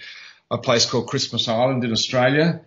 a 0.52 0.58
place 0.58 0.90
called 0.90 1.08
Christmas 1.08 1.48
Island 1.48 1.84
in 1.84 1.92
Australia. 1.92 2.62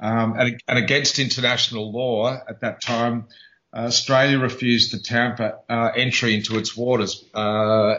Um, 0.00 0.34
and, 0.38 0.60
and, 0.66 0.78
against 0.78 1.18
international 1.18 1.92
law 1.92 2.36
at 2.48 2.60
that 2.60 2.82
time, 2.82 3.28
uh, 3.74 3.86
Australia 3.86 4.38
refused 4.38 4.92
the 4.92 4.98
Tampa 4.98 5.58
uh, 5.68 5.90
entry 5.96 6.34
into 6.34 6.58
its 6.58 6.76
waters. 6.76 7.24
Uh, 7.32 7.98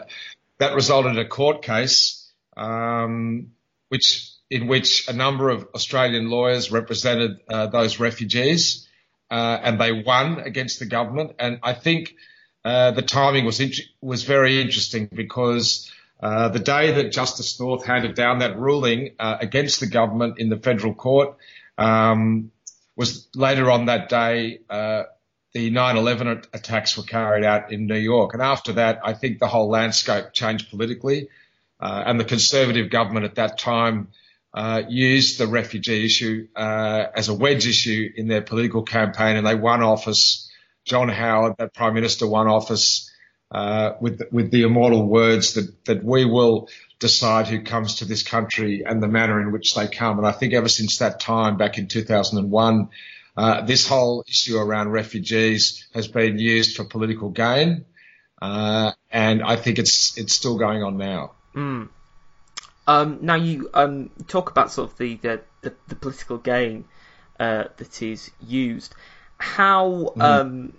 that 0.58 0.74
resulted 0.74 1.12
in 1.12 1.18
a 1.18 1.28
court 1.28 1.62
case, 1.62 2.30
um, 2.56 3.52
which 3.88 4.30
in 4.50 4.68
which 4.68 5.08
a 5.08 5.12
number 5.12 5.50
of 5.50 5.68
Australian 5.74 6.30
lawyers 6.30 6.70
represented 6.70 7.40
uh, 7.48 7.66
those 7.66 7.98
refugees, 7.98 8.86
uh, 9.30 9.58
and 9.62 9.80
they 9.80 9.92
won 9.92 10.38
against 10.40 10.78
the 10.78 10.86
government. 10.86 11.32
And 11.38 11.58
I 11.62 11.72
think 11.72 12.14
uh, 12.64 12.92
the 12.92 13.02
timing 13.02 13.44
was 13.44 13.60
was 14.00 14.24
very 14.24 14.60
interesting 14.60 15.08
because. 15.12 15.90
the 16.18 16.62
day 16.64 16.92
that 16.92 17.12
Justice 17.12 17.60
North 17.60 17.84
handed 17.84 18.14
down 18.14 18.38
that 18.38 18.58
ruling 18.58 19.16
against 19.18 19.80
the 19.80 19.86
government 19.86 20.38
in 20.38 20.48
the 20.48 20.56
federal 20.56 20.94
court, 20.94 21.36
um, 21.78 22.50
was 22.96 23.28
later 23.34 23.70
on 23.70 23.86
that 23.86 24.08
day, 24.08 24.60
uh, 24.68 25.04
the 25.52 25.70
9/11 25.70 26.46
attacks 26.52 26.96
were 26.96 27.02
carried 27.02 27.44
out 27.44 27.72
in 27.72 27.86
New 27.86 27.98
York, 27.98 28.34
and 28.34 28.42
after 28.42 28.74
that, 28.74 29.00
I 29.04 29.12
think 29.14 29.38
the 29.38 29.48
whole 29.48 29.68
landscape 29.68 30.32
changed 30.32 30.70
politically, 30.70 31.28
uh, 31.80 32.02
and 32.06 32.20
the 32.20 32.24
Conservative 32.24 32.90
government 32.90 33.24
at 33.24 33.36
that 33.36 33.58
time 33.58 34.08
uh, 34.52 34.82
used 34.88 35.38
the 35.38 35.46
refugee 35.46 36.04
issue 36.04 36.48
uh, 36.56 37.06
as 37.14 37.28
a 37.28 37.34
wedge 37.34 37.66
issue 37.66 38.10
in 38.16 38.28
their 38.28 38.42
political 38.42 38.82
campaign, 38.82 39.36
and 39.36 39.46
they 39.46 39.54
won 39.54 39.82
office. 39.82 40.50
John 40.84 41.08
Howard, 41.08 41.56
that 41.58 41.74
Prime 41.74 41.94
Minister, 41.94 42.28
won 42.28 42.46
office 42.46 43.10
uh, 43.50 43.92
with 44.00 44.22
with 44.32 44.50
the 44.50 44.62
immortal 44.62 45.06
words 45.06 45.54
that 45.54 45.84
that 45.84 46.04
we 46.04 46.24
will 46.24 46.68
decide 46.98 47.46
who 47.46 47.62
comes 47.62 47.96
to 47.96 48.04
this 48.04 48.22
country 48.22 48.84
and 48.86 49.02
the 49.02 49.08
manner 49.08 49.40
in 49.40 49.52
which 49.52 49.74
they 49.74 49.86
come. 49.86 50.18
And 50.18 50.26
I 50.26 50.32
think 50.32 50.54
ever 50.54 50.68
since 50.68 50.98
that 50.98 51.20
time, 51.20 51.56
back 51.56 51.78
in 51.78 51.88
2001, 51.88 52.88
uh, 53.36 53.60
this 53.62 53.86
whole 53.86 54.24
issue 54.26 54.56
around 54.56 54.90
refugees 54.90 55.86
has 55.92 56.08
been 56.08 56.38
used 56.38 56.76
for 56.76 56.84
political 56.84 57.28
gain, 57.28 57.84
uh, 58.40 58.92
and 59.10 59.42
I 59.42 59.56
think 59.56 59.78
it's 59.78 60.16
it's 60.16 60.32
still 60.32 60.56
going 60.56 60.82
on 60.82 60.96
now. 60.96 61.32
Mm. 61.54 61.88
Um, 62.86 63.18
now 63.20 63.34
you 63.34 63.68
um, 63.74 64.10
talk 64.28 64.50
about 64.50 64.70
sort 64.70 64.92
of 64.92 64.98
the, 64.98 65.16
the, 65.16 65.40
the, 65.60 65.74
the 65.88 65.96
political 65.96 66.38
gain 66.38 66.84
uh, 67.38 67.64
that 67.76 68.02
is 68.02 68.30
used. 68.46 68.94
How 69.38 70.12
Mm. 70.16 70.22
um, 70.22 70.72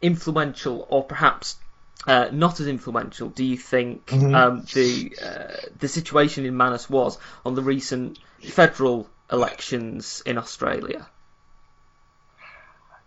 influential, 0.00 0.86
or 0.88 1.04
perhaps 1.04 1.56
uh, 2.06 2.28
not 2.32 2.60
as 2.60 2.68
influential, 2.68 3.28
do 3.28 3.44
you 3.44 3.56
think 3.56 4.06
Mm-hmm. 4.06 4.34
um, 4.34 4.64
the 4.74 5.16
uh, 5.22 5.68
the 5.78 5.88
situation 5.88 6.46
in 6.46 6.56
Manus 6.56 6.88
was 6.88 7.18
on 7.44 7.54
the 7.54 7.62
recent 7.62 8.18
federal 8.42 9.08
elections 9.30 10.22
in 10.24 10.38
Australia? 10.38 11.08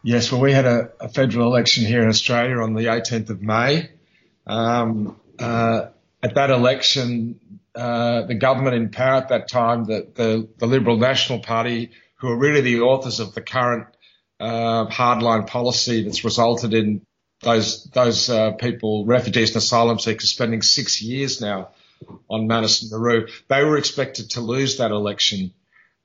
Yes, 0.04 0.32
well, 0.32 0.42
we 0.42 0.52
had 0.52 0.66
a, 0.66 0.92
a 1.00 1.10
federal 1.10 1.48
election 1.48 1.86
here 1.86 2.02
in 2.02 2.10
Australia 2.10 2.58
on 2.58 2.74
the 2.74 2.86
18th 2.86 3.30
of 3.30 3.42
May. 3.42 3.92
Um, 4.48 5.20
uh, 5.38 5.90
at 6.24 6.36
that 6.36 6.50
election, 6.50 7.40
uh, 7.76 8.24
the 8.24 8.34
government 8.36 8.76
in 8.76 8.90
power 8.90 9.16
at 9.16 9.30
that 9.30 9.48
time, 9.48 9.86
the, 9.86 10.08
the, 10.14 10.50
the 10.58 10.66
Liberal 10.66 10.98
National 10.98 11.40
Party, 11.40 11.92
who 12.16 12.30
are 12.30 12.38
really 12.38 12.62
the 12.62 12.82
authors 12.82 13.20
of 13.20 13.36
the 13.36 13.42
current 13.42 13.88
uh, 14.40 14.88
hardline 14.88 15.46
policy 15.48 16.04
that's 16.04 16.24
resulted 16.24 16.74
in 16.74 17.06
those 17.44 17.86
those 17.86 18.30
uh, 18.30 18.52
people, 18.52 19.06
refugees 19.06 19.50
and 19.50 19.58
asylum 19.58 20.00
seekers, 20.00 20.30
spending 20.30 20.62
six 20.62 21.02
years 21.02 21.42
now 21.42 21.70
on 22.30 22.48
Manus 22.48 22.82
and 22.82 22.92
Nauru. 22.92 23.28
They 23.48 23.64
were 23.64 23.78
expected 23.78 24.32
to 24.32 24.42
lose 24.42 24.78
that 24.78 24.92
election. 24.92 25.54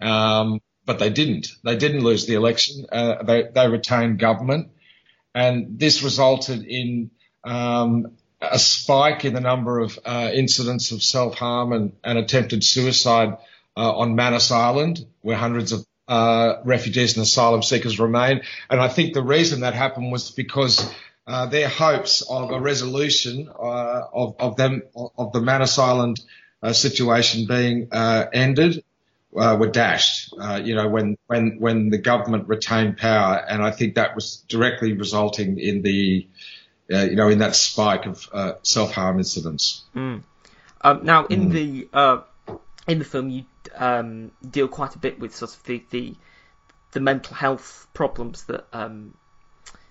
Um, 0.00 0.60
but 0.86 0.98
they 1.00 1.10
didn't. 1.10 1.48
They 1.64 1.76
didn't 1.76 2.04
lose 2.04 2.26
the 2.26 2.34
election. 2.34 2.86
Uh, 2.90 3.22
they, 3.24 3.42
they 3.52 3.68
retained 3.68 4.18
government, 4.18 4.70
and 5.34 5.78
this 5.78 6.02
resulted 6.02 6.64
in 6.64 7.10
um, 7.44 8.12
a 8.40 8.58
spike 8.58 9.24
in 9.24 9.34
the 9.34 9.40
number 9.40 9.80
of 9.80 9.98
uh, 10.04 10.30
incidents 10.32 10.92
of 10.92 11.02
self-harm 11.02 11.72
and, 11.72 11.92
and 12.04 12.18
attempted 12.18 12.62
suicide 12.62 13.36
uh, 13.76 13.96
on 13.96 14.14
Manus 14.14 14.50
Island, 14.50 15.04
where 15.20 15.36
hundreds 15.36 15.72
of 15.72 15.84
uh, 16.08 16.60
refugees 16.64 17.16
and 17.16 17.24
asylum 17.24 17.62
seekers 17.62 17.98
remain. 17.98 18.42
And 18.70 18.80
I 18.80 18.88
think 18.88 19.12
the 19.12 19.22
reason 19.22 19.60
that 19.60 19.74
happened 19.74 20.12
was 20.12 20.30
because 20.30 20.88
uh, 21.26 21.46
their 21.46 21.68
hopes 21.68 22.22
of 22.22 22.50
a 22.50 22.60
resolution 22.60 23.48
uh, 23.48 24.02
of, 24.12 24.36
of 24.38 24.56
them 24.56 24.82
of 24.94 25.32
the 25.32 25.40
Manus 25.40 25.78
Island 25.78 26.20
uh, 26.62 26.72
situation 26.72 27.46
being 27.46 27.88
uh, 27.92 28.26
ended 28.32 28.84
uh, 29.36 29.56
were 29.58 29.68
dashed. 29.68 30.32
Uh, 30.38 30.60
you 30.62 30.74
know, 30.74 30.88
when 30.88 31.16
when 31.26 31.56
when 31.58 31.90
the 31.90 31.98
government 31.98 32.48
retained 32.48 32.96
power, 32.96 33.36
and 33.36 33.62
I 33.62 33.70
think 33.70 33.96
that 33.96 34.14
was 34.14 34.44
directly 34.48 34.92
resulting 34.92 35.58
in 35.58 35.82
the 35.82 36.26
uh, 36.92 37.02
you 37.02 37.16
know 37.16 37.28
in 37.28 37.38
that 37.38 37.56
spike 37.56 38.06
of 38.06 38.28
uh, 38.32 38.52
self 38.62 38.92
harm 38.92 39.18
incidents. 39.18 39.84
Um, 39.94 41.04
now, 41.04 41.26
in 41.26 41.50
the 41.50 41.88
uh, 41.92 42.20
in 42.86 42.98
the 42.98 43.04
film, 43.04 43.30
you 43.30 43.44
um, 43.74 44.30
deal 44.48 44.68
quite 44.68 44.94
a 44.94 44.98
bit 44.98 45.18
with 45.18 45.34
sort 45.34 45.54
of 45.54 45.62
the 45.64 45.84
the, 45.90 46.14
the 46.92 47.00
mental 47.00 47.34
health 47.34 47.88
problems 47.92 48.44
that 48.44 48.66
um, 48.72 49.14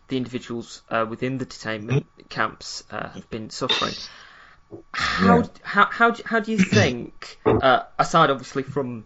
the 0.08 0.18
individuals 0.18 0.82
uh, 0.90 1.06
within 1.10 1.38
the 1.38 1.46
detainment 1.46 2.06
camps 2.30 2.84
uh, 2.92 3.10
have 3.10 3.30
been 3.30 3.50
suffering. 3.50 3.94
How 4.94 5.38
Yeah. 5.38 5.48
how 5.64 5.86
how 5.86 6.12
do, 6.12 6.24
how 6.26 6.40
do 6.40 6.52
you 6.52 6.58
think, 6.58 7.40
uh, 7.46 7.84
aside 7.98 8.30
obviously 8.30 8.64
from 8.64 9.06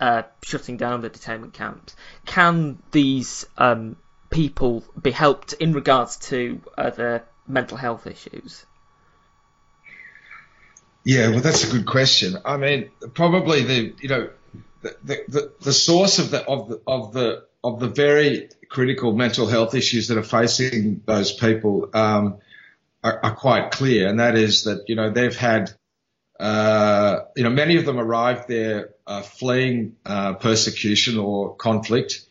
uh, 0.00 0.22
shutting 0.42 0.76
down 0.76 1.00
the 1.00 1.10
detainment 1.10 1.52
camps, 1.52 1.96
can 2.24 2.78
these 2.92 3.46
um, 3.56 3.96
people 4.30 4.84
be 5.00 5.10
helped 5.10 5.54
in 5.54 5.72
regards 5.72 6.16
to 6.16 6.60
uh, 6.76 6.90
their 6.90 7.24
mental 7.46 7.76
health 7.76 8.06
issues? 8.06 8.64
Yeah, 11.04 11.30
well, 11.30 11.40
that's 11.40 11.64
a 11.64 11.72
good 11.72 11.86
question. 11.86 12.36
I 12.44 12.58
mean, 12.58 12.90
probably 13.14 13.62
the 13.64 13.94
you 14.00 14.08
know 14.08 14.30
the 14.82 14.96
the, 15.02 15.24
the, 15.28 15.52
the 15.60 15.72
source 15.72 16.18
of 16.18 16.30
the 16.30 16.44
of 16.44 16.68
the 16.68 16.80
of 16.86 17.12
the 17.12 17.47
of 17.64 17.80
the 17.80 17.88
very 17.88 18.48
critical 18.68 19.12
mental 19.12 19.46
health 19.46 19.74
issues 19.74 20.08
that 20.08 20.18
are 20.18 20.22
facing 20.22 21.02
those 21.06 21.32
people 21.32 21.90
um, 21.94 22.38
are, 23.02 23.20
are 23.24 23.34
quite 23.34 23.70
clear, 23.70 24.08
and 24.08 24.20
that 24.20 24.36
is 24.36 24.64
that 24.64 24.88
you 24.88 24.94
know 24.94 25.10
they've 25.10 25.36
had 25.36 25.70
uh, 26.38 27.20
you 27.36 27.42
know 27.42 27.50
many 27.50 27.76
of 27.76 27.84
them 27.84 27.98
arrived 27.98 28.48
there 28.48 28.90
uh, 29.06 29.22
fleeing 29.22 29.96
uh, 30.06 30.34
persecution 30.34 31.18
or 31.18 31.54
conflict. 31.56 32.24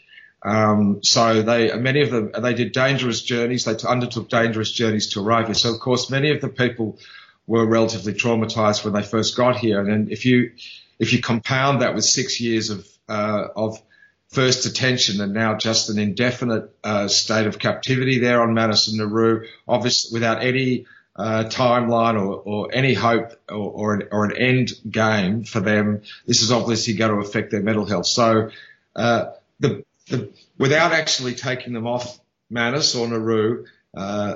Um, 0.43 0.99
so 1.03 1.41
they, 1.41 1.75
many 1.75 2.01
of 2.03 2.11
them, 2.11 2.31
they 2.39 2.53
did 2.53 2.71
dangerous 2.71 3.21
journeys. 3.21 3.65
They 3.65 3.75
undertook 3.85 4.29
dangerous 4.29 4.71
journeys 4.71 5.09
to 5.13 5.21
arrive 5.21 5.47
here. 5.47 5.55
So 5.55 5.73
of 5.73 5.79
course, 5.79 6.09
many 6.09 6.31
of 6.31 6.41
the 6.41 6.47
people 6.47 6.99
were 7.47 7.65
relatively 7.65 8.13
traumatized 8.13 8.85
when 8.85 8.93
they 8.93 9.01
first 9.01 9.35
got 9.35 9.57
here. 9.57 9.79
And 9.79 9.89
then 9.89 10.07
if 10.11 10.25
you, 10.25 10.51
if 10.99 11.11
you 11.11 11.21
compound 11.21 11.81
that 11.81 11.95
with 11.95 12.05
six 12.05 12.39
years 12.39 12.69
of, 12.69 12.87
uh, 13.09 13.47
of 13.55 13.81
first 14.29 14.63
detention 14.63 15.21
and 15.21 15.33
now 15.33 15.55
just 15.55 15.89
an 15.89 15.99
indefinite, 15.99 16.75
uh, 16.83 17.07
state 17.07 17.47
of 17.47 17.59
captivity 17.59 18.19
there 18.19 18.41
on 18.41 18.53
Manus 18.53 18.87
and 18.87 18.97
Nauru, 18.97 19.45
obviously 19.67 20.15
without 20.15 20.43
any, 20.43 20.85
uh, 21.15 21.45
timeline 21.45 22.15
or, 22.15 22.35
or 22.35 22.69
any 22.73 22.93
hope 22.93 23.31
or, 23.49 23.55
or, 23.55 23.93
an, 23.95 24.03
or 24.11 24.25
an 24.25 24.37
end 24.37 24.71
game 24.89 25.43
for 25.43 25.59
them, 25.59 26.01
this 26.25 26.41
is 26.41 26.51
obviously 26.51 26.93
going 26.93 27.11
to 27.11 27.25
affect 27.25 27.51
their 27.51 27.61
mental 27.61 27.85
health. 27.85 28.05
So, 28.05 28.51
uh, 28.95 29.31
the, 29.59 29.83
the, 30.09 30.31
without 30.57 30.91
actually 30.91 31.33
taking 31.33 31.73
them 31.73 31.87
off 31.87 32.19
Manus 32.49 32.95
or 32.95 33.07
Nauru, 33.07 33.65
uh, 33.95 34.35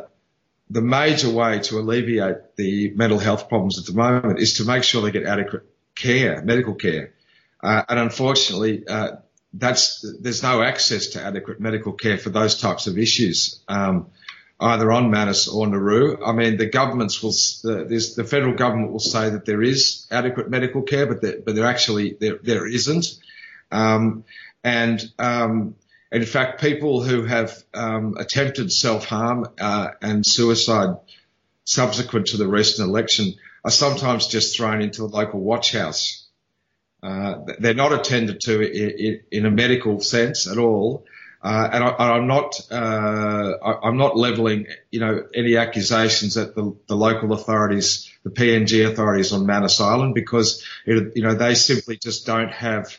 the 0.69 0.81
major 0.81 1.29
way 1.29 1.59
to 1.59 1.79
alleviate 1.79 2.55
the 2.55 2.91
mental 2.95 3.19
health 3.19 3.49
problems 3.49 3.77
at 3.77 3.85
the 3.85 3.93
moment 3.93 4.39
is 4.39 4.55
to 4.55 4.65
make 4.65 4.83
sure 4.83 5.01
they 5.01 5.11
get 5.11 5.25
adequate 5.25 5.63
care, 5.95 6.41
medical 6.43 6.75
care. 6.75 7.13
Uh, 7.61 7.83
and 7.89 7.99
unfortunately, 7.99 8.87
uh, 8.87 9.17
that's, 9.53 10.05
there's 10.19 10.43
no 10.43 10.61
access 10.61 11.07
to 11.07 11.21
adequate 11.21 11.59
medical 11.59 11.93
care 11.93 12.17
for 12.17 12.29
those 12.29 12.59
types 12.59 12.87
of 12.87 12.97
issues, 12.97 13.59
um, 13.67 14.07
either 14.59 14.91
on 14.91 15.11
Manus 15.11 15.47
or 15.47 15.67
Nauru. 15.67 16.23
I 16.23 16.31
mean, 16.31 16.57
the 16.57 16.67
governments 16.67 17.21
will, 17.21 17.31
the, 17.31 18.13
the 18.15 18.23
federal 18.23 18.55
government 18.55 18.91
will 18.91 18.99
say 18.99 19.29
that 19.29 19.45
there 19.45 19.61
is 19.61 20.07
adequate 20.11 20.49
medical 20.49 20.83
care, 20.83 21.05
but 21.05 21.21
there, 21.21 21.39
but 21.45 21.55
there 21.55 21.65
actually, 21.65 22.15
there, 22.19 22.37
there 22.41 22.67
isn't. 22.67 23.07
Um, 23.71 24.23
and, 24.63 25.01
um, 25.17 25.75
in 26.11 26.25
fact, 26.25 26.61
people 26.61 27.01
who 27.01 27.23
have 27.23 27.63
um, 27.73 28.15
attempted 28.17 28.71
self-harm 28.71 29.47
uh, 29.59 29.89
and 30.01 30.25
suicide 30.25 30.97
subsequent 31.63 32.27
to 32.27 32.37
the 32.37 32.47
recent 32.47 32.87
election 32.87 33.33
are 33.63 33.71
sometimes 33.71 34.27
just 34.27 34.55
thrown 34.55 34.81
into 34.81 35.03
a 35.03 35.05
local 35.05 35.39
watch 35.39 35.71
house. 35.71 36.20
Uh, 37.03 37.45
they're 37.59 37.73
not 37.73 37.93
attended 37.93 38.39
to 38.41 38.61
in, 38.61 39.21
in, 39.31 39.45
a 39.45 39.51
medical 39.51 39.99
sense 40.01 40.47
at 40.47 40.57
all. 40.57 41.05
Uh, 41.43 41.69
and 41.73 41.83
I, 41.83 42.17
am 42.17 42.27
not, 42.27 42.61
uh, 42.69 43.53
I, 43.63 43.87
am 43.87 43.97
not 43.97 44.15
levelling, 44.15 44.67
you 44.91 44.99
know, 44.99 45.23
any 45.33 45.57
accusations 45.57 46.37
at 46.37 46.53
the, 46.53 46.75
the, 46.87 46.95
local 46.95 47.33
authorities, 47.33 48.11
the 48.23 48.29
PNG 48.29 48.87
authorities 48.87 49.33
on 49.33 49.47
Manus 49.47 49.81
Island, 49.81 50.13
because 50.13 50.63
it, 50.85 51.13
you 51.15 51.23
know 51.23 51.33
they 51.33 51.55
simply 51.55 51.97
just 51.97 52.27
don't 52.27 52.51
have 52.51 52.95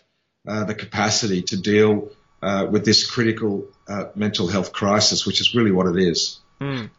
uh, 0.49 0.65
the 0.65 0.75
capacity 0.75 1.43
to 1.43 1.57
deal 1.57 2.11
uh, 2.43 2.67
with 2.69 2.85
this 2.85 3.09
critical 3.09 3.69
uh, 3.87 4.07
mental 4.17 4.49
health 4.49 4.73
crisis, 4.73 5.25
which 5.25 5.41
is 5.41 5.55
really 5.55 5.71
what 5.71 5.87
it 5.87 6.03
is. 6.03 6.41
Mm. 6.61 6.91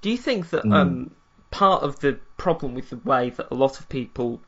Do 0.00 0.10
you 0.10 0.16
think 0.16 0.50
that 0.50 0.64
um, 0.70 1.10
part 1.50 1.82
of 1.82 1.98
the 1.98 2.20
problem 2.36 2.74
with 2.74 2.90
the 2.90 2.98
way 2.98 3.30
that 3.30 3.48
a 3.50 3.54
lot 3.56 3.80
of 3.80 3.88
people 3.88 4.40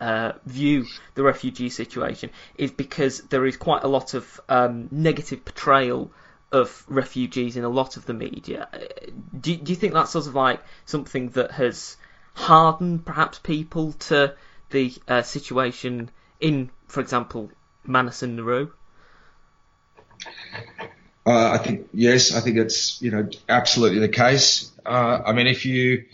uh, 0.00 0.32
view 0.46 0.86
the 1.14 1.22
refugee 1.22 1.68
situation 1.68 2.30
is 2.56 2.70
because 2.70 3.20
there 3.22 3.44
is 3.46 3.56
quite 3.56 3.84
a 3.84 3.88
lot 3.88 4.14
of 4.14 4.40
um, 4.48 4.88
negative 4.90 5.44
portrayal 5.44 6.10
of 6.52 6.84
refugees 6.88 7.56
in 7.56 7.64
a 7.64 7.68
lot 7.68 7.96
of 7.96 8.06
the 8.06 8.14
media? 8.14 8.68
Do, 9.38 9.56
do 9.56 9.72
you 9.72 9.76
think 9.76 9.92
that's 9.92 10.10
sort 10.10 10.26
of 10.26 10.34
like 10.34 10.60
something 10.86 11.28
that 11.30 11.52
has 11.52 11.96
hardened 12.34 13.04
perhaps 13.04 13.38
people 13.38 13.92
to 13.92 14.34
the 14.70 14.92
uh, 15.06 15.22
situation 15.22 16.10
in, 16.40 16.70
for 16.86 17.00
example, 17.00 17.50
Manus 17.84 18.22
and 18.22 18.36
Nauru? 18.36 18.70
Uh, 21.26 21.50
I 21.52 21.58
think 21.58 21.88
yes, 21.92 22.34
I 22.34 22.40
think 22.40 22.56
it's 22.56 23.00
you 23.02 23.10
know 23.10 23.28
absolutely 23.48 24.00
the 24.00 24.08
case. 24.08 24.72
Uh, 24.84 25.22
I 25.26 25.32
mean, 25.32 25.46
if 25.46 25.66
you 25.66 26.04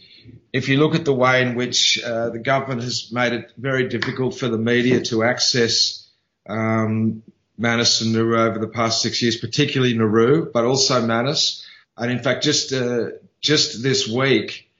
if 0.52 0.68
you 0.68 0.78
look 0.78 0.94
at 0.94 1.04
the 1.04 1.14
way 1.14 1.42
in 1.42 1.54
which 1.54 2.02
uh, 2.02 2.30
the 2.30 2.38
government 2.38 2.82
has 2.82 3.12
made 3.12 3.32
it 3.32 3.52
very 3.56 3.88
difficult 3.88 4.38
for 4.38 4.48
the 4.48 4.58
media 4.58 5.00
to 5.02 5.22
access 5.22 6.08
um, 6.48 7.22
Manus 7.58 8.00
and 8.00 8.12
Nauru 8.12 8.38
over 8.38 8.58
the 8.58 8.68
past 8.68 9.02
six 9.02 9.22
years, 9.22 9.36
particularly 9.36 9.96
Nauru, 9.96 10.50
but 10.52 10.64
also 10.64 11.04
Manus, 11.06 11.66
and 11.96 12.10
in 12.10 12.22
fact, 12.22 12.44
just 12.44 12.72
uh, 12.72 13.10
just 13.40 13.82
this 13.82 14.08
week, 14.08 14.70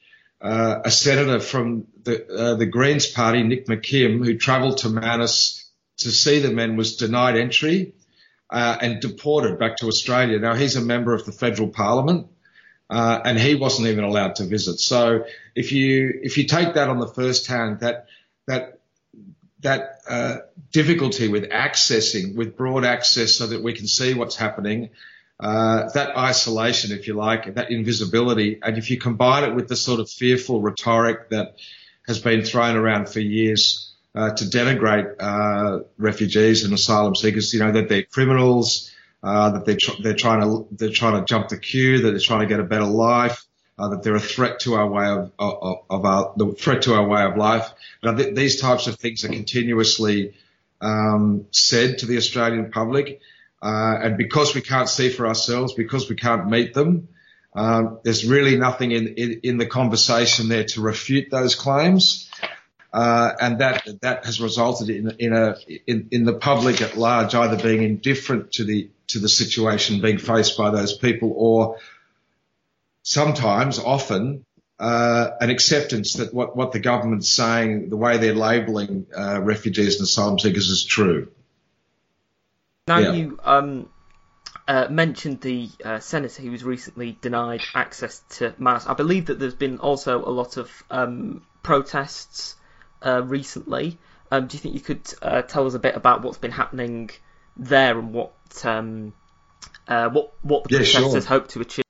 uh, 0.41 0.81
a 0.85 0.91
senator 0.91 1.41
from 1.41 1.87
the 2.03 2.27
uh, 2.29 2.55
the 2.57 2.67
Greens 2.67 3.07
Party, 3.07 3.43
Nick 3.43 3.67
McKim, 3.67 4.25
who 4.25 4.37
travelled 4.37 4.79
to 4.79 4.89
Manus 4.89 5.71
to 5.99 6.11
see 6.11 6.41
the 6.41 6.51
men, 6.51 6.77
was 6.77 6.97
denied 6.97 7.37
entry 7.37 7.95
uh, 8.51 8.77
and 8.81 9.01
deported 9.01 9.59
back 9.59 9.77
to 9.79 9.87
Australia. 9.87 10.39
Now 10.39 10.55
he's 10.55 10.77
a 10.77 10.81
member 10.81 11.15
of 11.15 11.25
the 11.25 11.33
federal 11.33 11.69
parliament, 11.69 12.29
uh, 12.89 13.21
and 13.25 13.39
he 13.39 13.55
wasn't 13.55 13.89
even 13.89 14.05
allowed 14.05 14.37
to 14.37 14.45
visit. 14.45 14.79
So 14.79 15.25
if 15.55 15.73
you 15.73 16.21
if 16.23 16.39
you 16.39 16.47
take 16.47 16.75
that 16.75 16.89
on 16.89 16.99
the 16.99 17.09
first 17.09 17.47
hand, 17.47 17.81
that 17.81 18.07
that 18.47 18.79
that 19.61 20.01
uh, 20.09 20.37
difficulty 20.73 21.29
with 21.29 21.51
accessing, 21.51 22.37
with 22.37 22.57
broad 22.57 22.85
access, 22.85 23.35
so 23.35 23.47
that 23.49 23.63
we 23.63 23.73
can 23.73 23.87
see 23.87 24.15
what's 24.15 24.37
happening. 24.37 24.91
Uh, 25.39 25.91
that 25.91 26.17
isolation, 26.17 26.97
if 26.97 27.07
you 27.07 27.15
like, 27.15 27.55
that 27.55 27.71
invisibility, 27.71 28.59
and 28.63 28.79
if 28.79 28.91
you 28.91 28.99
combine 28.99 29.45
it 29.45 29.55
with 29.55 29.69
the 29.69 29.77
sort 29.77 30.01
of 30.01 30.09
fearful 30.09 30.63
rhetoric 30.63 31.29
that 31.31 31.57
has 32.07 32.19
been 32.21 32.43
thrown 32.43 32.77
around 32.77 33.09
for 33.09 33.21
years 33.21 33.93
uh, 34.15 34.31
to 34.31 34.45
denigrate 34.45 35.15
uh, 35.21 35.85
refugees 35.99 36.65
and 36.65 36.73
asylum 36.73 37.15
seekers, 37.15 37.53
you 37.53 37.61
know 37.61 37.73
that 37.73 37.89
they're 37.89 38.05
criminals, 38.05 38.91
uh, 39.27 39.51
that 39.51 39.65
they're 39.65 39.77
tr- 39.77 40.01
they're 40.03 40.15
trying 40.15 40.41
to 40.41 40.69
they're 40.71 40.91
trying 40.91 41.19
to 41.19 41.25
jump 41.25 41.49
the 41.49 41.59
queue, 41.59 42.03
that 42.03 42.11
they're 42.13 42.21
trying 42.21 42.41
to 42.41 42.47
get 42.47 42.61
a 42.61 42.65
better 42.65 42.85
life, 42.85 43.45
uh, 43.77 43.89
that 43.89 44.05
they're 44.05 44.15
a 44.15 44.21
threat 44.21 44.61
to 44.61 44.75
our 44.75 44.89
way 44.89 45.07
of, 45.07 45.33
of, 45.39 45.79
of 45.91 46.05
our 46.05 46.33
the 46.37 46.53
threat 46.53 46.83
to 46.83 46.95
our 46.95 47.07
way 47.07 47.23
of 47.25 47.37
life. 47.37 47.69
Now, 48.05 48.15
th- 48.15 48.37
these 48.37 48.61
types 48.61 48.87
of 48.87 48.95
things 48.97 49.25
are 49.25 49.29
continuously 49.29 50.35
um, 50.81 51.47
said 51.51 51.99
to 51.99 52.07
the 52.07 52.19
Australian 52.19 52.71
public, 52.71 53.21
uh, 53.61 53.97
and 54.01 54.17
because 54.17 54.55
we 54.55 54.61
can't 54.61 54.89
see 54.89 55.09
for 55.09 55.27
ourselves, 55.27 55.75
because 55.75 56.09
we 56.09 56.15
can't 56.15 56.49
meet 56.49 56.73
them, 56.73 57.09
um, 57.57 57.99
there's 58.05 58.25
really 58.25 58.57
nothing 58.57 58.93
in, 58.93 59.09
in, 59.09 59.41
in 59.43 59.59
the 59.59 59.67
conversation 59.67 60.49
there 60.49 60.65
to 60.65 60.81
refute 60.83 61.31
those 61.31 61.57
claims. 61.57 62.31
Uh, 62.97 63.37
and 63.43 63.59
that 63.59 63.87
that 64.01 64.25
has 64.25 64.41
resulted 64.41 64.89
in 64.89 65.11
in 65.19 65.35
a 65.35 65.55
in, 65.87 66.09
in 66.13 66.25
the 66.25 66.33
public 66.33 66.81
at 66.81 66.97
large 66.97 67.35
either 67.35 67.63
being 67.63 67.83
indifferent 67.83 68.53
to 68.53 68.65
the 68.65 68.89
to 69.09 69.19
the 69.19 69.29
situation 69.29 70.01
being 70.01 70.17
faced 70.17 70.57
by 70.57 70.71
those 70.71 70.97
people, 70.97 71.31
or 71.37 71.77
sometimes, 73.03 73.79
often, 73.79 74.47
uh, 74.79 75.29
an 75.43 75.51
acceptance 75.51 76.15
that 76.15 76.33
what, 76.33 76.57
what 76.57 76.73
the 76.73 76.79
government's 76.79 77.29
saying, 77.29 77.91
the 77.91 77.99
way 77.99 78.17
they're 78.17 78.35
labelling 78.35 79.05
uh, 79.15 79.43
refugees 79.43 79.97
and 79.97 80.05
asylum 80.05 80.39
seekers 80.39 80.71
is 80.71 80.83
true. 80.83 81.29
Now 82.89 83.01
yeah. 83.01 83.13
you 83.13 83.39
um, 83.45 83.91
uh, 84.67 84.87
mentioned 84.89 85.43
the 85.43 85.69
uh, 85.85 85.99
senator 85.99 86.41
who 86.41 86.51
was 86.51 86.65
recently 86.65 87.19
denied 87.21 87.61
access 87.75 88.23
to 88.39 88.55
Manus. 88.57 88.87
I 88.87 88.95
believe 88.95 89.27
that 89.27 89.39
there's 89.39 89.55
been 89.55 89.81
also 89.81 90.25
a 90.25 90.33
lot 90.33 90.57
of 90.57 90.71
um, 90.91 91.45
protests 91.63 92.57
uh, 93.03 93.23
recently. 93.25 93.99
Um, 94.31 94.47
do 94.47 94.57
you 94.57 94.61
think 94.61 94.75
you 94.75 94.81
could 94.81 95.15
uh, 95.23 95.43
tell 95.43 95.67
us 95.67 95.75
a 95.75 95.79
bit 95.79 95.95
about 95.95 96.23
what's 96.23 96.39
been 96.39 96.51
happening 96.51 97.11
there 97.57 97.99
and 97.99 98.13
what 98.13 98.35
um, 98.65 99.13
uh, 99.89 100.09
what 100.09 100.33
what 100.43 100.65
the 100.65 100.75
yeah, 100.75 100.79
protesters 100.79 101.25
sure. 101.25 101.29
hope 101.29 101.49
to 101.49 101.61
achieve? 101.61 101.85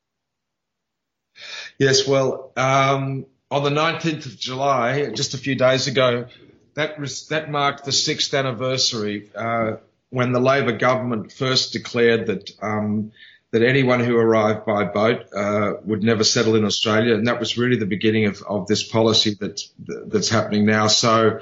Yes, 1.79 2.07
well, 2.07 2.53
um, 2.57 3.27
on 3.51 3.63
the 3.63 3.71
19th 3.71 4.27
of 4.27 4.39
July, 4.39 5.11
just 5.11 5.35
a 5.35 5.39
few 5.39 5.55
days 5.55 5.87
ago, 5.87 6.27
that 6.75 6.99
was, 6.99 7.29
that 7.29 7.51
marked 7.51 7.85
the 7.85 7.93
sixth 7.93 8.33
anniversary 8.33 9.31
uh, 9.35 9.77
when 10.11 10.33
the 10.33 10.41
Labor 10.41 10.73
government 10.73 11.33
first 11.33 11.73
declared 11.73 12.27
that 12.27 12.51
um, 12.63 13.13
that 13.53 13.63
anyone 13.63 14.01
who 14.01 14.17
arrived 14.17 14.67
by 14.67 14.85
boat 14.85 15.33
uh, 15.35 15.75
would 15.85 16.03
never 16.03 16.25
settle 16.25 16.57
in 16.57 16.65
Australia, 16.65 17.15
and 17.15 17.27
that 17.27 17.41
was 17.41 17.57
really 17.57 17.77
the 17.77 17.87
beginning 17.87 18.27
of, 18.27 18.43
of 18.43 18.67
this 18.67 18.83
policy 18.87 19.37
that's 19.41 19.73
that's 19.79 20.29
happening 20.29 20.67
now. 20.67 20.89
So, 20.89 21.41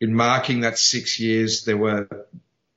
in 0.00 0.14
marking 0.14 0.60
that 0.60 0.78
six 0.78 1.20
years, 1.20 1.64
there 1.64 1.76
were 1.76 2.08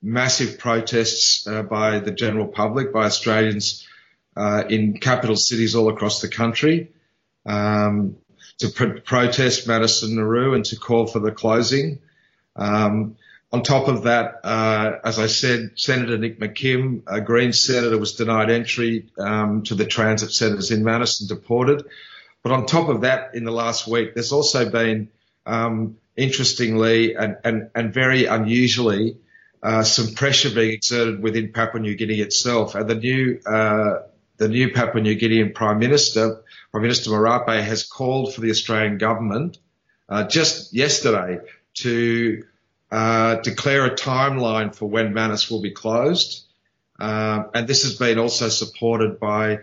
massive 0.02 0.60
protests 0.60 1.48
uh, 1.48 1.64
by 1.64 2.00
the 2.00 2.12
general 2.12 2.48
public, 2.48 2.94
by 2.94 3.06
Australians 3.06 3.88
uh, 4.36 4.64
in 4.70 4.98
capital 5.00 5.36
cities 5.36 5.76
all 5.76 5.90
across 5.90 6.22
the 6.22 6.28
country, 6.28 6.92
um, 7.46 8.18
to 8.60 8.70
pr- 8.70 9.00
protest 9.04 9.68
Manus 9.68 10.04
Nauru 10.04 10.54
and 10.54 10.66
to 10.66 10.76
call 10.76 11.08
for 11.08 11.20
the 11.20 11.32
closing. 11.32 12.00
Um, 12.56 13.16
on 13.56 13.64
top 13.64 13.88
of 13.88 14.04
that, 14.04 14.42
uh, 14.44 15.00
as 15.06 15.18
I 15.18 15.28
said, 15.28 15.72
Senator 15.76 16.18
Nick 16.18 16.42
McKim, 16.42 17.04
a 17.08 17.22
Green 17.22 17.54
senator, 17.54 17.98
was 17.98 18.16
denied 18.16 18.50
entry 18.52 19.08
um, 19.18 19.64
to 19.64 19.76
the 19.76 19.86
transit 19.86 20.34
centres 20.34 20.72
in 20.72 20.84
Manus 20.84 21.22
and 21.22 21.30
deported. 21.30 21.86
But 22.44 22.52
on 22.52 22.66
top 22.66 22.90
of 22.90 23.02
that, 23.02 23.34
in 23.34 23.46
the 23.46 23.54
last 23.54 23.88
week, 23.88 24.14
there's 24.14 24.34
also 24.34 24.70
been, 24.70 25.08
um, 25.46 25.96
interestingly 26.18 27.16
and, 27.16 27.38
and, 27.46 27.70
and 27.74 27.94
very 27.94 28.26
unusually, 28.26 29.20
uh, 29.64 29.84
some 29.84 30.14
pressure 30.16 30.54
being 30.54 30.72
exerted 30.72 31.24
within 31.24 31.54
Papua 31.54 31.82
New 31.82 31.96
Guinea 31.96 32.20
itself. 32.20 32.76
And 32.76 32.90
the 32.90 32.96
new, 32.96 33.40
uh, 33.46 34.02
the 34.36 34.50
new 34.50 34.74
Papua 34.74 35.02
New 35.02 35.16
Guinean 35.16 35.56
Prime 35.56 35.80
Minister, 35.80 36.44
Prime 36.72 36.82
Minister 36.82 37.10
Marape, 37.12 37.64
has 37.64 37.84
called 37.84 38.36
for 38.36 38.42
the 38.42 38.50
Australian 38.50 38.98
government 38.98 39.60
uh, 40.10 40.26
just 40.28 40.74
yesterday 40.74 41.40
to 41.76 42.44
uh, 42.96 43.42
declare 43.42 43.86
a 43.86 43.94
timeline 43.94 44.74
for 44.74 44.86
when 44.86 45.14
Manus 45.14 45.52
will 45.52 45.62
be 45.62 45.72
closed. 45.72 46.46
Uh, 46.98 47.44
and 47.54 47.68
this 47.68 47.84
has 47.84 47.96
been 47.96 48.18
also 48.18 48.48
supported 48.48 49.20
by 49.20 49.60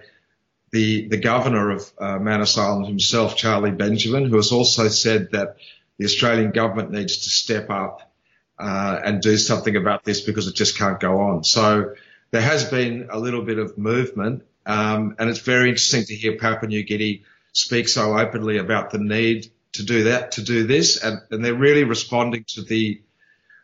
the 0.70 1.08
the 1.08 1.16
governor 1.16 1.70
of 1.70 1.90
uh, 1.98 2.18
Manus 2.18 2.58
Island 2.58 2.86
himself, 2.88 3.34
Charlie 3.34 3.70
Benjamin, 3.70 4.26
who 4.26 4.36
has 4.36 4.52
also 4.52 4.88
said 4.88 5.30
that 5.32 5.56
the 5.96 6.04
Australian 6.04 6.50
government 6.50 6.90
needs 6.90 7.24
to 7.24 7.30
step 7.30 7.70
up 7.70 8.12
uh, 8.58 9.00
and 9.02 9.22
do 9.22 9.38
something 9.38 9.76
about 9.76 10.04
this 10.04 10.20
because 10.20 10.46
it 10.46 10.54
just 10.54 10.76
can't 10.76 11.00
go 11.00 11.20
on. 11.20 11.42
So 11.42 11.94
there 12.32 12.42
has 12.42 12.64
been 12.64 13.08
a 13.10 13.18
little 13.18 13.44
bit 13.46 13.58
of 13.58 13.78
movement, 13.78 14.42
um, 14.66 15.16
and 15.18 15.30
it's 15.30 15.40
very 15.40 15.70
interesting 15.70 16.04
to 16.04 16.14
hear 16.14 16.36
Papua 16.36 16.68
New 16.68 16.82
Guinea 16.82 17.22
speak 17.54 17.88
so 17.88 18.14
openly 18.18 18.58
about 18.58 18.90
the 18.90 18.98
need 18.98 19.50
to 19.72 19.84
do 19.84 20.04
that, 20.04 20.32
to 20.32 20.42
do 20.42 20.66
this, 20.66 21.02
and, 21.02 21.22
and 21.30 21.42
they're 21.42 21.54
really 21.54 21.84
responding 21.84 22.44
to 22.48 22.60
the 22.60 23.00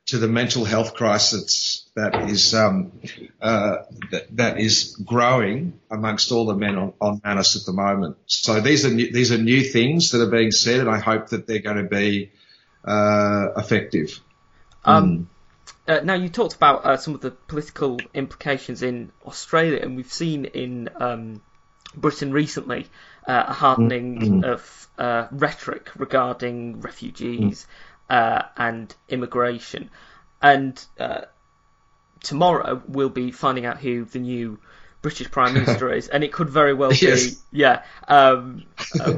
to 0.08 0.16
the 0.16 0.28
mental 0.28 0.64
health 0.64 0.94
crisis 0.94 1.86
that 1.94 2.30
is 2.30 2.54
um, 2.54 2.92
uh, 3.42 3.76
that, 4.10 4.36
that 4.36 4.58
is 4.58 4.96
growing 5.04 5.78
amongst 5.90 6.32
all 6.32 6.46
the 6.46 6.54
men 6.54 6.78
on, 6.78 6.94
on 6.98 7.20
Manus 7.22 7.56
at 7.56 7.66
the 7.66 7.74
moment. 7.74 8.16
So 8.26 8.60
these 8.60 8.86
are 8.86 8.90
new, 8.90 9.12
these 9.12 9.32
are 9.32 9.38
new 9.38 9.62
things 9.62 10.12
that 10.12 10.22
are 10.22 10.30
being 10.30 10.50
said, 10.50 10.80
and 10.80 10.88
I 10.88 10.98
hope 10.98 11.28
that 11.28 11.46
they're 11.46 11.58
going 11.58 11.76
to 11.76 11.90
be 11.90 12.32
uh, 12.84 13.48
effective. 13.56 14.18
Um, 14.82 15.28
mm. 15.86 15.98
uh, 15.98 16.04
now 16.04 16.14
you 16.14 16.30
talked 16.30 16.54
about 16.54 16.86
uh, 16.86 16.96
some 16.96 17.14
of 17.14 17.20
the 17.20 17.30
political 17.30 17.98
implications 18.14 18.82
in 18.82 19.12
Australia, 19.26 19.80
and 19.82 19.94
we've 19.94 20.12
seen 20.12 20.46
in 20.46 20.88
um, 20.96 21.42
Britain 21.94 22.32
recently 22.32 22.86
uh, 23.26 23.44
a 23.48 23.52
hardening 23.52 24.20
mm. 24.20 24.44
of 24.44 24.88
uh, 24.96 25.26
rhetoric 25.32 25.90
regarding 25.96 26.80
refugees 26.80 27.66
mm. 27.66 27.66
And 28.08 28.94
immigration. 29.08 29.90
And 30.40 30.82
uh, 30.98 31.22
tomorrow 32.22 32.82
we'll 32.86 33.08
be 33.08 33.30
finding 33.30 33.66
out 33.66 33.78
who 33.78 34.04
the 34.04 34.18
new 34.18 34.58
British 35.02 35.30
Prime 35.30 35.54
Minister 35.54 35.92
is, 35.92 36.08
and 36.08 36.24
it 36.24 36.32
could 36.32 36.50
very 36.50 36.74
well 36.74 36.92
yes. 36.92 37.30
be, 37.30 37.36
yeah, 37.52 37.82
um, 38.06 38.64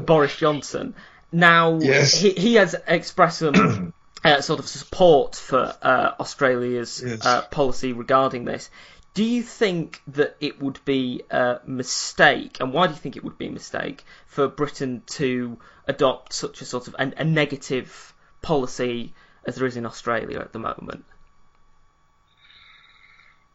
Boris 0.04 0.36
Johnson. 0.36 0.94
Now, 1.32 1.78
yes. 1.78 2.18
he, 2.20 2.30
he 2.30 2.54
has 2.54 2.74
expressed 2.86 3.38
some 3.38 3.92
uh, 4.24 4.40
sort 4.40 4.58
of 4.58 4.68
support 4.68 5.36
for 5.36 5.74
uh, 5.80 6.12
Australia's 6.18 7.02
yes. 7.04 7.24
uh, 7.24 7.42
policy 7.42 7.92
regarding 7.92 8.44
this. 8.44 8.68
Do 9.12 9.24
you 9.24 9.42
think 9.42 10.00
that 10.08 10.36
it 10.40 10.62
would 10.62 10.78
be 10.84 11.22
a 11.30 11.58
mistake, 11.66 12.58
and 12.60 12.72
why 12.72 12.86
do 12.86 12.92
you 12.92 12.98
think 12.98 13.16
it 13.16 13.24
would 13.24 13.38
be 13.38 13.48
a 13.48 13.50
mistake 13.50 14.04
for 14.26 14.46
Britain 14.46 15.02
to 15.06 15.58
adopt 15.88 16.32
such 16.32 16.60
a 16.60 16.64
sort 16.64 16.86
of 16.86 16.94
a 16.98 17.24
negative 17.24 18.14
policy 18.42 19.12
as 19.44 19.56
there 19.56 19.66
is 19.66 19.76
in 19.76 19.86
Australia 19.86 20.38
at 20.38 20.52
the 20.52 20.58
moment? 20.58 21.04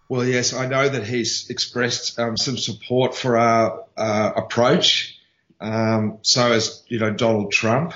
Well, 0.08 0.26
yes, 0.26 0.54
I 0.54 0.68
know 0.68 0.88
that 0.88 1.06
he's 1.06 1.50
expressed 1.50 2.20
um, 2.20 2.38
some 2.38 2.58
support 2.58 3.16
for 3.16 3.38
our 3.38 3.86
uh, 3.98 4.32
approach. 4.36 5.20
Um, 5.60 6.20
so 6.22 6.52
as 6.52 6.84
you 6.88 7.00
know 7.00 7.12
Donald 7.12 7.52
Trump. 7.52 7.94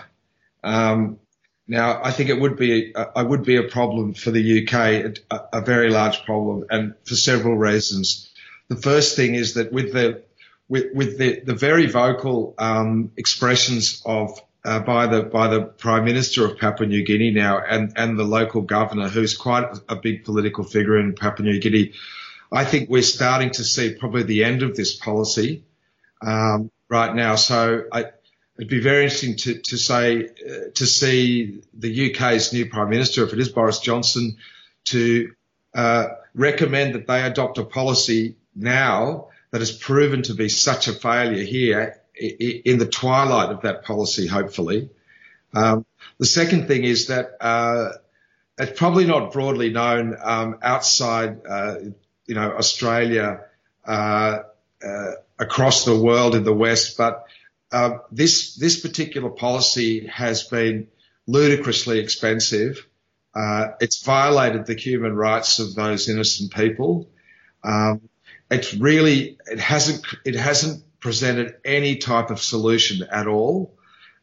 Um, 0.63 1.19
now, 1.67 2.01
I 2.03 2.11
think 2.11 2.31
it 2.31 2.39
would 2.39 2.57
be 2.57 2.93
a, 2.95 3.23
would 3.23 3.43
be 3.43 3.57
a 3.57 3.63
problem 3.63 4.15
for 4.15 4.31
the 4.31 4.63
UK, 4.63 4.73
a, 5.29 5.59
a, 5.59 5.61
very 5.61 5.91
large 5.91 6.25
problem, 6.25 6.65
and 6.71 6.95
for 7.05 7.13
several 7.13 7.55
reasons. 7.55 8.31
The 8.69 8.75
first 8.75 9.15
thing 9.15 9.35
is 9.35 9.53
that 9.53 9.71
with 9.71 9.93
the 9.93 10.23
with, 10.67 10.87
with 10.95 11.17
the, 11.19 11.41
the 11.41 11.53
very 11.53 11.85
vocal 11.85 12.55
um, 12.57 13.11
expressions 13.17 14.01
of 14.03 14.41
uh, 14.65 14.79
by 14.79 15.07
the 15.07 15.23
by 15.23 15.47
the 15.47 15.61
Prime 15.61 16.05
Minister 16.05 16.45
of 16.45 16.57
Papua 16.57 16.87
New 16.87 17.03
Guinea 17.05 17.31
now 17.31 17.59
and 17.59 17.93
and 17.95 18.17
the 18.17 18.23
local 18.23 18.61
governor, 18.61 19.07
who's 19.07 19.35
quite 19.35 19.65
a 19.87 19.95
big 19.95 20.25
political 20.25 20.63
figure 20.63 20.99
in 20.99 21.15
Papua 21.15 21.47
New 21.47 21.59
Guinea, 21.59 21.93
I 22.51 22.65
think 22.65 22.89
we're 22.89 23.01
starting 23.01 23.51
to 23.51 23.63
see 23.63 23.95
probably 23.95 24.23
the 24.23 24.43
end 24.43 24.63
of 24.63 24.75
this 24.75 24.95
policy 24.95 25.63
um, 26.21 26.71
right 26.89 27.15
now. 27.15 27.35
So 27.35 27.83
I, 27.91 28.05
it'd 28.57 28.69
be 28.69 28.81
very 28.81 29.03
interesting 29.03 29.37
to, 29.37 29.59
to 29.59 29.77
say 29.77 30.25
uh, 30.25 30.71
to 30.75 30.85
see 30.85 31.61
the 31.73 32.11
UK's 32.11 32.51
new 32.51 32.69
prime 32.69 32.89
minister, 32.89 33.23
if 33.23 33.33
it 33.33 33.39
is 33.39 33.49
Boris 33.49 33.79
Johnson, 33.79 34.37
to 34.85 35.33
uh, 35.73 36.07
recommend 36.33 36.95
that 36.95 37.07
they 37.07 37.23
adopt 37.23 37.57
a 37.59 37.63
policy 37.63 38.35
now 38.55 39.27
that 39.51 39.61
has 39.61 39.71
proven 39.71 40.23
to 40.23 40.33
be 40.33 40.49
such 40.49 40.87
a 40.87 40.93
failure 40.93 41.43
here 41.43 42.01
in 42.19 42.77
the 42.77 42.85
twilight 42.85 43.49
of 43.49 43.61
that 43.61 43.83
policy, 43.83 44.27
hopefully. 44.27 44.89
Um, 45.53 45.85
the 46.17 46.25
second 46.25 46.67
thing 46.67 46.83
is 46.83 47.07
that 47.07 47.31
uh, 47.41 47.93
it's 48.57 48.77
probably 48.77 49.05
not 49.05 49.31
broadly 49.31 49.71
known 49.71 50.15
um, 50.21 50.59
outside, 50.61 51.39
uh, 51.47 51.75
you 52.25 52.35
know, 52.35 52.51
Australia, 52.51 53.41
uh, 53.85 54.39
uh, 54.85 55.11
across 55.39 55.85
the 55.85 55.97
world 55.97 56.35
in 56.35 56.43
the 56.43 56.53
West, 56.53 56.97
but 56.97 57.25
uh, 57.71 57.99
this 58.11 58.55
this 58.55 58.79
particular 58.79 59.29
policy 59.29 60.07
has 60.07 60.43
been 60.43 60.87
ludicrously 61.27 61.99
expensive. 61.99 62.85
Uh, 63.33 63.67
it's 63.79 64.03
violated 64.03 64.65
the 64.65 64.75
human 64.75 65.15
rights 65.15 65.59
of 65.59 65.75
those 65.75 66.09
innocent 66.09 66.53
people. 66.53 67.09
Um, 67.63 68.09
it's 68.49 68.73
really 68.73 69.37
it 69.45 69.59
hasn't 69.59 70.05
it 70.25 70.35
hasn't 70.35 70.83
presented 70.99 71.55
any 71.63 71.97
type 71.97 72.29
of 72.29 72.41
solution 72.41 73.07
at 73.11 73.27
all 73.27 73.73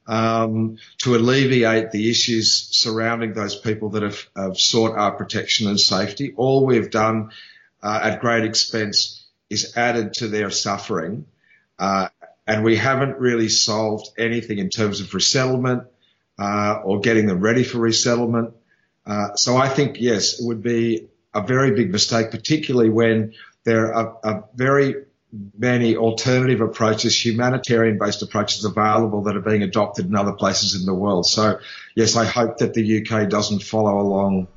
um, 0.07 0.77
to 0.99 1.17
alleviate 1.17 1.91
the 1.91 2.11
issues 2.11 2.69
surrounding 2.71 3.33
those 3.33 3.57
people 3.57 3.91
that 3.91 4.03
have, 4.03 4.27
have 4.37 4.59
sought 4.59 4.97
our 4.97 5.13
protection 5.13 5.69
and 5.69 5.81
safety. 5.81 6.35
All 6.37 6.65
we've 6.65 6.91
done 6.91 7.31
uh, 7.83 8.01
at 8.03 8.21
great 8.21 8.45
expense 8.45 9.25
is 9.51 9.77
added 9.77 10.13
to 10.15 10.29
their 10.29 10.51
suffering, 10.51 11.27
uh, 11.79 12.09
and 12.47 12.65
we 12.65 12.77
haven't 12.77 13.19
really 13.19 13.49
solved 13.49 14.09
anything 14.19 14.59
in 14.59 14.71
terms 14.71 15.01
of 15.01 15.13
resettlement 15.15 15.85
uh, 16.39 16.81
or 16.85 17.01
getting 17.01 17.27
them 17.27 17.41
ready 17.41 17.65
for 17.65 17.79
resettlement. 17.79 18.55
Uh, 19.05 19.35
so 19.35 19.57
I 19.57 19.69
think 19.69 20.01
yes, 20.01 20.41
it 20.41 20.47
would 20.47 20.63
be 20.63 21.09
a 21.35 21.41
very 21.41 21.73
big 21.73 21.91
mistake, 21.91 22.31
particularly 22.31 22.91
when 22.91 23.35
there 23.65 23.95
are, 23.95 24.19
are 24.23 24.45
very 24.55 25.06
many 25.33 25.97
alternative 25.97 26.61
approaches, 26.61 27.25
humanitarian 27.25 27.99
based 27.99 28.23
approaches 28.23 28.65
available 28.65 29.23
that 29.23 29.37
are 29.37 29.41
being 29.41 29.63
adopted 29.63 30.07
in 30.07 30.15
other 30.15 30.33
places 30.33 30.79
in 30.79 30.87
the 30.87 30.95
world. 30.95 31.27
So 31.27 31.59
yes, 31.95 32.17
I 32.17 32.25
hope 32.25 32.59
that 32.59 32.75
the 32.75 33.03
UK 33.03 33.29
doesn't 33.29 33.63
follow 33.63 34.01
along 34.01 34.49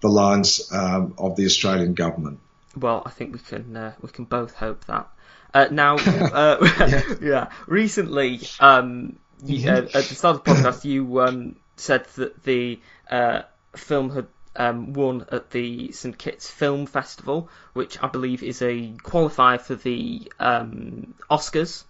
the 0.00 0.08
lines 0.08 0.70
um, 0.72 1.14
of 1.18 1.36
the 1.36 1.46
Australian 1.46 1.94
government. 1.94 2.40
Well, 2.76 3.02
I 3.06 3.10
think 3.10 3.32
we 3.32 3.38
can 3.38 3.76
uh, 3.76 3.94
we 4.00 4.08
can 4.08 4.24
both 4.24 4.54
hope 4.54 4.84
that. 4.86 5.08
Uh, 5.54 5.68
now, 5.70 5.96
uh, 5.98 6.58
yeah. 6.80 7.02
yeah. 7.20 7.50
recently, 7.66 8.40
um, 8.60 9.18
you, 9.44 9.70
uh, 9.70 9.76
at 9.76 9.92
the 9.92 10.02
start 10.02 10.36
of 10.36 10.44
the 10.44 10.50
podcast, 10.50 10.84
you 10.84 11.20
um, 11.22 11.56
said 11.76 12.04
that 12.16 12.42
the 12.44 12.78
uh, 13.10 13.42
film 13.74 14.10
had 14.10 14.26
um, 14.56 14.92
won 14.92 15.26
at 15.30 15.50
the 15.50 15.92
St 15.92 16.16
Kitts 16.16 16.50
Film 16.50 16.86
Festival, 16.86 17.48
which 17.72 18.02
I 18.02 18.08
believe 18.08 18.42
is 18.42 18.62
a 18.62 18.92
qualifier 18.98 19.60
for 19.60 19.74
the 19.74 20.30
um, 20.38 21.14
Oscars, 21.30 21.84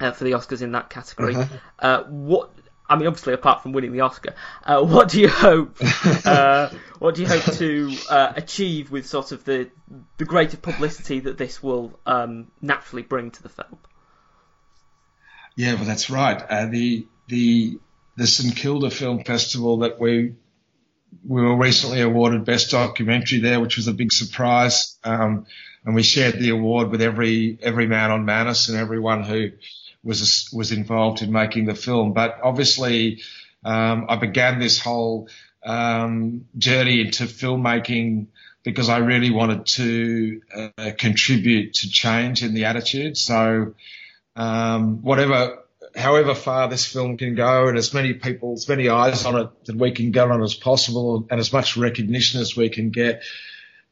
uh, 0.00 0.12
for 0.12 0.24
the 0.24 0.32
Oscars 0.32 0.62
in 0.62 0.72
that 0.72 0.90
category. 0.90 1.36
Uh-huh. 1.36 1.56
Uh, 1.78 2.02
what 2.04 2.50
I 2.88 2.96
mean, 2.96 3.06
obviously, 3.06 3.32
apart 3.32 3.62
from 3.62 3.72
winning 3.72 3.92
the 3.92 4.00
Oscar, 4.00 4.34
uh, 4.64 4.82
what 4.84 5.08
do 5.08 5.20
you 5.20 5.28
hope? 5.28 5.78
Uh, 6.24 6.70
what 6.98 7.14
do 7.14 7.22
you 7.22 7.28
hope 7.28 7.44
to 7.56 7.96
uh, 8.10 8.32
achieve 8.36 8.90
with 8.90 9.06
sort 9.06 9.32
of 9.32 9.44
the 9.44 9.70
the 10.18 10.24
greater 10.24 10.56
publicity 10.56 11.20
that 11.20 11.38
this 11.38 11.62
will 11.62 11.98
um, 12.06 12.48
naturally 12.60 13.02
bring 13.02 13.30
to 13.30 13.42
the 13.42 13.48
film? 13.48 13.78
Yeah, 15.56 15.74
well, 15.74 15.84
that's 15.84 16.10
right. 16.10 16.40
Uh, 16.48 16.66
the 16.66 17.06
the 17.28 17.78
the 18.16 18.26
St 18.26 18.54
Kilda 18.54 18.90
Film 18.90 19.24
Festival 19.24 19.78
that 19.78 19.98
we 19.98 20.34
we 21.26 21.42
were 21.42 21.56
recently 21.56 22.00
awarded 22.00 22.44
Best 22.44 22.70
Documentary 22.70 23.40
there, 23.40 23.60
which 23.60 23.76
was 23.76 23.88
a 23.88 23.92
big 23.92 24.12
surprise. 24.12 24.96
Um, 25.04 25.46
and 25.84 25.94
we 25.94 26.02
shared 26.02 26.38
the 26.38 26.50
award 26.50 26.90
with 26.90 27.02
every 27.02 27.58
every 27.60 27.86
man 27.86 28.10
on 28.10 28.24
Manus 28.24 28.68
and 28.68 28.78
everyone 28.78 29.24
who 29.24 29.50
was 30.04 30.48
was 30.52 30.72
involved 30.72 31.22
in 31.22 31.32
making 31.32 31.66
the 31.66 31.74
film. 31.74 32.12
But 32.12 32.38
obviously, 32.42 33.22
um, 33.64 34.06
I 34.08 34.16
began 34.16 34.58
this 34.58 34.78
whole 34.78 35.28
um, 35.64 36.46
journey 36.56 37.00
into 37.00 37.24
filmmaking 37.24 38.26
because 38.62 38.88
I 38.88 38.98
really 38.98 39.30
wanted 39.30 39.66
to 39.66 40.42
uh, 40.54 40.90
contribute 40.96 41.74
to 41.74 41.90
change 41.90 42.44
in 42.44 42.54
the 42.54 42.66
attitude. 42.66 43.16
So, 43.16 43.74
um, 44.36 45.02
whatever 45.02 45.61
however 45.96 46.34
far 46.34 46.68
this 46.68 46.86
film 46.86 47.16
can 47.16 47.34
go 47.34 47.68
and 47.68 47.76
as 47.76 47.92
many 47.92 48.14
people, 48.14 48.54
as 48.54 48.68
many 48.68 48.88
eyes 48.88 49.24
on 49.24 49.38
it 49.38 49.64
that 49.66 49.76
we 49.76 49.92
can 49.92 50.10
get 50.10 50.30
on 50.30 50.42
as 50.42 50.54
possible 50.54 51.26
and 51.30 51.40
as 51.40 51.52
much 51.52 51.76
recognition 51.76 52.40
as 52.40 52.56
we 52.56 52.68
can 52.68 52.90
get 52.90 53.22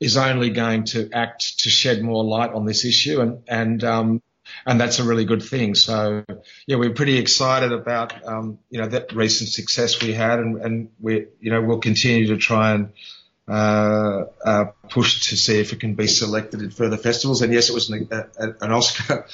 is 0.01 0.17
only 0.17 0.51
going 0.51 0.85
to 0.85 1.11
act 1.13 1.61
to 1.61 1.69
shed 1.69 2.03
more 2.03 2.25
light 2.25 2.53
on 2.53 2.65
this 2.65 2.85
issue. 2.85 3.21
And, 3.21 3.43
and, 3.47 3.85
um, 3.85 4.23
and 4.67 4.81
that's 4.81 4.99
a 4.99 5.05
really 5.05 5.25
good 5.25 5.43
thing. 5.43 5.75
So 5.75 6.25
yeah, 6.67 6.77
we're 6.77 6.95
pretty 6.95 7.19
excited 7.19 7.73
about, 7.73 8.27
um, 8.27 8.59
you 8.71 8.81
know, 8.81 8.89
that 8.89 9.13
recent 9.13 9.51
success 9.51 10.03
we 10.03 10.13
had 10.13 10.39
and, 10.39 10.61
and 10.61 10.91
we, 10.99 11.27
you 11.39 11.51
know, 11.51 11.61
we'll 11.61 11.81
continue 11.81 12.29
to 12.29 12.37
try 12.37 12.73
and, 12.73 12.93
uh, 13.51 14.27
uh, 14.45 14.65
pushed 14.89 15.31
to 15.31 15.37
see 15.37 15.59
if 15.59 15.73
it 15.73 15.81
can 15.81 15.95
be 15.95 16.07
selected 16.07 16.63
in 16.63 16.71
further 16.71 16.97
festivals. 16.97 17.43
And 17.43 17.53
yes, 17.53 17.69
it 17.69 17.73
was 17.73 17.91
an, 17.91 18.09
a, 18.13 18.55
an 18.61 18.71
Oscar 18.71 19.27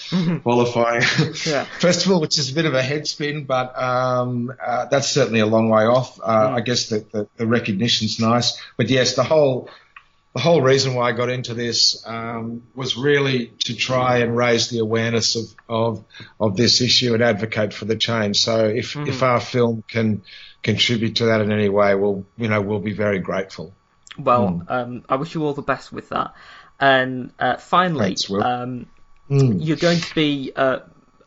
qualifying 0.42 1.02
yeah. 1.46 1.64
festival, 1.78 2.18
which 2.22 2.38
is 2.38 2.50
a 2.50 2.54
bit 2.54 2.64
of 2.64 2.72
a 2.72 2.82
head 2.82 3.06
spin, 3.06 3.44
but 3.44 3.78
um, 3.78 4.50
uh, 4.64 4.86
that's 4.86 5.10
certainly 5.10 5.40
a 5.40 5.46
long 5.46 5.68
way 5.68 5.84
off. 5.84 6.18
Uh, 6.22 6.48
mm. 6.48 6.54
I 6.54 6.60
guess 6.62 6.88
the, 6.88 7.04
the, 7.12 7.28
the, 7.36 7.46
recognition's 7.46 8.18
nice, 8.18 8.58
but 8.78 8.88
yes, 8.88 9.16
the 9.16 9.22
whole 9.22 9.68
the 10.34 10.40
whole 10.40 10.62
reason 10.62 10.94
why 10.94 11.10
I 11.10 11.12
got 11.12 11.28
into 11.28 11.52
this 11.52 12.02
um, 12.06 12.62
was 12.74 12.96
really 12.96 13.52
to 13.64 13.74
try 13.74 14.18
and 14.18 14.34
raise 14.34 14.70
the 14.70 14.78
awareness 14.78 15.36
of, 15.36 15.54
of 15.68 16.04
of 16.40 16.56
this 16.56 16.80
issue 16.80 17.12
and 17.12 17.22
advocate 17.22 17.74
for 17.74 17.84
the 17.84 17.96
change. 17.96 18.40
So 18.40 18.64
if 18.64 18.94
mm. 18.94 19.08
if 19.08 19.22
our 19.22 19.40
film 19.40 19.84
can 19.86 20.22
contribute 20.62 21.16
to 21.16 21.26
that 21.26 21.42
in 21.42 21.52
any 21.52 21.68
way, 21.68 21.94
we'll 21.94 22.24
you 22.38 22.48
know 22.48 22.62
we'll 22.62 22.80
be 22.80 22.94
very 22.94 23.18
grateful. 23.18 23.74
Well, 24.18 24.48
mm. 24.66 24.70
um, 24.70 25.04
I 25.08 25.16
wish 25.16 25.34
you 25.34 25.44
all 25.44 25.54
the 25.54 25.62
best 25.62 25.92
with 25.92 26.08
that. 26.10 26.34
And 26.78 27.32
uh, 27.38 27.56
finally, 27.56 28.16
Thanks, 28.16 28.30
um, 28.30 28.86
mm. 29.30 29.64
you're 29.64 29.76
going 29.76 30.00
to 30.00 30.14
be, 30.14 30.52
uh, 30.54 30.80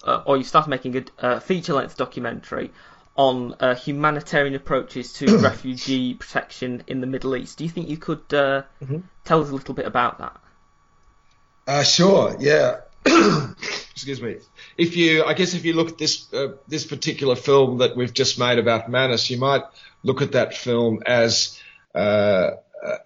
uh, 0.04 0.24
or 0.26 0.38
you 0.38 0.44
started 0.44 0.70
making 0.70 0.98
a 0.98 1.26
uh, 1.26 1.40
feature-length 1.40 1.98
documentary 1.98 2.72
on 3.16 3.56
uh, 3.60 3.76
humanitarian 3.76 4.56
approaches 4.56 5.14
to 5.14 5.38
refugee 5.40 6.14
protection 6.14 6.84
in 6.88 7.02
the 7.02 7.08
Middle 7.08 7.36
East. 7.36 7.58
Do 7.58 7.64
you 7.64 7.70
think 7.70 7.90
you 7.90 7.98
could 7.98 8.34
uh, 8.34 8.64
mm-hmm. 8.82 9.00
tell 9.26 9.42
us 9.42 9.50
a 9.50 9.56
little 9.56 9.74
bit 9.74 9.86
about 9.86 10.20
that? 10.20 11.86
sure. 11.86 12.36
Yeah. 12.40 12.82
Excuse 13.92 14.22
me. 14.22 14.38
If 14.78 14.96
you, 14.96 15.24
I 15.24 15.34
guess, 15.34 15.54
if 15.54 15.66
you 15.66 15.74
look 15.74 15.90
at 15.90 15.98
this 15.98 16.28
this 16.68 16.86
particular 16.86 17.36
film 17.36 17.80
that 17.80 17.96
we've 17.96 18.14
just 18.14 18.40
made 18.40 18.58
about 18.58 18.90
Manus, 18.90 19.30
you 19.30 19.38
might 19.38 19.64
look 20.04 20.22
at 20.22 20.32
that 20.32 20.56
film 20.56 21.04
as 21.06 21.60
uh, 21.94 22.52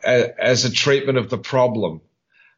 as 0.03 0.65
a 0.65 0.71
treatment 0.71 1.17
of 1.17 1.29
the 1.29 1.37
problem. 1.37 2.01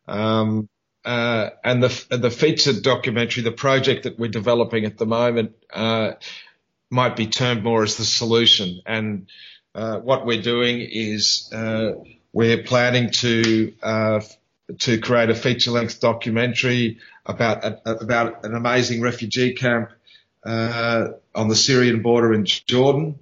Um, 0.07 0.69
uh, 1.03 1.51
and 1.63 1.83
the 1.83 2.05
the 2.09 2.31
featured 2.31 2.81
documentary, 2.81 3.43
the 3.43 3.51
project 3.51 4.03
that 4.03 4.17
we're 4.17 4.29
developing 4.29 4.85
at 4.85 4.97
the 4.97 5.05
moment, 5.05 5.53
uh, 5.71 6.13
might 6.89 7.15
be 7.15 7.27
termed 7.27 7.63
more 7.63 7.83
as 7.83 7.97
the 7.97 8.03
solution. 8.03 8.81
And 8.85 9.29
uh, 9.75 9.99
what 9.99 10.25
we're 10.25 10.41
doing 10.41 10.81
is 10.81 11.49
uh, 11.53 11.91
we're 12.33 12.63
planning 12.63 13.11
to 13.11 13.73
uh, 13.83 14.21
to 14.79 14.99
create 14.99 15.29
a 15.29 15.35
feature 15.35 15.71
length 15.71 15.99
documentary 15.99 16.99
about 17.25 17.63
about 17.85 18.43
an 18.45 18.55
amazing 18.55 19.01
refugee 19.01 19.53
camp 19.53 19.91
uh, 20.43 21.09
on 21.35 21.49
the 21.49 21.55
Syrian 21.55 22.01
border 22.01 22.33
in 22.33 22.45
Jordan 22.45 23.19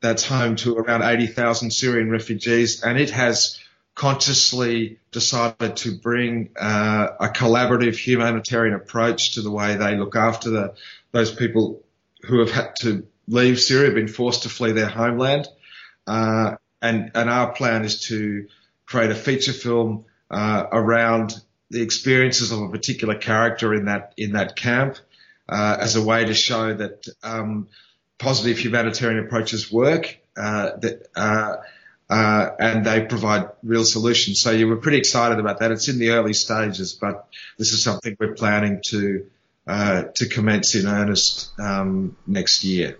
that's 0.00 0.26
home 0.26 0.56
to 0.56 0.76
around 0.76 1.02
80,000 1.02 1.70
Syrian 1.70 2.10
refugees, 2.10 2.82
and 2.82 2.98
it 2.98 3.10
has 3.10 3.58
consciously 3.94 4.98
decided 5.10 5.76
to 5.76 5.96
bring 5.96 6.50
uh, 6.60 7.08
a 7.18 7.28
collaborative 7.28 7.96
humanitarian 7.96 8.74
approach 8.74 9.32
to 9.32 9.42
the 9.42 9.50
way 9.50 9.76
they 9.76 9.96
look 9.96 10.14
after 10.16 10.50
the, 10.50 10.74
those 11.12 11.34
people 11.34 11.82
who 12.22 12.40
have 12.40 12.50
had 12.50 12.76
to 12.76 13.06
leave 13.26 13.58
Syria, 13.58 13.92
been 13.92 14.08
forced 14.08 14.42
to 14.42 14.48
flee 14.48 14.72
their 14.72 14.88
homeland. 14.88 15.48
Uh, 16.06 16.56
and, 16.82 17.10
and 17.14 17.30
our 17.30 17.52
plan 17.52 17.84
is 17.84 18.02
to 18.08 18.46
create 18.84 19.10
a 19.10 19.14
feature 19.14 19.52
film 19.52 20.04
uh, 20.30 20.64
around 20.70 21.34
the 21.70 21.82
experiences 21.82 22.52
of 22.52 22.60
a 22.60 22.68
particular 22.68 23.16
character 23.16 23.74
in 23.74 23.86
that 23.86 24.12
in 24.16 24.32
that 24.32 24.54
camp 24.56 24.98
uh, 25.48 25.76
as 25.80 25.96
a 25.96 26.02
way 26.02 26.24
to 26.24 26.34
show 26.34 26.74
that 26.74 27.06
um, 27.22 27.68
positive 28.18 28.58
humanitarian 28.58 29.24
approaches 29.24 29.70
work, 29.70 30.18
uh, 30.36 30.76
that, 30.78 31.08
uh, 31.14 31.56
uh, 32.08 32.50
and 32.58 32.84
they 32.84 33.04
provide 33.04 33.48
real 33.62 33.84
solutions. 33.84 34.40
So 34.40 34.50
you 34.50 34.68
were 34.68 34.76
pretty 34.76 34.98
excited 34.98 35.38
about 35.38 35.60
that. 35.60 35.72
It's 35.72 35.88
in 35.88 35.98
the 35.98 36.10
early 36.10 36.34
stages, 36.34 36.94
but 36.94 37.26
this 37.58 37.72
is 37.72 37.82
something 37.82 38.16
we're 38.18 38.34
planning 38.34 38.80
to 38.88 39.26
uh, 39.66 40.04
to 40.14 40.28
commence 40.28 40.76
in 40.76 40.86
earnest 40.86 41.50
um, 41.58 42.16
next 42.26 42.62
year. 42.62 42.98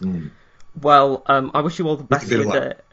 Mm. 0.00 0.32
Well, 0.80 1.22
um, 1.26 1.52
I 1.54 1.60
wish 1.60 1.78
you 1.78 1.86
all 1.86 1.96
the 1.96 2.04
best 2.04 2.28
with 2.28 2.54
it, 2.54 2.84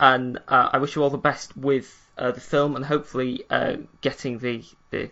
and 0.00 0.38
uh, 0.48 0.70
I 0.72 0.78
wish 0.78 0.96
you 0.96 1.02
all 1.02 1.10
the 1.10 1.18
best 1.18 1.56
with 1.56 1.94
uh, 2.18 2.32
the 2.32 2.40
film, 2.40 2.74
and 2.74 2.84
hopefully 2.84 3.44
getting 4.00 4.38
the, 4.38 4.64
the 4.90 5.10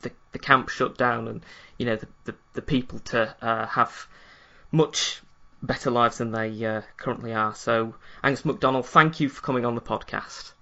the 0.00 0.10
the 0.32 0.38
camp 0.38 0.70
shut 0.70 0.96
down, 0.96 1.28
and 1.28 1.44
you 1.78 1.84
know 1.84 1.96
the 1.96 2.08
the, 2.24 2.34
the 2.54 2.62
people 2.62 3.00
to 3.00 3.34
have 3.40 4.06
much 4.70 5.20
better 5.62 5.90
lives 5.90 6.18
than 6.18 6.32
they 6.32 6.64
uh, 6.64 6.82
currently 6.96 7.32
are. 7.32 7.54
So, 7.54 7.94
Angus 8.22 8.44
McDonald, 8.44 8.86
thank 8.86 9.20
you 9.20 9.28
for 9.28 9.40
coming 9.42 9.64
on 9.64 9.74
the 9.74 9.80
podcast. 9.80 10.52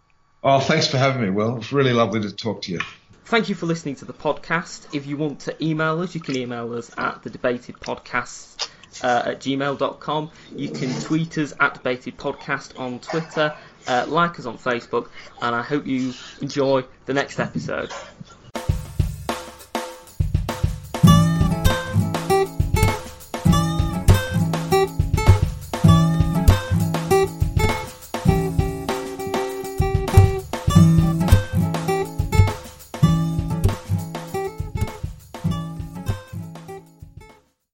Oh, 0.42 0.61
thanks 0.61 0.86
for 0.86 0.98
having 0.98 1.22
me, 1.22 1.30
Will. 1.30 1.57
It's 1.57 1.72
really 1.72 1.92
lovely 1.92 2.20
to 2.22 2.32
talk 2.34 2.62
to 2.62 2.72
you. 2.72 2.80
Thank 3.24 3.48
you 3.48 3.55
for 3.55 3.66
listening 3.66 3.96
to 3.96 4.05
the 4.05 4.12
podcast. 4.12 4.94
If 4.94 5.07
you 5.07 5.16
want 5.16 5.40
to 5.40 5.64
email 5.64 6.01
us, 6.01 6.14
you 6.14 6.20
can 6.20 6.36
email 6.36 6.72
us 6.74 6.90
at 6.98 7.22
the 7.22 7.30
debated 7.30 7.78
podcast 7.78 8.68
uh, 9.03 9.22
at 9.26 9.40
gmail.com. 9.40 10.30
You 10.57 10.68
can 10.68 11.01
tweet 11.01 11.38
us 11.38 11.53
at 11.61 11.74
debated 11.74 12.16
podcast 12.16 12.78
on 12.78 12.98
Twitter, 12.98 13.55
uh, 13.86 14.07
like 14.09 14.38
us 14.38 14.46
on 14.46 14.59
Facebook, 14.59 15.09
and 15.40 15.55
I 15.55 15.62
hope 15.62 15.86
you 15.86 16.14
enjoy 16.40 16.84
the 17.07 17.14
next 17.14 17.38
episode. 17.38 17.92